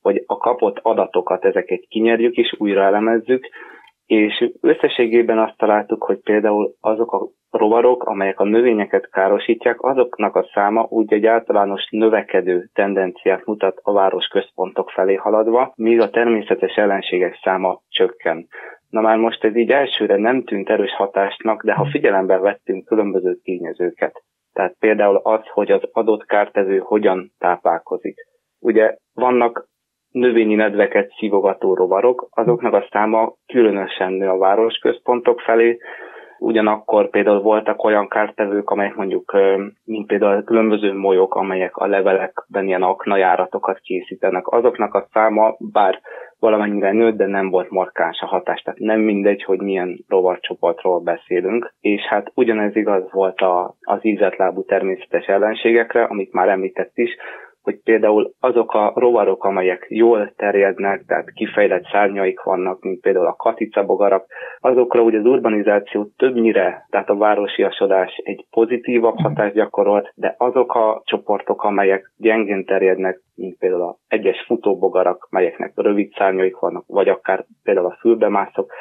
hogy 0.01 0.23
a 0.25 0.37
kapott 0.37 0.79
adatokat, 0.81 1.45
ezeket 1.45 1.85
kinyerjük 1.89 2.35
és 2.35 2.55
újra 2.57 2.83
elemezzük, 2.83 3.49
és 4.11 4.51
összességében 4.61 5.39
azt 5.39 5.57
találtuk, 5.57 6.03
hogy 6.03 6.19
például 6.19 6.73
azok 6.79 7.11
a 7.11 7.27
rovarok, 7.49 8.03
amelyek 8.03 8.39
a 8.39 8.43
növényeket 8.43 9.09
károsítják, 9.09 9.81
azoknak 9.81 10.35
a 10.35 10.49
száma 10.53 10.85
úgy 10.89 11.13
egy 11.13 11.25
általános 11.25 11.87
növekedő 11.89 12.69
tendenciát 12.73 13.45
mutat 13.45 13.79
a 13.81 13.91
város 13.91 14.27
központok 14.27 14.89
felé 14.89 15.15
haladva, 15.15 15.73
míg 15.75 15.99
a 15.99 16.09
természetes 16.09 16.75
ellenségek 16.75 17.39
száma 17.43 17.81
csökken. 17.87 18.47
Na 18.89 19.01
már 19.01 19.17
most 19.17 19.43
ez 19.43 19.55
így 19.55 19.71
elsőre 19.71 20.17
nem 20.17 20.43
tűnt 20.43 20.69
erős 20.69 20.95
hatásnak, 20.95 21.63
de 21.63 21.73
ha 21.73 21.85
figyelembe 21.91 22.37
vettünk 22.37 22.85
különböző 22.85 23.35
tényezőket, 23.43 24.23
tehát 24.53 24.75
például 24.79 25.15
az, 25.23 25.41
hogy 25.53 25.71
az 25.71 25.81
adott 25.91 26.25
kártevő 26.25 26.77
hogyan 26.77 27.31
táplálkozik. 27.37 28.15
Ugye 28.59 28.95
vannak 29.13 29.69
növényi 30.11 30.55
nedveket 30.55 31.11
szívogató 31.17 31.73
rovarok, 31.73 32.27
azoknak 32.31 32.73
a 32.73 32.87
száma 32.91 33.33
különösen 33.47 34.13
nő 34.13 34.27
a 34.27 34.37
városközpontok 34.37 35.39
felé, 35.39 35.77
ugyanakkor 36.39 37.09
például 37.09 37.41
voltak 37.41 37.83
olyan 37.83 38.07
kártevők, 38.07 38.69
amelyek 38.69 38.95
mondjuk, 38.95 39.35
mint 39.83 40.07
például 40.07 40.43
különböző 40.43 40.93
molyok, 40.93 41.35
amelyek 41.35 41.77
a 41.77 41.87
levelekben 41.87 42.67
ilyen 42.67 42.81
aknajáratokat 42.81 43.79
készítenek, 43.79 44.47
azoknak 44.47 44.93
a 44.93 45.07
száma, 45.13 45.55
bár 45.59 45.99
valamennyire 46.39 46.91
nőtt, 46.91 47.17
de 47.17 47.25
nem 47.25 47.49
volt 47.49 47.69
markáns 47.69 48.19
a 48.19 48.25
hatás, 48.25 48.61
tehát 48.61 48.79
nem 48.79 48.99
mindegy, 48.99 49.43
hogy 49.43 49.59
milyen 49.59 50.05
rovarcsoportról 50.07 50.99
beszélünk, 50.99 51.73
és 51.81 52.01
hát 52.01 52.31
ugyanez 52.33 52.75
igaz 52.75 53.11
volt 53.11 53.39
a, 53.39 53.75
az 53.81 54.05
ízetlábú 54.05 54.63
természetes 54.63 55.25
ellenségekre, 55.25 56.03
amit 56.03 56.33
már 56.33 56.49
említett 56.49 56.97
is, 56.97 57.15
hogy 57.61 57.81
például 57.83 58.33
azok 58.39 58.73
a 58.73 58.93
rovarok, 58.95 59.43
amelyek 59.43 59.85
jól 59.89 60.33
terjednek, 60.35 61.03
tehát 61.07 61.31
kifejlett 61.31 61.85
szárnyaik 61.91 62.43
vannak, 62.43 62.81
mint 62.81 63.01
például 63.01 63.25
a 63.25 63.35
katicabogarak, 63.35 64.25
azokra 64.59 65.01
ugye 65.01 65.19
az 65.19 65.25
urbanizáció 65.25 66.09
többnyire, 66.17 66.85
tehát 66.89 67.09
a 67.09 67.17
városiasodás 67.17 68.21
egy 68.23 68.45
pozitívabb 68.49 69.19
hatást 69.19 69.53
gyakorolt, 69.53 70.11
de 70.15 70.35
azok 70.37 70.75
a 70.75 71.01
csoportok, 71.05 71.63
amelyek 71.63 72.11
gyengén 72.17 72.65
terjednek, 72.65 73.19
mint 73.35 73.57
például 73.57 73.81
a 73.81 73.97
egyes 74.07 74.43
futóbogarak, 74.45 75.27
melyeknek 75.29 75.71
rövid 75.75 76.13
szárnyaik 76.17 76.57
vannak, 76.59 76.83
vagy 76.87 77.09
akár 77.09 77.45
például 77.63 77.85
a 77.85 77.97
fülbemászok, 77.99 78.73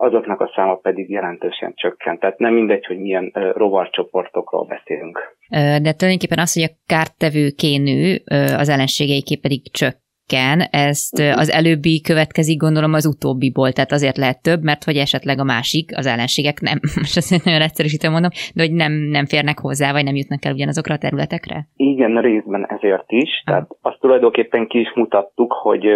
azoknak 0.00 0.40
a 0.40 0.52
száma 0.54 0.74
pedig 0.74 1.10
jelentősen 1.10 1.72
csökkent. 1.74 2.20
Tehát 2.20 2.38
nem 2.38 2.54
mindegy, 2.54 2.86
hogy 2.86 2.98
milyen 2.98 3.30
rovarcsoportokról 3.54 4.64
beszélünk. 4.64 5.36
De 5.82 5.92
tulajdonképpen 5.92 6.38
az, 6.38 6.52
hogy 6.52 6.62
a 6.62 6.76
kártevő 6.86 7.50
kénő, 7.50 8.22
az 8.56 8.68
ellenségeiké 8.68 9.36
pedig 9.36 9.70
csökkent 9.70 10.06
csökken, 10.28 10.60
ezt 10.70 11.18
uh-huh. 11.20 11.38
az 11.38 11.50
előbbi 11.50 12.00
következik, 12.00 12.58
gondolom 12.60 12.92
az 12.92 13.06
utóbbiból, 13.06 13.72
tehát 13.72 13.92
azért 13.92 14.16
lehet 14.16 14.42
több, 14.42 14.62
mert 14.62 14.84
hogy 14.84 14.96
esetleg 14.96 15.38
a 15.38 15.44
másik, 15.44 15.96
az 15.96 16.06
ellenségek 16.06 16.60
nem, 16.60 16.78
most 17.02 17.16
azt 17.16 17.44
nagyon 17.44 17.60
egyszerűsítően 17.60 18.12
mondom, 18.12 18.30
de 18.54 18.62
hogy 18.62 18.72
nem, 18.72 18.92
nem 18.92 19.26
férnek 19.26 19.58
hozzá, 19.58 19.92
vagy 19.92 20.04
nem 20.04 20.14
jutnak 20.20 20.44
el 20.44 20.52
ugyanazokra 20.52 20.94
a 20.94 20.98
területekre? 20.98 21.56
Igen, 21.76 22.20
részben 22.20 22.66
ezért 22.68 23.10
is. 23.10 23.42
Tehát 23.44 23.68
azt 23.82 24.00
tulajdonképpen 24.00 24.66
ki 24.66 24.78
is 24.80 24.92
mutattuk, 24.94 25.52
hogy 25.52 25.86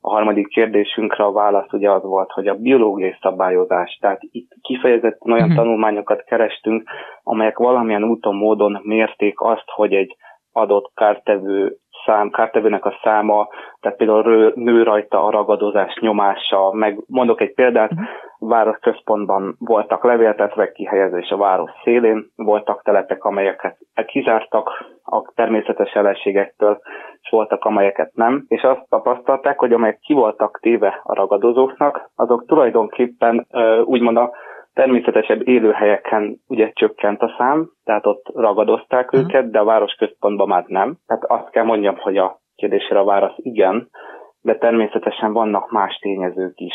a 0.00 0.10
harmadik 0.10 0.46
kérdésünkre 0.48 1.24
a 1.24 1.32
válasz 1.32 1.72
ugye 1.72 1.90
az 1.90 2.02
volt, 2.02 2.30
hogy 2.30 2.46
a 2.46 2.54
biológiai 2.54 3.14
szabályozás, 3.20 3.98
tehát 4.00 4.20
itt 4.30 4.50
kifejezetten 4.60 5.32
olyan 5.32 5.50
uh-huh. 5.50 5.56
tanulmányokat 5.56 6.24
kerestünk, 6.24 6.88
amelyek 7.22 7.58
valamilyen 7.58 8.04
úton, 8.04 8.34
módon 8.34 8.80
mérték 8.82 9.40
azt, 9.40 9.68
hogy 9.74 9.92
egy 9.92 10.16
adott 10.56 10.90
kártevő 10.94 11.76
szám, 12.06 12.30
kártevőnek 12.30 12.84
a 12.84 12.98
száma, 13.02 13.48
tehát 13.80 13.98
például 13.98 14.52
nő 14.54 14.82
rajta 14.82 15.24
a 15.24 15.30
ragadozás 15.30 15.98
nyomása, 16.00 16.72
meg 16.72 16.98
mondok 17.06 17.40
egy 17.40 17.54
példát, 17.54 17.90
város 18.38 18.76
központban 18.80 19.56
voltak 19.58 20.04
levéltetvek 20.04 20.72
kihelyezés 20.72 21.30
a 21.30 21.36
város 21.36 21.70
szélén, 21.84 22.30
voltak 22.36 22.82
telepek, 22.82 23.24
amelyeket 23.24 23.76
kizártak 24.06 24.84
a 25.04 25.32
természetes 25.34 25.92
ellenségektől, 25.92 26.78
és 27.22 27.30
voltak, 27.30 27.64
amelyeket 27.64 28.10
nem, 28.14 28.44
és 28.48 28.62
azt 28.62 28.86
tapasztalták, 28.88 29.58
hogy 29.58 29.72
amelyek 29.72 29.98
ki 29.98 30.12
voltak 30.12 30.58
téve 30.62 31.00
a 31.02 31.14
ragadozóknak, 31.14 32.10
azok 32.16 32.46
tulajdonképpen 32.46 33.46
úgymond 33.84 34.16
a 34.16 34.32
természetesebb 34.76 35.48
élőhelyeken 35.48 36.40
ugye 36.48 36.70
csökkent 36.72 37.22
a 37.22 37.34
szám, 37.38 37.70
tehát 37.84 38.06
ott 38.06 38.24
ragadozták 38.34 39.12
uh-huh. 39.12 39.20
őket, 39.20 39.50
de 39.50 39.58
a 39.58 39.64
városközpontban 39.64 40.48
már 40.48 40.64
nem. 40.66 40.96
Tehát 41.06 41.24
azt 41.24 41.50
kell 41.50 41.64
mondjam, 41.64 41.96
hogy 41.98 42.16
a 42.16 42.38
kérdésre 42.56 42.98
a 42.98 43.04
válasz 43.04 43.36
igen, 43.36 43.88
de 44.40 44.56
természetesen 44.56 45.32
vannak 45.32 45.70
más 45.70 45.98
tényezők 45.98 46.58
is. 46.60 46.74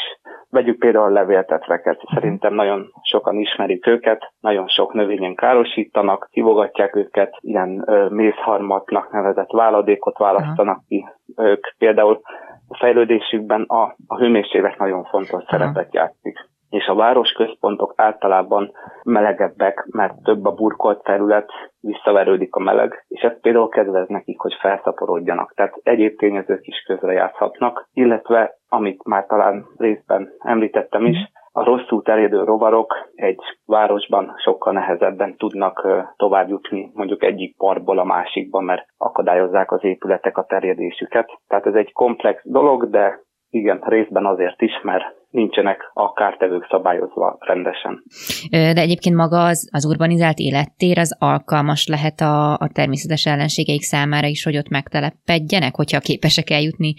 Vegyük 0.50 0.80
például 0.80 1.06
a 1.06 1.20
levéltetveket. 1.20 2.02
Szerintem 2.14 2.54
nagyon 2.54 2.92
sokan 3.02 3.36
ismerik 3.36 3.88
őket, 3.88 4.34
nagyon 4.40 4.68
sok 4.68 4.94
növényen 4.94 5.36
károsítanak, 5.36 6.28
kivogatják 6.32 6.96
őket, 6.96 7.38
ilyen 7.40 7.84
ö, 7.86 8.10
mézharmatnak 8.10 9.12
nevezett 9.12 9.52
váladékot 9.52 10.18
választanak 10.18 10.84
ki. 10.88 11.06
Ők 11.38 11.68
például 11.78 12.22
a 12.68 12.78
fejlődésükben 12.78 13.62
a, 13.62 13.96
a 14.08 14.18
hőmérséklet 14.18 14.78
nagyon 14.78 15.04
fontos 15.04 15.44
szerepet 15.48 15.94
játszik 15.94 16.50
és 16.72 16.88
a 16.88 16.96
városközpontok 16.96 17.94
általában 17.96 18.72
melegebbek, 19.04 19.86
mert 19.92 20.14
több 20.24 20.46
a 20.46 20.52
burkolt 20.52 21.04
terület, 21.04 21.50
visszaverődik 21.80 22.56
a 22.56 22.60
meleg, 22.60 23.06
és 23.08 23.22
ez 23.22 23.40
például 23.42 23.70
kedvez 23.70 24.08
nekik, 24.08 24.40
hogy 24.40 24.54
felszaporodjanak. 24.60 25.54
Tehát 25.56 25.80
egyéb 25.84 26.18
tényezők 26.18 26.68
is 26.68 26.84
közrejátszhatnak, 26.86 27.90
illetve, 27.94 28.54
amit 28.70 29.04
már 29.04 29.26
talán 29.26 29.66
részben 29.78 30.30
említettem 30.40 31.06
is, 31.06 31.18
a 31.54 31.64
rosszul 31.64 32.02
terjedő 32.02 32.44
rovarok 32.44 33.10
egy 33.16 33.40
városban 33.66 34.34
sokkal 34.44 34.74
nehezebben 34.74 35.38
tudnak 35.38 35.88
tovább 36.16 36.50
jutni 36.50 36.92
mondjuk 36.94 37.24
egyik 37.24 37.58
parkból 37.58 38.00
a 38.00 38.04
másikba, 38.04 38.60
mert 38.60 38.86
akadályozzák 38.98 39.72
az 39.72 39.84
épületek 39.84 40.38
a 40.38 40.46
terjedésüket. 40.46 41.30
Tehát 41.48 41.66
ez 41.66 41.74
egy 41.74 41.92
komplex 41.92 42.42
dolog, 42.44 42.90
de 42.90 43.20
igen, 43.52 43.80
részben 43.86 44.26
azért 44.26 44.62
is, 44.62 44.72
mert 44.84 45.04
nincsenek 45.30 45.92
a 45.94 46.14
kártevők 46.14 46.68
szabályozva 46.70 47.38
rendesen. 47.40 48.04
De 48.50 48.82
egyébként 48.82 49.16
maga 49.16 49.44
az, 49.44 49.70
az 49.74 49.86
urbanizált 49.86 50.38
élettér 50.38 50.98
az 50.98 51.18
alkalmas 51.20 51.88
lehet 51.88 52.20
a, 52.20 52.52
a 52.54 52.70
természetes 52.74 53.26
ellenségeik 53.26 53.82
számára 53.82 54.28
is, 54.28 54.44
hogy 54.44 54.58
ott 54.58 54.70
megtelepedjenek, 54.70 55.76
hogyha 55.76 56.00
képesek 56.00 56.50
eljutni, 56.50 56.94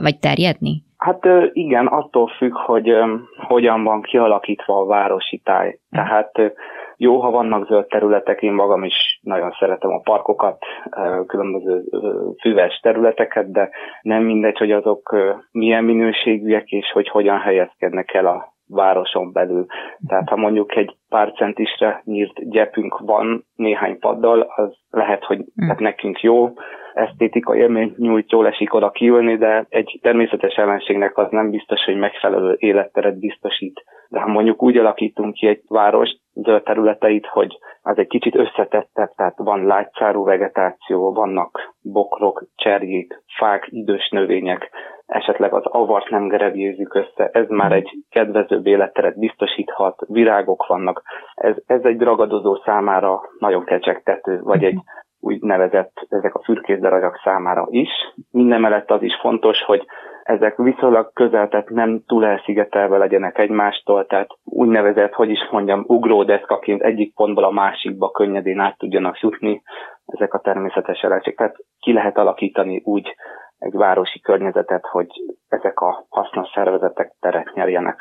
vagy 0.00 0.18
terjedni? 0.18 0.82
Hát 0.96 1.24
igen, 1.52 1.86
attól 1.86 2.28
függ, 2.28 2.52
hogy 2.52 2.88
hogyan 3.36 3.84
van 3.84 4.02
kialakítva 4.02 4.78
a 4.78 4.86
városi 4.86 5.40
táj. 5.44 5.78
Tehát 5.90 6.32
jó, 7.04 7.20
ha 7.20 7.30
vannak 7.30 7.66
zöld 7.66 7.86
területek, 7.86 8.42
én 8.42 8.52
magam 8.52 8.84
is 8.84 9.20
nagyon 9.22 9.56
szeretem 9.58 9.90
a 9.90 10.00
parkokat, 10.00 10.58
különböző 11.26 11.82
füves 12.40 12.80
területeket, 12.82 13.50
de 13.50 13.70
nem 14.02 14.22
mindegy, 14.22 14.58
hogy 14.58 14.70
azok 14.70 15.16
milyen 15.52 15.84
minőségűek 15.84 16.68
és 16.68 16.90
hogy 16.92 17.08
hogyan 17.08 17.38
helyezkednek 17.38 18.14
el 18.14 18.26
a 18.26 18.52
városon 18.66 19.32
belül. 19.32 19.66
Tehát 20.06 20.28
ha 20.28 20.36
mondjuk 20.36 20.76
egy 20.76 20.96
pár 21.08 21.32
centisre 21.32 22.02
nyírt 22.04 22.50
gyepünk 22.50 22.98
van 22.98 23.44
néhány 23.56 23.98
paddal, 23.98 24.40
az 24.56 24.76
lehet, 24.90 25.24
hogy 25.24 25.36
hmm. 25.36 25.66
tehát 25.66 25.80
nekünk 25.80 26.20
jó, 26.20 26.52
esztétikai 26.94 27.58
élmény 27.58 27.94
nyújt, 27.96 28.30
jól 28.30 28.46
esik 28.46 28.74
oda 28.74 28.90
kiülni, 28.90 29.36
de 29.36 29.66
egy 29.68 29.98
természetes 30.02 30.54
ellenségnek 30.54 31.18
az 31.18 31.26
nem 31.30 31.50
biztos, 31.50 31.84
hogy 31.84 31.96
megfelelő 31.96 32.56
életteret 32.58 33.18
biztosít. 33.18 33.84
De 34.14 34.20
ha 34.20 34.28
mondjuk 34.28 34.62
úgy 34.62 34.76
alakítunk 34.76 35.34
ki 35.34 35.46
egy 35.46 35.62
várost, 35.68 36.20
zöld 36.32 36.62
területeit, 36.62 37.26
hogy 37.26 37.58
az 37.82 37.98
egy 37.98 38.06
kicsit 38.06 38.34
összetettebb, 38.34 39.10
tehát 39.14 39.34
van 39.36 39.66
lágyszárú 39.66 40.24
vegetáció, 40.24 41.12
vannak 41.12 41.74
bokrok, 41.82 42.44
cserjék, 42.54 43.22
fák, 43.36 43.66
idős 43.70 44.08
növények, 44.10 44.70
esetleg 45.06 45.54
az 45.54 45.64
avart 45.64 46.10
nem 46.10 46.28
gerebjézzük 46.28 46.94
össze, 46.94 47.28
ez 47.32 47.48
már 47.48 47.72
egy 47.72 47.90
kedvezőbb 48.10 48.66
életteret 48.66 49.18
biztosíthat, 49.18 50.04
virágok 50.06 50.66
vannak, 50.66 51.02
ez, 51.34 51.56
ez 51.66 51.82
egy 51.82 52.00
ragadozó 52.00 52.56
számára 52.64 53.20
nagyon 53.38 53.64
kecsegtető, 53.64 54.40
vagy 54.42 54.64
egy 54.64 54.78
úgynevezett 55.20 56.06
ezek 56.08 56.34
a 56.34 56.42
fürkészdaragyak 56.42 57.20
számára 57.24 57.66
is. 57.70 57.90
Minden 58.30 58.60
mellett 58.60 58.90
az 58.90 59.02
is 59.02 59.16
fontos, 59.20 59.62
hogy 59.62 59.86
ezek 60.24 60.56
viszonylag 60.56 61.12
közel, 61.12 61.48
tehát 61.48 61.68
nem 61.68 62.02
túl 62.06 62.24
elszigetelve 62.24 62.98
legyenek 62.98 63.38
egymástól, 63.38 64.06
tehát 64.06 64.28
úgynevezett, 64.44 65.12
hogy 65.12 65.30
is 65.30 65.48
mondjam, 65.50 65.84
ugródeszkaként 65.86 66.82
egyik 66.82 67.14
pontból 67.14 67.44
a 67.44 67.50
másikba 67.50 68.10
könnyedén 68.10 68.60
át 68.60 68.78
tudjanak 68.78 69.20
jutni 69.20 69.62
ezek 70.06 70.34
a 70.34 70.38
természetes 70.38 71.00
elenség. 71.00 71.36
Tehát 71.36 71.56
ki 71.80 71.92
lehet 71.92 72.18
alakítani 72.18 72.80
úgy 72.84 73.14
egy 73.58 73.72
városi 73.72 74.20
környezetet, 74.20 74.84
hogy 74.90 75.06
ezek 75.48 75.80
a 75.80 76.06
hasznos 76.08 76.48
szervezetek 76.54 77.14
teret 77.20 77.54
nyerjenek. 77.54 77.96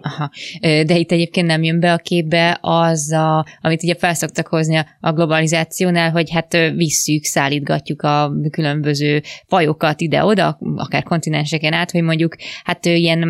Aha. 0.00 0.28
De 0.60 0.96
itt 0.96 1.10
egyébként 1.10 1.46
nem 1.46 1.62
jön 1.62 1.80
be 1.80 1.92
a 1.92 1.96
képbe 1.96 2.58
az, 2.60 3.12
a, 3.12 3.44
amit 3.60 3.82
ugye 3.82 3.94
felszoktak 3.94 4.46
hozni 4.46 4.78
a 5.00 5.12
globalizációnál, 5.12 6.10
hogy 6.10 6.30
hát 6.30 6.52
visszük, 6.74 7.24
szállítgatjuk 7.24 8.02
a 8.02 8.30
különböző 8.50 9.20
fajokat 9.46 10.00
ide-oda, 10.00 10.58
akár 10.76 11.02
kontinenseken 11.02 11.72
át, 11.72 11.90
hogy 11.90 12.02
mondjuk 12.02 12.34
hát 12.64 12.84
ilyen, 12.84 13.22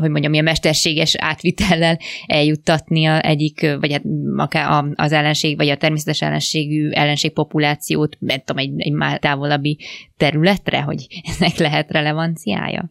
hogy 0.00 0.10
mondjam, 0.10 0.32
ilyen 0.32 0.44
mesterséges 0.44 1.16
átvitellel 1.18 1.96
eljuttatni 2.26 3.06
a 3.06 3.24
egyik, 3.24 3.60
vagy 3.80 3.92
hát 3.92 4.02
akár 4.36 4.84
az 4.94 5.12
ellenség, 5.12 5.56
vagy 5.56 5.68
a 5.68 5.76
természetes 5.76 6.22
ellenségű 6.22 6.90
ellenségpopulációt, 6.90 8.16
nem 8.18 8.38
tudom, 8.44 8.62
egy, 8.62 8.72
egy 8.76 8.92
már 8.92 9.18
távolabbi 9.18 9.78
területre, 10.16 10.80
hogy 10.80 11.06
ennek 11.22 11.56
lehet 11.56 11.90
relevanciája? 11.90 12.82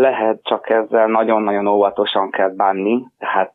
Lehet, 0.00 0.40
csak 0.42 0.70
ezzel 0.70 1.06
nagyon-nagyon 1.06 1.66
óvatosan 1.66 2.30
kell 2.30 2.54
bánni. 2.56 3.04
Tehát 3.18 3.52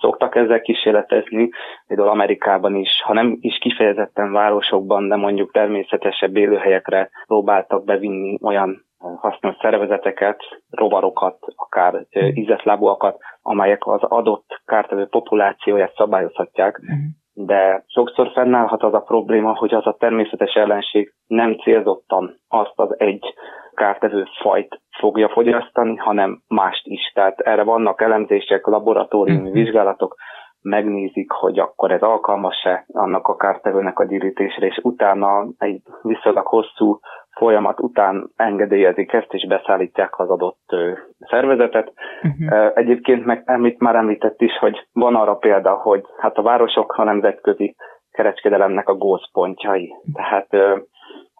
szoktak 0.00 0.34
ezzel 0.34 0.60
kísérletezni, 0.60 1.48
például 1.86 2.08
Amerikában 2.08 2.74
is, 2.74 2.90
ha 3.04 3.12
nem 3.12 3.36
is 3.40 3.58
kifejezetten 3.58 4.32
városokban, 4.32 5.08
de 5.08 5.16
mondjuk 5.16 5.52
természetesebb 5.52 6.36
élőhelyekre 6.36 7.10
próbáltak 7.26 7.84
bevinni 7.84 8.38
olyan 8.42 8.84
hasznos 9.20 9.56
szervezeteket, 9.60 10.40
rovarokat, 10.70 11.38
akár 11.56 12.06
ízetlábúakat, 12.34 13.18
amelyek 13.42 13.86
az 13.86 14.02
adott 14.02 14.62
kártevő 14.64 15.06
populációját 15.06 15.94
szabályozhatják, 15.96 16.78
uh-huh 16.78 17.22
de 17.34 17.84
sokszor 17.86 18.30
fennállhat 18.32 18.82
az 18.82 18.94
a 18.94 19.00
probléma, 19.00 19.54
hogy 19.54 19.74
az 19.74 19.86
a 19.86 19.96
természetes 19.98 20.54
ellenség 20.54 21.12
nem 21.26 21.56
célzottan 21.56 22.40
azt 22.48 22.72
az 22.74 22.94
egy 22.98 23.34
kártevő 23.74 24.24
fajt 24.42 24.80
fogja 24.98 25.28
fogyasztani, 25.28 25.96
hanem 25.96 26.42
mást 26.48 26.86
is. 26.86 27.12
Tehát 27.14 27.40
erre 27.40 27.62
vannak 27.62 28.00
elemzések, 28.00 28.66
laboratóriumi 28.66 29.40
uh-huh. 29.40 29.54
vizsgálatok, 29.54 30.16
megnézik, 30.64 31.30
hogy 31.30 31.58
akkor 31.58 31.90
ez 31.90 32.00
alkalmas-e 32.00 32.84
annak 32.92 33.28
a 33.28 33.36
kártevőnek 33.36 33.98
a 33.98 34.04
gyűjtésre, 34.04 34.66
és 34.66 34.80
utána 34.82 35.46
egy 35.58 35.80
viszonylag 36.02 36.46
hosszú 36.46 36.98
folyamat 37.36 37.80
után 37.80 38.30
engedélyezik 38.36 39.12
ezt, 39.12 39.32
és 39.34 39.46
beszállítják 39.46 40.18
az 40.18 40.28
adott 40.30 40.76
szervezetet. 41.18 41.92
Uh-huh. 42.22 42.70
Egyébként 42.74 43.24
meg 43.24 43.42
amit 43.46 43.78
már 43.78 43.94
említett 43.94 44.40
is, 44.40 44.58
hogy 44.58 44.86
van 44.92 45.14
arra 45.14 45.34
példa, 45.34 45.74
hogy 45.74 46.04
hát 46.18 46.36
a 46.36 46.42
városok 46.42 46.92
a 46.96 47.04
nemzetközi 47.04 47.76
kereskedelemnek 48.10 48.88
a 48.88 48.94
gózpontjai. 48.94 49.94
Tehát 50.12 50.48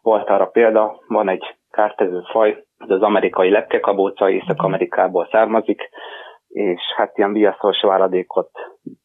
volt 0.02 0.28
arra 0.28 0.46
példa, 0.46 1.00
van 1.08 1.28
egy 1.28 1.56
kártevő 1.70 2.20
faj, 2.30 2.64
ez 2.78 2.90
az 2.90 3.02
amerikai 3.02 3.50
lepkekabóca, 3.50 4.30
Észak-Amerikából 4.30 5.28
származik, 5.30 5.90
és 6.54 6.80
hát 6.96 7.18
ilyen 7.18 7.32
viaszos 7.32 7.80
váradékot 7.80 8.50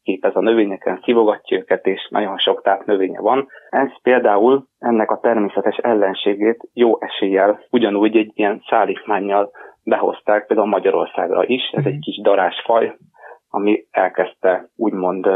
képez 0.02 0.36
a 0.36 0.40
növényeken, 0.40 1.00
szívogatja 1.04 1.58
őket, 1.58 1.86
és 1.86 2.08
nagyon 2.10 2.38
sok 2.38 2.84
növénye 2.84 3.20
van. 3.20 3.48
Ez 3.70 4.02
például 4.02 4.66
ennek 4.78 5.10
a 5.10 5.20
természetes 5.20 5.76
ellenségét 5.76 6.68
jó 6.72 7.00
eséllyel 7.00 7.60
ugyanúgy 7.70 8.16
egy 8.16 8.30
ilyen 8.34 8.62
szállítmányjal 8.68 9.50
behozták 9.84 10.46
például 10.46 10.68
Magyarországra 10.68 11.44
is. 11.46 11.70
Ez 11.72 11.84
egy 11.84 11.98
kis 11.98 12.20
darásfaj, 12.22 12.96
ami 13.50 13.84
elkezdte 13.90 14.68
úgymond 14.76 15.28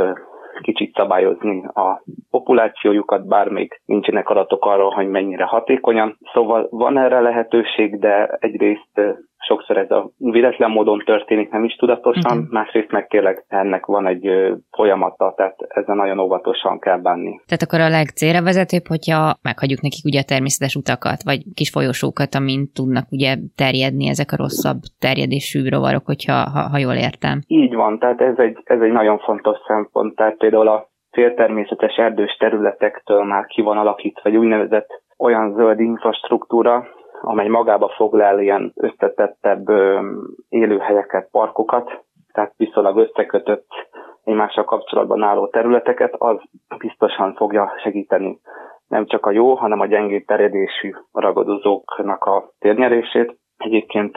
kicsit 0.60 0.94
szabályozni 0.94 1.64
a 1.64 2.02
populációjukat, 2.30 3.26
bár 3.26 3.48
még 3.48 3.80
nincsenek 3.84 4.28
adatok 4.28 4.64
arról, 4.64 4.90
hogy 4.90 5.08
mennyire 5.08 5.44
hatékonyan. 5.44 6.18
Szóval 6.32 6.66
van 6.70 6.98
erre 6.98 7.20
lehetőség, 7.20 7.98
de 7.98 8.26
egyrészt 8.40 9.00
sokszor 9.46 9.76
ez 9.76 9.90
a 9.90 10.10
véletlen 10.18 10.70
módon 10.70 11.02
történik, 11.04 11.50
nem 11.50 11.64
is 11.64 11.74
tudatosan, 11.74 12.38
uh-huh. 12.38 12.52
másrészt 12.52 12.90
meg 12.90 13.06
tényleg 13.06 13.44
ennek 13.48 13.86
van 13.86 14.06
egy 14.06 14.28
folyamata, 14.70 15.32
tehát 15.36 15.56
ezzel 15.68 15.94
nagyon 15.94 16.18
óvatosan 16.18 16.78
kell 16.78 16.98
bánni. 16.98 17.40
Tehát 17.46 17.62
akkor 17.62 17.80
a 17.80 17.88
legcélra 17.88 18.42
vezetőbb, 18.42 18.86
hogyha 18.86 19.34
meghagyjuk 19.42 19.80
nekik 19.80 20.04
ugye 20.04 20.20
a 20.20 20.30
természetes 20.32 20.74
utakat, 20.74 21.22
vagy 21.24 21.40
kis 21.54 21.70
folyosókat, 21.70 22.34
amin 22.34 22.72
tudnak 22.72 23.06
ugye 23.10 23.36
terjedni 23.56 24.08
ezek 24.08 24.32
a 24.32 24.36
rosszabb 24.36 24.80
terjedésű 24.98 25.68
rovarok, 25.68 26.06
hogyha 26.06 26.32
ha, 26.54 26.60
ha 26.72 26.78
jól 26.78 26.94
értem. 26.94 27.38
Így 27.46 27.74
van, 27.74 27.98
tehát 27.98 28.20
ez 28.20 28.38
egy, 28.38 28.58
ez 28.64 28.80
egy 28.80 28.92
nagyon 28.92 29.18
fontos 29.18 29.58
szempont, 29.66 30.14
tehát 30.16 30.36
például 30.36 30.68
a 30.68 30.88
féltermészetes 31.10 31.96
erdős 31.96 32.36
területektől 32.38 33.24
már 33.24 33.46
ki 33.46 33.62
van 33.62 33.78
alakítva 33.78 34.30
egy 34.30 34.36
úgynevezett 34.36 35.02
olyan 35.18 35.54
zöld 35.54 35.80
infrastruktúra, 35.80 36.86
amely 37.24 37.48
magába 37.48 37.88
foglal 37.88 38.40
ilyen 38.40 38.72
összetettebb 38.74 39.68
élőhelyeket, 40.48 41.28
parkokat, 41.30 42.04
tehát 42.32 42.54
viszonylag 42.56 42.96
összekötött 42.96 43.66
egymással 44.24 44.64
kapcsolatban 44.64 45.22
álló 45.22 45.46
területeket, 45.46 46.14
az 46.18 46.36
biztosan 46.78 47.34
fogja 47.34 47.72
segíteni 47.82 48.40
nem 48.88 49.06
csak 49.06 49.26
a 49.26 49.30
jó, 49.30 49.54
hanem 49.54 49.80
a 49.80 49.86
gyengébb 49.86 50.24
terjedésű 50.24 50.92
ragadozóknak 51.12 52.24
a 52.24 52.50
térnyerését. 52.58 53.38
Egyébként 53.56 54.16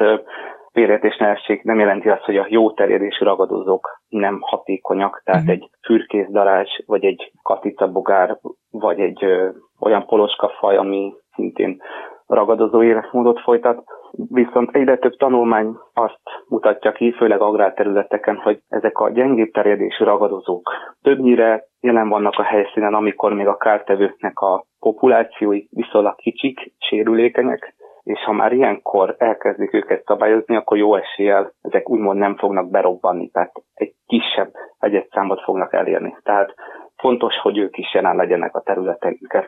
félreértés 0.71 1.17
ne 1.17 1.35
nem 1.61 1.79
jelenti 1.79 2.09
azt, 2.09 2.23
hogy 2.23 2.37
a 2.37 2.45
jó 2.49 2.71
terjedésű 2.71 3.25
ragadozók 3.25 4.01
nem 4.07 4.37
hatékonyak, 4.41 5.21
tehát 5.25 5.41
uh-huh. 5.41 5.55
egy 5.55 5.69
fürkészdarázs, 5.85 6.69
vagy 6.85 7.05
egy 7.05 7.31
katicabogár, 7.43 8.37
vagy 8.71 8.99
egy 8.99 9.23
ö, 9.23 9.49
olyan 9.79 10.05
poloskafaj, 10.05 10.77
ami 10.77 11.13
szintén 11.35 11.81
ragadozó 12.27 12.83
életmódot 12.83 13.39
folytat, 13.39 13.83
viszont 14.29 14.75
egyre 14.75 14.97
több 14.97 15.15
tanulmány 15.15 15.75
azt 15.93 16.21
mutatja 16.47 16.91
ki, 16.91 17.11
főleg 17.11 17.41
agrárterületeken, 17.41 18.35
hogy 18.35 18.59
ezek 18.67 18.99
a 18.99 19.09
gyengébb 19.09 19.51
terjedésű 19.51 20.03
ragadozók 20.03 20.71
többnyire 21.01 21.63
jelen 21.79 22.09
vannak 22.09 22.33
a 22.37 22.43
helyszínen, 22.43 22.93
amikor 22.93 23.33
még 23.33 23.47
a 23.47 23.57
kártevőknek 23.57 24.39
a 24.39 24.65
populációi 24.79 25.65
viszonylag 25.69 26.15
kicsik, 26.15 26.73
sérülékenyek, 26.77 27.75
és 28.03 28.23
ha 28.23 28.31
már 28.31 28.53
ilyenkor 28.53 29.15
elkezdik 29.17 29.73
őket 29.73 30.03
szabályozni, 30.05 30.55
akkor 30.55 30.77
jó 30.77 30.95
eséllyel 30.95 31.51
ezek 31.61 31.89
úgymond 31.89 32.19
nem 32.19 32.35
fognak 32.35 32.69
berobbanni, 32.69 33.29
tehát 33.29 33.51
egy 33.73 33.93
kisebb 34.05 34.51
egyetszámot 34.79 35.41
fognak 35.41 35.73
elérni. 35.73 36.17
Tehát 36.23 36.53
fontos, 36.97 37.33
hogy 37.41 37.57
ők 37.57 37.77
is 37.77 37.93
jelen 37.93 38.15
legyenek 38.15 38.55
a 38.55 38.61
területeinken. 38.61 39.43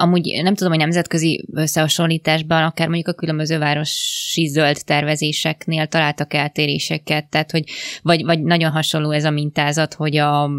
Amúgy 0.00 0.40
nem 0.42 0.54
tudom, 0.54 0.72
hogy 0.72 0.82
nemzetközi 0.82 1.46
összehasonlításban, 1.54 2.62
akár 2.62 2.88
mondjuk 2.88 3.08
a 3.08 3.20
különböző 3.20 3.58
városi 3.58 4.46
zöld 4.46 4.76
tervezéseknél 4.86 5.86
találtak 5.86 6.34
eltéréseket, 6.34 7.30
tehát 7.30 7.50
hogy 7.50 7.64
vagy, 8.02 8.24
vagy 8.24 8.42
nagyon 8.42 8.70
hasonló 8.70 9.10
ez 9.10 9.24
a 9.24 9.30
mintázat, 9.30 9.94
hogy 9.94 10.16
a, 10.16 10.50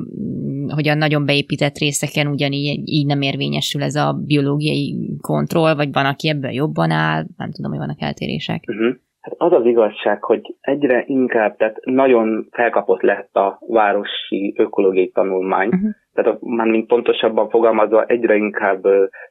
hogy 0.73 0.87
a 0.87 0.95
nagyon 0.95 1.25
beépített 1.25 1.77
részeken 1.77 2.27
ugyanígy 2.27 2.81
így 2.89 3.05
nem 3.05 3.21
érvényesül 3.21 3.83
ez 3.83 3.95
a 3.95 4.13
biológiai 4.25 5.17
kontroll, 5.21 5.75
vagy 5.75 5.91
van, 5.91 6.05
aki 6.05 6.29
ebből 6.29 6.51
jobban 6.51 6.91
áll, 6.91 7.23
nem 7.37 7.51
tudom, 7.51 7.71
hogy 7.71 7.79
vannak 7.79 8.01
eltérések. 8.01 8.63
Uh-huh. 8.67 8.95
Hát 9.21 9.33
az 9.37 9.51
az 9.51 9.65
igazság, 9.65 10.23
hogy 10.23 10.55
egyre 10.61 11.03
inkább, 11.07 11.57
tehát 11.57 11.77
nagyon 11.83 12.47
felkapott 12.51 13.01
lett 13.01 13.35
a 13.35 13.59
városi 13.67 14.53
ökológiai 14.57 15.11
tanulmány, 15.11 15.67
uh-huh 15.67 15.89
tehát 16.15 16.41
már 16.41 16.67
mint 16.67 16.87
pontosabban 16.87 17.49
fogalmazva 17.49 18.05
egyre 18.05 18.35
inkább 18.35 18.83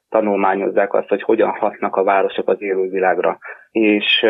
tanulmányozzák 0.09 0.95
azt, 0.95 1.09
hogy 1.09 1.23
hogyan 1.23 1.51
hatnak 1.51 1.97
a 1.97 2.05
városok 2.05 2.49
az 2.49 2.63
élővilágra. 2.63 3.39
És 3.71 4.21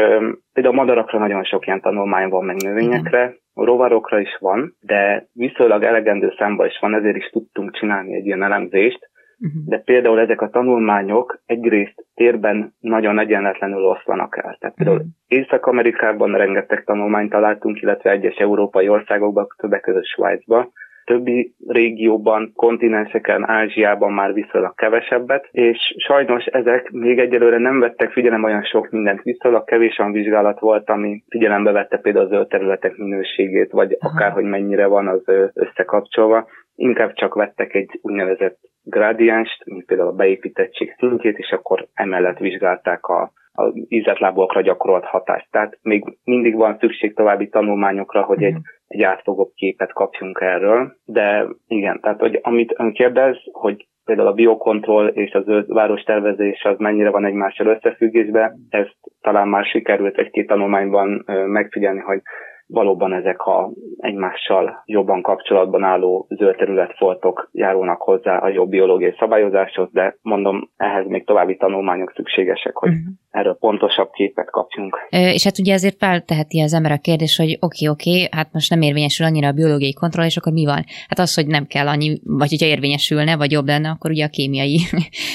például 0.53 0.75
a 0.75 0.81
madarakra 0.81 1.19
nagyon 1.19 1.45
sok 1.45 1.67
ilyen 1.67 1.81
tanulmány 1.81 2.29
van, 2.29 2.45
meg 2.45 2.57
növényekre, 2.57 3.35
a 3.55 3.65
rovarokra 3.65 4.21
is 4.21 4.37
van, 4.41 4.77
de 4.81 5.27
viszonylag 5.33 5.83
elegendő 5.83 6.35
számban 6.39 6.67
is 6.67 6.79
van, 6.81 6.95
ezért 6.95 7.17
is 7.17 7.31
tudtunk 7.31 7.73
csinálni 7.73 8.15
egy 8.15 8.27
ilyen 8.27 8.43
elemzést, 8.43 9.11
uh-huh. 9.39 9.63
de 9.67 9.79
például 9.79 10.21
ezek 10.21 10.41
a 10.41 10.49
tanulmányok 10.49 11.43
egyrészt 11.47 12.07
térben 12.15 12.75
nagyon 12.81 13.19
egyenletlenül 13.19 13.85
oszlanak 13.85 14.37
el. 14.37 14.57
Tehát 14.61 14.77
például 14.77 14.97
uh-huh. 14.97 15.13
Észak-Amerikában 15.27 16.33
rengeteg 16.33 16.85
tanulmányt 16.85 17.31
találtunk, 17.31 17.81
illetve 17.81 18.11
egyes 18.11 18.37
európai 18.37 18.89
országokban, 18.89 19.47
többek 19.57 19.81
között 19.81 20.07
Svájcban, 20.07 20.73
többi 21.05 21.55
régióban, 21.67 22.53
kontinenseken, 22.57 23.49
Ázsiában 23.49 24.13
már 24.13 24.33
viszonylag 24.33 24.75
kevesebbet, 24.75 25.49
és 25.51 25.95
sajnos 25.97 26.45
ezek 26.45 26.91
még 26.91 27.19
egyelőre 27.19 27.59
nem 27.59 27.81
vettek 27.81 28.13
figyelem 28.13 28.45
olyan 28.45 28.65
sok 28.65 28.91
mindent, 28.91 29.23
viszonylag 29.23 29.65
kevés 29.65 29.99
olyan 29.99 30.13
vizsgálat 30.13 30.59
volt, 30.61 30.91
ami 30.91 31.23
figyelembe 31.29 31.73
vette 31.73 31.97
például 31.97 32.25
a 32.25 32.29
zöld 32.29 32.49
területek 32.49 32.97
minőségét, 32.97 33.71
vagy 33.71 33.97
akár, 34.01 34.33
hogy 34.33 34.45
mennyire 34.45 34.87
van 34.87 35.09
az 35.09 35.23
összekapcsolva. 35.55 36.49
Inkább 36.77 37.13
csak 37.13 37.35
vettek 37.35 37.75
egy 37.75 37.99
úgynevezett 38.03 38.59
grádiánst, 38.83 39.65
mint 39.65 39.85
például 39.85 40.09
a 40.09 40.15
beépítettség 40.15 40.95
szintjét, 40.99 41.39
és 41.39 41.51
akkor 41.51 41.87
emellett 41.95 42.39
vizsgálták 42.39 43.07
a 43.07 43.33
az 43.55 43.73
ízetlábúakra 43.89 44.61
gyakorolt 44.61 45.05
hatást. 45.05 45.49
Tehát 45.51 45.79
még 45.83 46.05
mindig 46.25 46.55
van 46.55 46.77
szükség 46.81 47.15
további 47.15 47.49
tanulmányokra, 47.49 48.23
hogy 48.23 48.43
egy, 48.43 48.57
egy 48.87 49.03
átfogóbb 49.03 49.53
képet 49.55 49.93
kapjunk 49.93 50.41
erről. 50.41 50.93
De 51.05 51.47
igen, 51.67 52.01
tehát 52.01 52.21
hogy 52.21 52.39
amit 52.43 52.75
ön 52.77 52.93
kérdez, 52.93 53.37
hogy 53.53 53.87
például 54.05 54.29
a 54.29 54.33
biokontroll 54.33 55.07
és 55.07 55.33
a 55.33 55.43
zöld 55.43 55.73
várostervezés 55.73 56.63
az 56.63 56.79
mennyire 56.79 57.11
van 57.11 57.25
egymással 57.25 57.67
összefüggésben, 57.67 58.67
ezt 58.69 58.97
talán 59.21 59.49
már 59.49 59.65
sikerült 59.65 60.19
egy-két 60.19 60.47
tanulmányban 60.47 61.25
megfigyelni, 61.47 62.01
hogy 62.01 62.23
valóban 62.67 63.13
ezek 63.13 63.41
a 63.41 63.71
egymással 63.97 64.83
jobban 64.85 65.23
kapcsolatban 65.23 65.83
álló 65.83 66.27
zöld 66.29 66.57
területfoltok 66.57 67.49
járulnak 67.53 68.03
hozzá 68.03 68.37
a 68.37 68.49
jobb 68.49 68.69
biológiai 68.69 69.15
szabályozáshoz, 69.19 69.89
de 69.93 70.17
mondom, 70.23 70.71
ehhez 70.77 71.07
még 71.07 71.25
további 71.25 71.57
tanulmányok 71.57 72.13
szükségesek, 72.17 72.77
hogy 72.77 72.89
uh-huh. 72.89 73.05
erről 73.31 73.57
pontosabb 73.61 74.11
képet 74.11 74.51
kapjunk. 74.51 75.07
És 75.09 75.45
hát 75.45 75.59
ugye 75.59 75.75
azért 75.75 75.97
felteheti 75.97 76.61
az 76.61 76.75
ember 76.75 76.93
a 76.93 76.99
kérdés, 76.99 77.37
hogy 77.37 77.57
oké, 77.61 77.61
okay, 77.61 77.89
oké, 77.89 78.11
okay, 78.11 78.29
hát 78.31 78.53
most 78.53 78.71
nem 78.71 78.81
érvényesül 78.81 79.27
annyira 79.27 79.49
a 79.49 79.53
biológiai 79.53 79.93
kontroll, 79.93 80.25
és 80.25 80.37
akkor 80.37 80.53
mi 80.53 80.65
van? 80.65 80.83
Hát 81.09 81.19
az, 81.19 81.35
hogy 81.35 81.47
nem 81.47 81.67
kell 81.67 81.87
annyi, 81.87 82.21
vagy 82.25 82.49
hogyha 82.49 82.67
érvényesülne, 82.67 83.37
vagy 83.37 83.53
jobb 83.53 83.67
lenne, 83.67 83.89
akkor 83.89 84.11
ugye 84.11 84.25
a 84.25 84.29
kémiai 84.29 84.79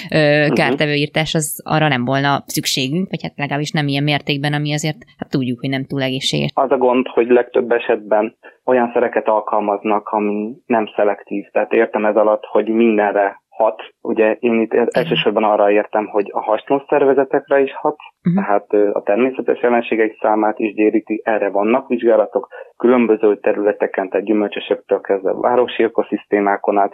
uh-huh. 0.09 0.53
kártevőírtás 0.53 1.35
az 1.35 1.61
arra 1.65 1.87
nem 1.87 2.05
volna 2.05 2.43
szükségünk, 2.45 3.09
vagy 3.09 3.21
hát 3.21 3.33
legalábbis 3.35 3.71
nem 3.71 3.87
ilyen 3.87 4.03
mértékben, 4.03 4.53
ami 4.53 4.73
azért 4.73 4.97
hát 5.17 5.29
tudjuk, 5.29 5.59
hogy 5.59 5.69
nem 5.69 5.85
túl 5.85 6.01
egészséges. 6.01 6.51
Az 6.53 6.71
a 6.71 6.77
gond, 6.77 7.07
hogy 7.07 7.28
legtöbb 7.29 7.71
esetben 7.71 8.37
olyan 8.65 8.91
szereket 8.93 9.27
alkalmaznak, 9.27 10.07
ami 10.07 10.55
nem 10.65 10.85
szelektív. 10.95 11.45
Tehát 11.51 11.73
értem 11.73 12.05
ez 12.05 12.15
alatt, 12.15 12.45
hogy 12.45 12.67
mindenre 12.67 13.41
hat. 13.49 13.81
Ugye 14.01 14.35
én 14.39 14.61
itt 14.61 14.73
elsősorban 14.73 15.43
arra 15.43 15.71
értem, 15.71 16.05
hogy 16.05 16.29
a 16.33 16.41
hasznos 16.41 16.81
szervezetekre 16.87 17.59
is 17.59 17.73
hat, 17.73 17.95
uh-huh. 18.23 18.43
tehát 18.43 18.95
a 18.95 19.01
természetes 19.01 19.59
ellenségek 19.59 20.17
számát 20.21 20.59
is 20.59 20.73
gyéríti, 20.73 21.21
erre 21.23 21.49
vannak 21.49 21.87
vizsgálatok, 21.87 22.47
különböző 22.77 23.37
területeken, 23.37 24.09
tehát 24.09 24.25
gyümölcsösöktől 24.25 25.01
kezdve 25.01 25.33
városi 25.33 25.83
ökoszisztémákon 25.83 26.77
át, 26.77 26.93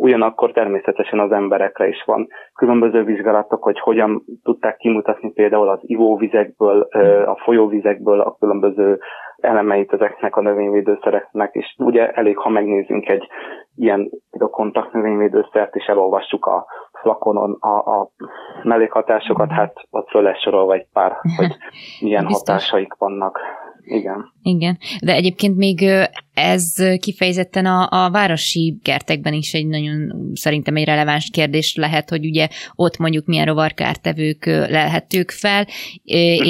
Ugyanakkor 0.00 0.52
természetesen 0.52 1.18
az 1.18 1.32
emberekre 1.32 1.88
is 1.88 2.02
van 2.04 2.28
különböző 2.54 3.04
vizsgálatok, 3.04 3.62
hogy 3.62 3.78
hogyan 3.78 4.24
tudták 4.42 4.76
kimutatni 4.76 5.32
például 5.32 5.68
az 5.68 5.78
ivóvizekből, 5.82 6.80
a 7.26 7.36
folyóvizekből 7.44 8.20
a 8.20 8.36
különböző 8.38 8.98
elemeit 9.40 9.92
ezeknek 9.92 10.36
a 10.36 10.40
növényvédőszereknek, 10.40 11.54
és 11.54 11.74
ugye 11.78 12.10
elég, 12.10 12.38
ha 12.38 12.48
megnézzünk 12.48 13.08
egy 13.08 13.28
ilyen 13.76 14.10
a 14.38 14.48
kontakt 14.48 14.92
növényvédőszert, 14.92 15.74
és 15.74 15.84
elolvassuk 15.84 16.46
a 16.46 16.66
flakonon 17.00 17.56
a, 17.60 18.00
a 18.00 18.10
mellékhatásokat, 18.62 19.50
hát 19.50 19.74
ott 19.90 20.08
föl 20.08 20.22
lesz 20.22 20.40
sorolva 20.40 20.74
egy 20.74 20.86
pár, 20.92 21.16
hogy 21.36 21.56
milyen 22.00 22.26
Biztos. 22.26 22.48
hatásaik 22.48 22.94
vannak. 22.98 23.40
Igen. 23.90 24.32
Igen, 24.42 24.78
de 25.04 25.14
egyébként 25.14 25.56
még 25.56 25.80
ez 26.34 26.74
kifejezetten 27.00 27.66
a, 27.66 27.88
a 27.90 28.10
városi 28.10 28.78
kertekben 28.82 29.32
is 29.32 29.52
egy 29.52 29.66
nagyon 29.66 30.12
szerintem 30.32 30.76
egy 30.76 30.84
releváns 30.84 31.30
kérdés 31.32 31.76
lehet, 31.76 32.08
hogy 32.08 32.24
ugye 32.24 32.46
ott 32.74 32.98
mondjuk 32.98 33.26
milyen 33.26 33.46
rovarkártevők 33.46 34.46
lehetők 34.46 35.30
fel, 35.30 35.64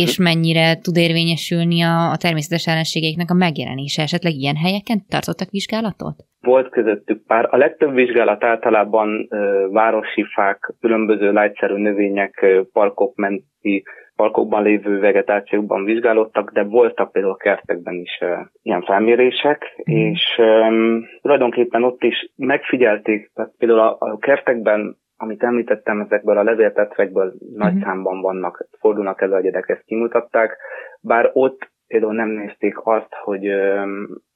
és 0.02 0.18
mhm. 0.18 0.28
mennyire 0.28 0.78
tud 0.80 0.96
érvényesülni 0.96 1.82
a, 1.82 2.10
a 2.10 2.16
természetes 2.16 2.66
ellenségeiknek 2.66 3.30
a 3.30 3.34
megjelenése. 3.34 4.02
Esetleg 4.02 4.32
ilyen 4.32 4.56
helyeken 4.56 5.04
tartottak 5.08 5.50
vizsgálatot? 5.50 6.16
Volt 6.40 6.70
közöttük 6.70 7.26
pár. 7.26 7.48
A 7.50 7.56
legtöbb 7.56 7.94
vizsgálat 7.94 8.44
általában 8.44 9.26
ö, 9.30 9.66
városi 9.70 10.24
fák, 10.34 10.74
különböző 10.80 11.32
lágyszerű 11.32 11.74
növények, 11.74 12.46
parkok 12.72 13.16
menti 13.16 13.82
parkokban 14.18 14.62
lévő 14.62 15.00
vegetációkban 15.00 15.84
vizsgálódtak, 15.84 16.52
de 16.52 16.62
voltak 16.62 17.12
például 17.12 17.36
kertekben 17.36 17.94
is 17.94 18.18
uh, 18.20 18.38
ilyen 18.62 18.82
felmérések, 18.82 19.64
mm. 19.90 19.94
és 19.94 20.38
um, 20.38 21.04
tulajdonképpen 21.22 21.84
ott 21.84 22.02
is 22.02 22.32
megfigyelték, 22.36 23.30
tehát 23.34 23.52
például 23.58 23.80
a, 23.80 23.96
a 23.98 24.18
kertekben, 24.18 24.96
amit 25.16 25.42
említettem, 25.42 26.00
ezekből 26.00 26.38
a 26.38 26.42
levéltetvekből 26.42 27.26
mm. 27.26 27.56
nagy 27.56 27.74
számban 27.82 28.20
vannak, 28.20 28.68
fordulnak 28.80 29.22
elő 29.22 29.32
a 29.32 29.40
gyerek, 29.40 29.68
ezt 29.68 29.84
kimutatták, 29.84 30.56
bár 31.00 31.30
ott 31.32 31.70
például 31.86 32.14
nem 32.14 32.28
nézték 32.28 32.74
azt, 32.86 33.14
hogy 33.24 33.46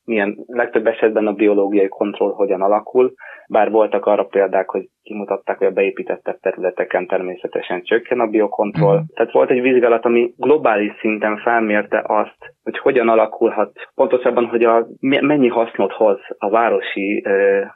milyen 0.04 0.36
legtöbb 0.46 0.86
esetben 0.86 1.26
a 1.26 1.32
biológiai 1.32 1.88
kontroll 1.88 2.32
hogyan 2.32 2.62
alakul, 2.62 3.12
bár 3.48 3.70
voltak 3.70 4.06
arra 4.06 4.24
példák, 4.24 4.68
hogy 4.68 4.88
kimutatták, 5.02 5.58
hogy 5.58 5.66
a 5.66 5.70
beépítettebb 5.70 6.38
területeken 6.40 7.06
természetesen 7.06 7.82
csökken 7.82 8.20
a 8.20 8.26
biokontroll. 8.26 8.98
Mm. 8.98 9.14
Tehát 9.14 9.32
volt 9.32 9.50
egy 9.50 9.60
vizsgálat, 9.60 10.04
ami 10.04 10.32
globális 10.36 10.92
szinten 11.00 11.36
felmérte 11.36 12.04
azt, 12.06 12.54
hogy 12.62 12.78
hogyan 12.78 13.08
alakulhat, 13.08 13.72
pontosabban, 13.94 14.46
hogy 14.46 14.64
a, 14.64 14.86
mennyi 15.00 15.48
hasznot 15.48 15.92
hoz 15.92 16.18
a 16.38 16.50
városi 16.50 17.24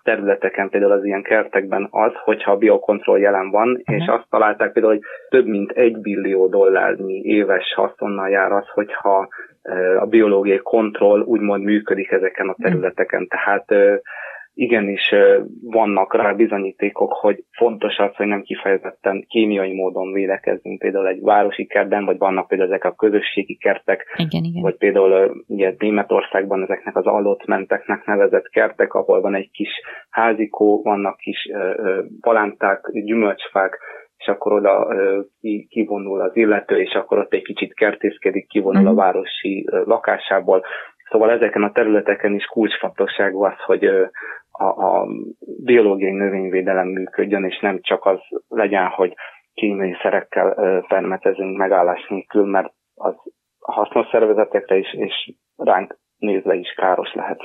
területeken, 0.03 0.69
például 0.69 0.93
az 0.93 1.05
ilyen 1.05 1.23
kertekben 1.23 1.89
az, 1.91 2.13
hogyha 2.25 2.53
a 2.53 2.57
biokontroll 2.57 3.19
jelen 3.19 3.51
van, 3.51 3.69
mm. 3.69 3.95
és 3.95 4.07
azt 4.07 4.27
találták 4.31 4.73
például, 4.73 4.95
hogy 4.95 5.05
több 5.29 5.47
mint 5.47 5.71
egy 5.71 5.99
billió 5.99 6.47
dollárnyi 6.47 7.21
éves 7.25 7.75
haszonnal 7.75 8.29
jár 8.29 8.53
az, 8.53 8.69
hogyha 8.75 9.29
a 9.99 10.07
biológiai 10.07 10.61
kontroll 10.63 11.21
úgymond 11.21 11.63
működik 11.65 12.11
ezeken 12.11 12.49
a 12.49 12.55
mhm. 12.57 12.63
területeken. 12.63 13.29
Tehát 13.29 13.65
igenis 14.57 15.15
vannak 15.63 16.15
rá 16.15 16.33
bizonyítékok, 16.33 17.13
hogy 17.13 17.45
fontos 17.51 17.97
az, 17.99 18.15
hogy 18.17 18.27
nem 18.27 18.43
kifejezetten 18.43 19.25
kémiai 19.29 19.75
módon 19.75 20.13
védekezzünk 20.13 20.79
például 20.79 21.07
egy 21.07 21.21
városi 21.21 21.67
kertben, 21.67 22.05
vagy 22.05 22.19
vannak 22.19 22.49
például 22.49 22.71
ezek 22.71 22.85
a 22.85 22.95
közösségi 22.95 23.57
kertek, 23.57 24.15
igen, 24.17 24.45
igen. 24.45 24.63
vagy 24.63 24.77
például 24.77 25.45
ugye 25.47 25.75
Németországban 25.79 26.63
ezeknek 26.63 26.97
az 26.97 27.07
menteknek 27.47 28.05
nevezett 28.05 28.49
kertek, 28.49 28.95
ahol 28.95 29.21
van 29.21 29.35
egy 29.35 29.51
kis 29.51 29.71
házikó, 30.11 30.83
vannak 30.83 31.17
kis 31.17 31.51
palánták, 32.21 32.91
gyümölcsfák, 32.93 33.79
és 34.27 34.33
akkor 34.33 34.53
oda 34.53 34.89
kivonul 35.69 36.21
az 36.21 36.37
illető, 36.37 36.81
és 36.81 36.95
akkor 36.95 37.19
ott 37.19 37.33
egy 37.33 37.43
kicsit 37.43 37.75
kertészkedik, 37.75 38.49
kivonul 38.49 38.87
a 38.87 38.91
mhm. 38.91 38.99
városi 38.99 39.67
lakásából. 39.85 40.65
Szóval 41.11 41.31
ezeken 41.31 41.63
a 41.63 41.73
területeken 41.73 42.35
is 42.35 42.45
kulcsfontosságú 42.45 43.43
az, 43.43 43.59
hogy 43.65 43.85
a, 44.51 44.65
a 44.65 45.07
biológiai 45.65 46.13
növényvédelem 46.13 46.87
működjön, 46.87 47.45
és 47.45 47.59
nem 47.61 47.81
csak 47.81 48.07
az 48.07 48.19
legyen, 48.49 48.87
hogy 48.87 49.15
kémiai 49.55 49.97
szerekkel 50.03 50.55
permetezünk 50.89 51.57
megállás 51.57 52.07
nélkül, 52.09 52.45
mert 52.45 52.73
az 52.95 53.15
hasznos 53.61 54.07
szervezetekre 54.11 54.77
is, 54.77 54.95
és 54.95 55.33
ránk 55.57 55.99
nézve 56.19 56.55
is 56.55 56.75
káros 56.77 57.15
lehet. 57.15 57.41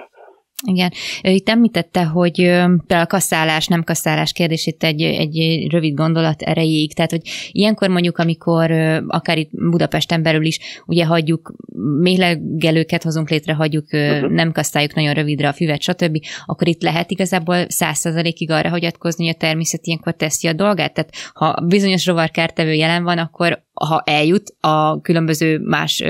Igen. 0.63 0.91
Itt 1.21 1.49
említette, 1.49 2.03
hogy 2.03 2.35
például 2.35 3.01
a 3.01 3.05
kasszálás, 3.05 3.67
nem 3.67 3.83
kasszálás 3.83 4.31
kérdését 4.31 4.83
egy, 4.83 5.01
egy 5.01 5.67
rövid 5.71 5.93
gondolat 5.93 6.41
erejéig, 6.41 6.93
tehát 6.93 7.11
hogy 7.11 7.21
ilyenkor 7.51 7.89
mondjuk, 7.89 8.17
amikor 8.17 8.71
akár 9.07 9.37
itt 9.37 9.49
Budapesten 9.51 10.23
belül 10.23 10.45
is 10.45 10.59
ugye 10.85 11.05
hagyjuk, 11.05 11.53
méhlegelőket 11.99 13.03
hozunk 13.03 13.29
létre, 13.29 13.53
hagyjuk, 13.53 13.85
uh-huh. 13.91 14.31
nem 14.31 14.51
kasszáljuk 14.51 14.93
nagyon 14.93 15.13
rövidre 15.13 15.47
a 15.47 15.53
füvet, 15.53 15.81
stb., 15.81 16.17
akkor 16.45 16.67
itt 16.67 16.81
lehet 16.81 17.11
igazából 17.11 17.65
százszerzalékig 17.69 18.51
arra 18.51 18.69
hagyatkozni, 18.69 19.25
hogy 19.25 19.35
a 19.35 19.37
természet 19.37 19.85
ilyenkor 19.85 20.15
teszi 20.15 20.47
a 20.47 20.53
dolgát. 20.53 20.93
Tehát 20.93 21.13
ha 21.33 21.65
bizonyos 21.65 22.05
rovarkártevő 22.05 22.73
jelen 22.73 23.03
van, 23.03 23.17
akkor 23.17 23.63
ha 23.73 24.01
eljut 24.05 24.55
a 24.59 25.01
különböző 25.01 25.59
más 25.59 26.03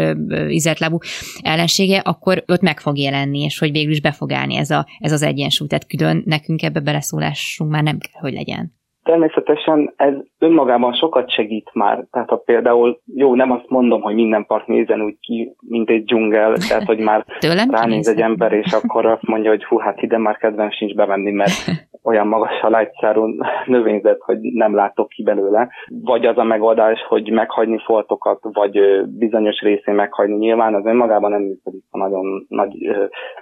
ízeltlábú 0.50 0.98
ellensége, 1.42 2.00
akkor 2.00 2.44
ott 2.48 2.62
meg 2.62 2.80
fog 2.80 2.98
jelenni, 2.98 3.40
és 3.40 3.60
hogy 3.60 3.72
végül 3.72 3.92
is 3.92 4.02
be 4.02 4.12
fog 4.12 4.32
állni 4.32 4.56
ez, 4.56 4.70
a, 4.70 4.88
ez 5.00 5.12
az 5.12 5.22
egyensúly. 5.22 5.68
Tehát 5.68 5.88
külön 5.88 6.24
nekünk 6.26 6.62
ebbe 6.62 6.80
beleszólásunk 6.80 7.72
már 7.72 7.84
nem 7.84 7.98
kell, 7.98 8.22
hogy 8.22 8.34
legyen. 8.34 8.80
Természetesen 9.04 9.94
ez 9.96 10.14
önmagában 10.40 10.94
sokat 10.94 11.30
segít 11.32 11.70
már. 11.74 12.06
Tehát 12.12 12.30
ha 12.30 12.36
például, 12.36 13.00
jó, 13.16 13.36
nem 13.36 13.52
azt 13.52 13.70
mondom, 13.70 14.02
hogy 14.02 14.16
minden 14.16 14.46
park 14.46 14.68
nézen 14.68 15.02
úgy 15.02 15.18
ki, 15.20 15.56
mint 15.60 15.90
egy 15.90 16.04
dzsungel, 16.04 16.54
tehát 16.68 16.84
hogy 16.84 17.00
már 17.00 17.26
ránéz 17.70 18.08
egy 18.08 18.22
ember, 18.22 18.52
és 18.52 18.72
akkor 18.72 19.06
azt 19.06 19.28
mondja, 19.28 19.50
hogy 19.50 19.64
hú, 19.64 19.78
hát 19.78 20.02
ide 20.02 20.18
már 20.18 20.38
kedvem 20.38 20.72
sincs 20.72 20.94
bemenni, 20.94 21.32
mert 21.32 21.52
olyan 22.04 22.28
magas 22.28 22.62
a 22.62 22.70
lágyszárú 22.70 23.28
növényzet, 23.66 24.20
hogy 24.20 24.40
nem 24.40 24.76
látok 24.76 25.10
ki 25.10 25.24
belőle. 25.24 25.70
Vagy 25.88 26.26
az 26.26 26.38
a 26.38 26.44
megoldás, 26.44 27.00
hogy 27.08 27.32
meghagyni 27.32 27.80
foltokat, 27.86 28.40
vagy 28.42 28.80
bizonyos 29.06 29.60
részén 29.60 29.94
meghagyni. 29.94 30.36
Nyilván 30.36 30.74
az 30.74 30.86
önmagában 30.86 31.32
nem 31.32 31.42
működik, 31.42 31.84
ha 31.90 31.98
nagyon, 31.98 32.46
nagy, 32.48 32.74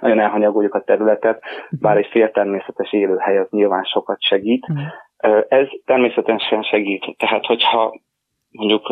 nagyon 0.00 0.20
elhanyagoljuk 0.20 0.74
a 0.74 0.82
területet, 0.82 1.42
bár 1.80 1.96
egy 1.96 2.08
féltermészetes 2.10 2.92
élőhely 2.92 3.38
az 3.38 3.46
nyilván 3.50 3.82
sokat 3.82 4.22
segít. 4.22 4.66
Ez 5.48 5.66
természetesen 5.84 6.62
segít. 6.62 7.16
Tehát, 7.18 7.46
hogyha 7.46 8.00
mondjuk 8.50 8.88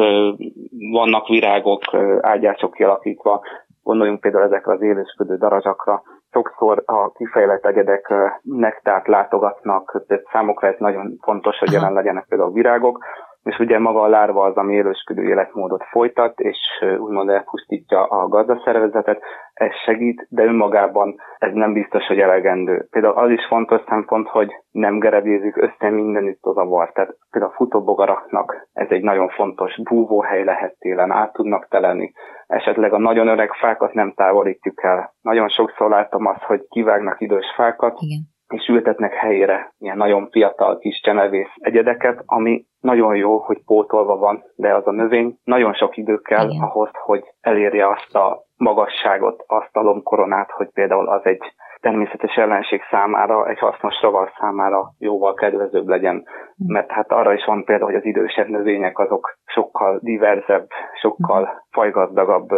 vannak 0.93 1.29
virágok, 1.29 1.83
ágyások 2.21 2.73
kialakítva, 2.73 3.41
gondoljunk 3.83 4.21
például 4.21 4.45
ezekre 4.45 4.73
az 4.73 4.83
élősködő 4.83 5.37
darazsakra, 5.37 6.03
sokszor 6.33 6.83
a 6.87 7.13
kifejlett 7.13 7.67
egyedek 7.67 8.15
nektárt 8.43 9.07
látogatnak, 9.07 10.05
tehát 10.07 10.25
számukra 10.33 10.69
ez 10.69 10.75
nagyon 10.79 11.19
fontos, 11.21 11.59
hogy 11.59 11.73
jelen 11.73 11.93
legyenek 11.93 12.27
például 12.29 12.53
virágok, 12.53 13.05
és 13.49 13.59
ugye 13.59 13.79
maga 13.79 14.01
a 14.01 14.09
lárva 14.09 14.45
az, 14.45 14.57
ami 14.57 14.75
élősködő 14.75 15.23
életmódot 15.23 15.85
folytat, 15.85 16.41
és 16.41 16.59
úgymond 16.99 17.29
elpusztítja 17.29 18.05
a 18.05 18.29
gazdaszervezetet, 18.29 19.23
ez 19.55 19.71
segít, 19.85 20.27
de 20.31 20.45
önmagában 20.45 21.15
ez 21.39 21.53
nem 21.53 21.73
biztos, 21.73 22.07
hogy 22.07 22.19
elegendő. 22.19 22.87
Például 22.91 23.15
az 23.15 23.31
is 23.31 23.47
fontos 23.47 23.81
szempont, 23.89 24.29
hogy 24.29 24.51
nem 24.71 24.99
gerebézzük 24.99 25.57
össze 25.57 25.91
mindenütt 25.91 26.43
a 26.43 26.53
zavar. 26.53 26.93
Tehát 26.93 27.17
például 27.31 27.53
a 27.53 27.57
futóbogaraknak 27.57 28.69
ez 28.73 28.87
egy 28.91 29.03
nagyon 29.03 29.29
fontos 29.29 29.83
búvóhely 29.83 30.45
lehet 30.45 30.77
télen, 30.79 31.11
át 31.11 31.33
tudnak 31.33 31.69
teleni. 31.69 32.13
Esetleg 32.47 32.93
a 32.93 32.99
nagyon 32.99 33.29
öreg 33.29 33.53
fákat 33.53 33.93
nem 33.93 34.13
távolítjuk 34.13 34.83
el. 34.83 35.15
Nagyon 35.21 35.49
sokszor 35.49 35.91
látom 35.91 36.27
azt, 36.27 36.43
hogy 36.43 36.67
kivágnak 36.69 37.21
idős 37.21 37.53
fákat, 37.57 37.95
Igen 38.01 38.37
és 38.49 38.69
ültetnek 38.69 39.15
helyére 39.15 39.75
ilyen 39.79 39.97
nagyon 39.97 40.29
fiatal 40.31 40.79
kis 40.79 41.01
csenevész 41.01 41.53
egyedeket, 41.55 42.23
ami 42.27 42.65
nagyon 42.81 43.17
jó, 43.17 43.39
hogy 43.39 43.63
pótolva 43.65 44.17
van, 44.17 44.45
de 44.57 44.75
az 44.75 44.87
a 44.87 44.91
növény 44.91 45.39
nagyon 45.45 45.75
sok 45.75 45.97
idő 45.97 46.17
kell 46.17 46.49
Igen. 46.49 46.63
ahhoz, 46.63 46.91
hogy 46.93 47.25
elérje 47.41 47.89
azt 47.89 48.15
a 48.15 48.43
magasságot, 48.57 49.45
azt 49.47 49.77
a 49.77 49.81
lombkoronát, 49.81 50.51
hogy 50.51 50.71
például 50.73 51.09
az 51.09 51.21
egy 51.25 51.43
természetes 51.81 52.37
ellenség 52.37 52.83
számára, 52.91 53.49
egy 53.49 53.59
hasznos 53.59 54.01
rovar 54.03 54.33
számára 54.41 54.93
jóval 54.99 55.35
kedvezőbb 55.35 55.89
legyen. 55.89 56.25
Hm. 56.57 56.73
Mert 56.73 56.91
hát 56.91 57.13
arra 57.13 57.33
is 57.33 57.45
van 57.45 57.65
például, 57.65 57.91
hogy 57.91 58.01
az 58.01 58.07
idősebb 58.07 58.49
növények 58.49 58.99
azok 58.99 59.39
sokkal 59.45 59.99
diverzebb, 60.03 60.67
sokkal 61.01 61.45
hm. 61.45 61.51
fajgazdagabb 61.71 62.49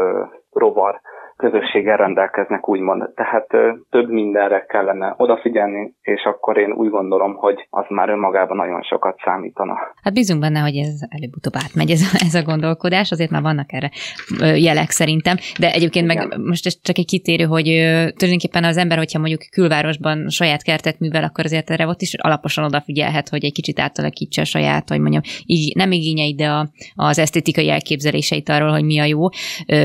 rovar 0.51 1.01
közösséggel 1.41 1.97
rendelkeznek, 1.97 2.69
úgymond. 2.69 3.11
Tehát 3.15 3.47
több 3.91 4.09
mindenre 4.09 4.65
kellene 4.69 5.15
odafigyelni, 5.17 5.95
és 6.03 6.23
akkor 6.25 6.59
én 6.59 6.73
úgy 6.73 6.91
gondolom, 6.91 7.35
hogy 7.35 7.67
az 7.71 7.85
már 7.89 8.09
önmagában 8.09 8.57
nagyon 8.57 8.83
sokat 8.83 9.21
számítana. 9.25 9.75
Hát 10.03 10.15
bízunk 10.15 10.41
benne, 10.41 10.61
hogy 10.61 10.77
ez 10.77 10.95
előbb-utóbb 11.09 11.53
átmegy 11.65 11.91
ez 11.91 12.01
a, 12.01 12.17
ez 12.27 12.35
a 12.35 12.43
gondolkodás, 12.43 13.11
azért 13.11 13.31
már 13.31 13.43
vannak 13.43 13.73
erre 13.73 13.91
jelek 14.57 14.91
szerintem, 14.91 15.37
de 15.59 15.73
egyébként 15.73 16.11
Igen. 16.11 16.29
meg 16.29 16.39
most 16.47 16.67
ez 16.67 16.81
csak 16.83 16.99
egy 16.99 17.07
kitérő, 17.07 17.45
hogy 17.45 17.65
tulajdonképpen 18.17 18.65
az 18.65 18.77
ember, 18.77 18.99
hogyha 18.99 19.19
mondjuk 19.19 19.41
külvárosban 19.51 20.29
saját 20.29 20.63
kertet 20.63 20.99
művel, 20.99 21.25
akkor 21.25 21.45
azért 21.45 21.71
erre 21.71 21.87
ott 21.87 22.01
is 22.01 22.15
alaposan 22.15 22.65
odafigyelhet, 22.65 23.29
hogy 23.29 23.45
egy 23.45 23.53
kicsit 23.53 23.81
átalakítsa 23.81 24.41
a 24.41 24.45
saját, 24.45 24.89
hogy 24.89 25.01
mondjam, 25.01 25.23
így 25.47 25.77
nem 25.77 25.93
igényeit, 25.93 26.37
de 26.37 26.49
a, 26.49 26.69
az 26.95 27.19
esztétikai 27.19 27.71
elképzeléseit 27.71 28.49
arról, 28.49 28.71
hogy 28.71 28.85
mi 28.85 28.99
a 28.99 29.05
jó, 29.05 29.29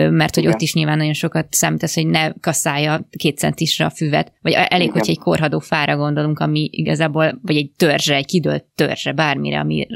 mert 0.09 0.33
hogy 0.35 0.43
Igen. 0.43 0.53
ott 0.53 0.61
is 0.61 0.73
nyilván 0.73 0.97
nagyon 0.97 1.13
sokat 1.13 1.44
sokat 1.45 1.53
számít 1.53 1.83
az, 1.83 1.93
hogy 1.93 2.07
ne 2.07 2.33
kaszálja 2.41 2.93
két 3.17 3.37
centisre 3.37 3.85
a 3.85 3.89
füvet, 3.89 4.31
vagy 4.41 4.53
elég, 4.69 4.91
hogy 4.91 5.09
egy 5.09 5.19
korhadó 5.19 5.59
fára 5.59 5.95
gondolunk, 5.95 6.39
ami 6.39 6.69
igazából, 6.71 7.25
vagy 7.41 7.55
egy 7.55 7.71
törzse, 7.77 8.15
egy 8.15 8.25
kidőlt 8.25 8.65
törzse, 8.75 9.13
bármire, 9.13 9.59
ami 9.59 9.87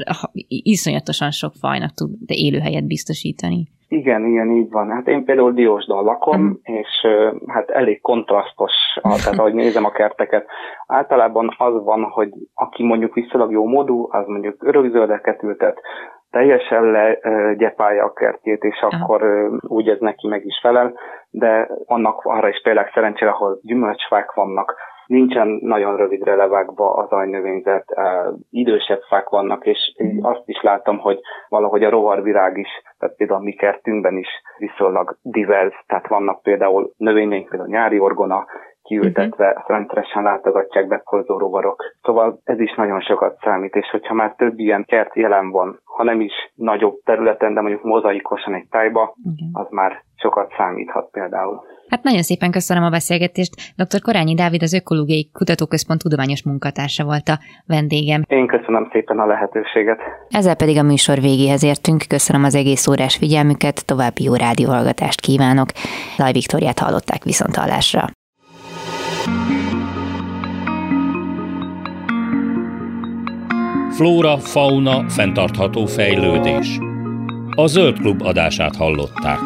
iszonyatosan 0.48 1.30
sok 1.30 1.52
fajnak 1.60 1.94
tud 1.94 2.10
de 2.26 2.34
élőhelyet 2.34 2.86
biztosítani. 2.86 3.68
Igen, 3.88 4.24
igen, 4.24 4.50
így 4.50 4.70
van. 4.70 4.90
Hát 4.90 5.08
én 5.08 5.24
például 5.24 5.52
Diósdon 5.52 6.04
lakom, 6.04 6.40
mm. 6.40 6.50
és 6.62 7.06
hát 7.46 7.70
elég 7.70 8.00
kontrasztos, 8.00 8.72
tehát 9.02 9.38
ahogy 9.38 9.54
nézem 9.54 9.84
a 9.84 9.90
kerteket. 9.90 10.46
Általában 10.86 11.54
az 11.58 11.84
van, 11.84 12.02
hogy 12.02 12.28
aki 12.54 12.82
mondjuk 12.82 13.14
viszonylag 13.14 13.50
jó 13.50 13.66
módú, 13.66 14.08
az 14.10 14.26
mondjuk 14.26 14.64
örökzöldeket 14.64 15.42
ültet, 15.42 15.80
teljesen 16.30 16.90
legyepálja 16.90 18.04
a 18.04 18.12
kertjét, 18.12 18.62
és 18.62 18.80
akkor 18.80 19.22
Aha. 19.22 19.58
úgy 19.60 19.88
ez 19.88 19.98
neki 20.00 20.28
meg 20.28 20.44
is 20.44 20.58
felel, 20.62 20.98
de 21.30 21.68
annak 21.86 22.20
arra 22.24 22.48
is 22.48 22.60
például 22.62 22.90
szerencsére, 22.94 23.30
ahol 23.30 23.58
gyümölcsfák 23.62 24.32
vannak, 24.32 24.74
nincsen 25.10 25.58
nagyon 25.62 25.96
rövidre 25.96 26.34
levágva 26.34 26.94
az 26.94 27.10
ajnövényzet, 27.10 27.84
idősebb 28.50 29.00
fák 29.08 29.28
vannak, 29.28 29.66
és 29.66 29.78
mm. 30.02 30.24
azt 30.24 30.42
is 30.44 30.62
látom, 30.62 30.98
hogy 30.98 31.20
valahogy 31.48 31.84
a 31.84 31.90
rovarvirág 31.90 32.58
is, 32.58 32.68
tehát 32.98 33.16
például 33.16 33.40
a 33.40 33.42
mi 33.42 33.52
kertünkben 33.52 34.16
is 34.16 34.28
viszonylag 34.58 35.16
divers, 35.22 35.84
tehát 35.86 36.08
vannak 36.08 36.42
például 36.42 36.92
növényeink, 36.96 37.48
például 37.48 37.70
nyári 37.70 37.98
orgona, 37.98 38.46
kiültetve, 38.90 39.48
uh-huh. 39.48 39.68
rendszeresen 39.68 40.22
látogatják 40.22 40.86
bekolzó 40.86 41.38
rovarok. 41.38 41.94
Szóval 42.02 42.40
ez 42.44 42.60
is 42.60 42.74
nagyon 42.74 43.00
sokat 43.00 43.38
számít, 43.40 43.74
és 43.74 43.90
hogyha 43.90 44.14
már 44.14 44.34
több 44.36 44.58
ilyen 44.58 44.84
kert 44.86 45.14
jelen 45.14 45.50
van, 45.50 45.80
ha 45.84 46.02
nem 46.04 46.20
is 46.20 46.32
nagyobb 46.54 47.00
területen, 47.04 47.54
de 47.54 47.60
mondjuk 47.60 47.82
mozaikosan 47.82 48.54
egy 48.54 48.68
tájba, 48.70 49.00
uh-huh. 49.00 49.60
az 49.62 49.66
már 49.70 50.02
sokat 50.16 50.52
számíthat 50.56 51.10
például. 51.10 51.62
Hát 51.88 52.02
nagyon 52.02 52.22
szépen 52.22 52.50
köszönöm 52.50 52.82
a 52.82 52.90
beszélgetést. 52.90 53.54
Dr. 53.76 54.00
Korányi 54.02 54.34
Dávid 54.34 54.62
az 54.62 54.72
Ökológiai 54.72 55.30
Kutatóközpont 55.32 56.02
tudományos 56.02 56.42
munkatársa 56.44 57.04
volt 57.04 57.28
a 57.28 57.38
vendégem. 57.66 58.22
Én 58.28 58.46
köszönöm 58.46 58.88
szépen 58.92 59.18
a 59.18 59.26
lehetőséget. 59.26 60.00
Ezzel 60.28 60.56
pedig 60.56 60.78
a 60.78 60.82
műsor 60.82 61.18
végéhez 61.20 61.64
értünk. 61.64 62.02
Köszönöm 62.08 62.44
az 62.44 62.54
egész 62.54 62.88
órás 62.88 63.16
figyelmüket, 63.16 63.86
további 63.86 64.22
jó 64.22 64.34
rádióhallgatást 64.34 65.20
kívánok. 65.20 65.68
Laj 66.18 66.32
Viktoriát 66.32 66.78
hallották 66.78 67.22
viszont 67.24 67.56
hallásra. 67.56 68.04
Flóra, 73.90 74.38
fauna, 74.38 75.08
fenntartható 75.08 75.86
fejlődés. 75.86 76.78
A 77.54 77.66
Zöld 77.66 77.98
Klub 77.98 78.22
adását 78.22 78.76
hallották. 78.76 79.40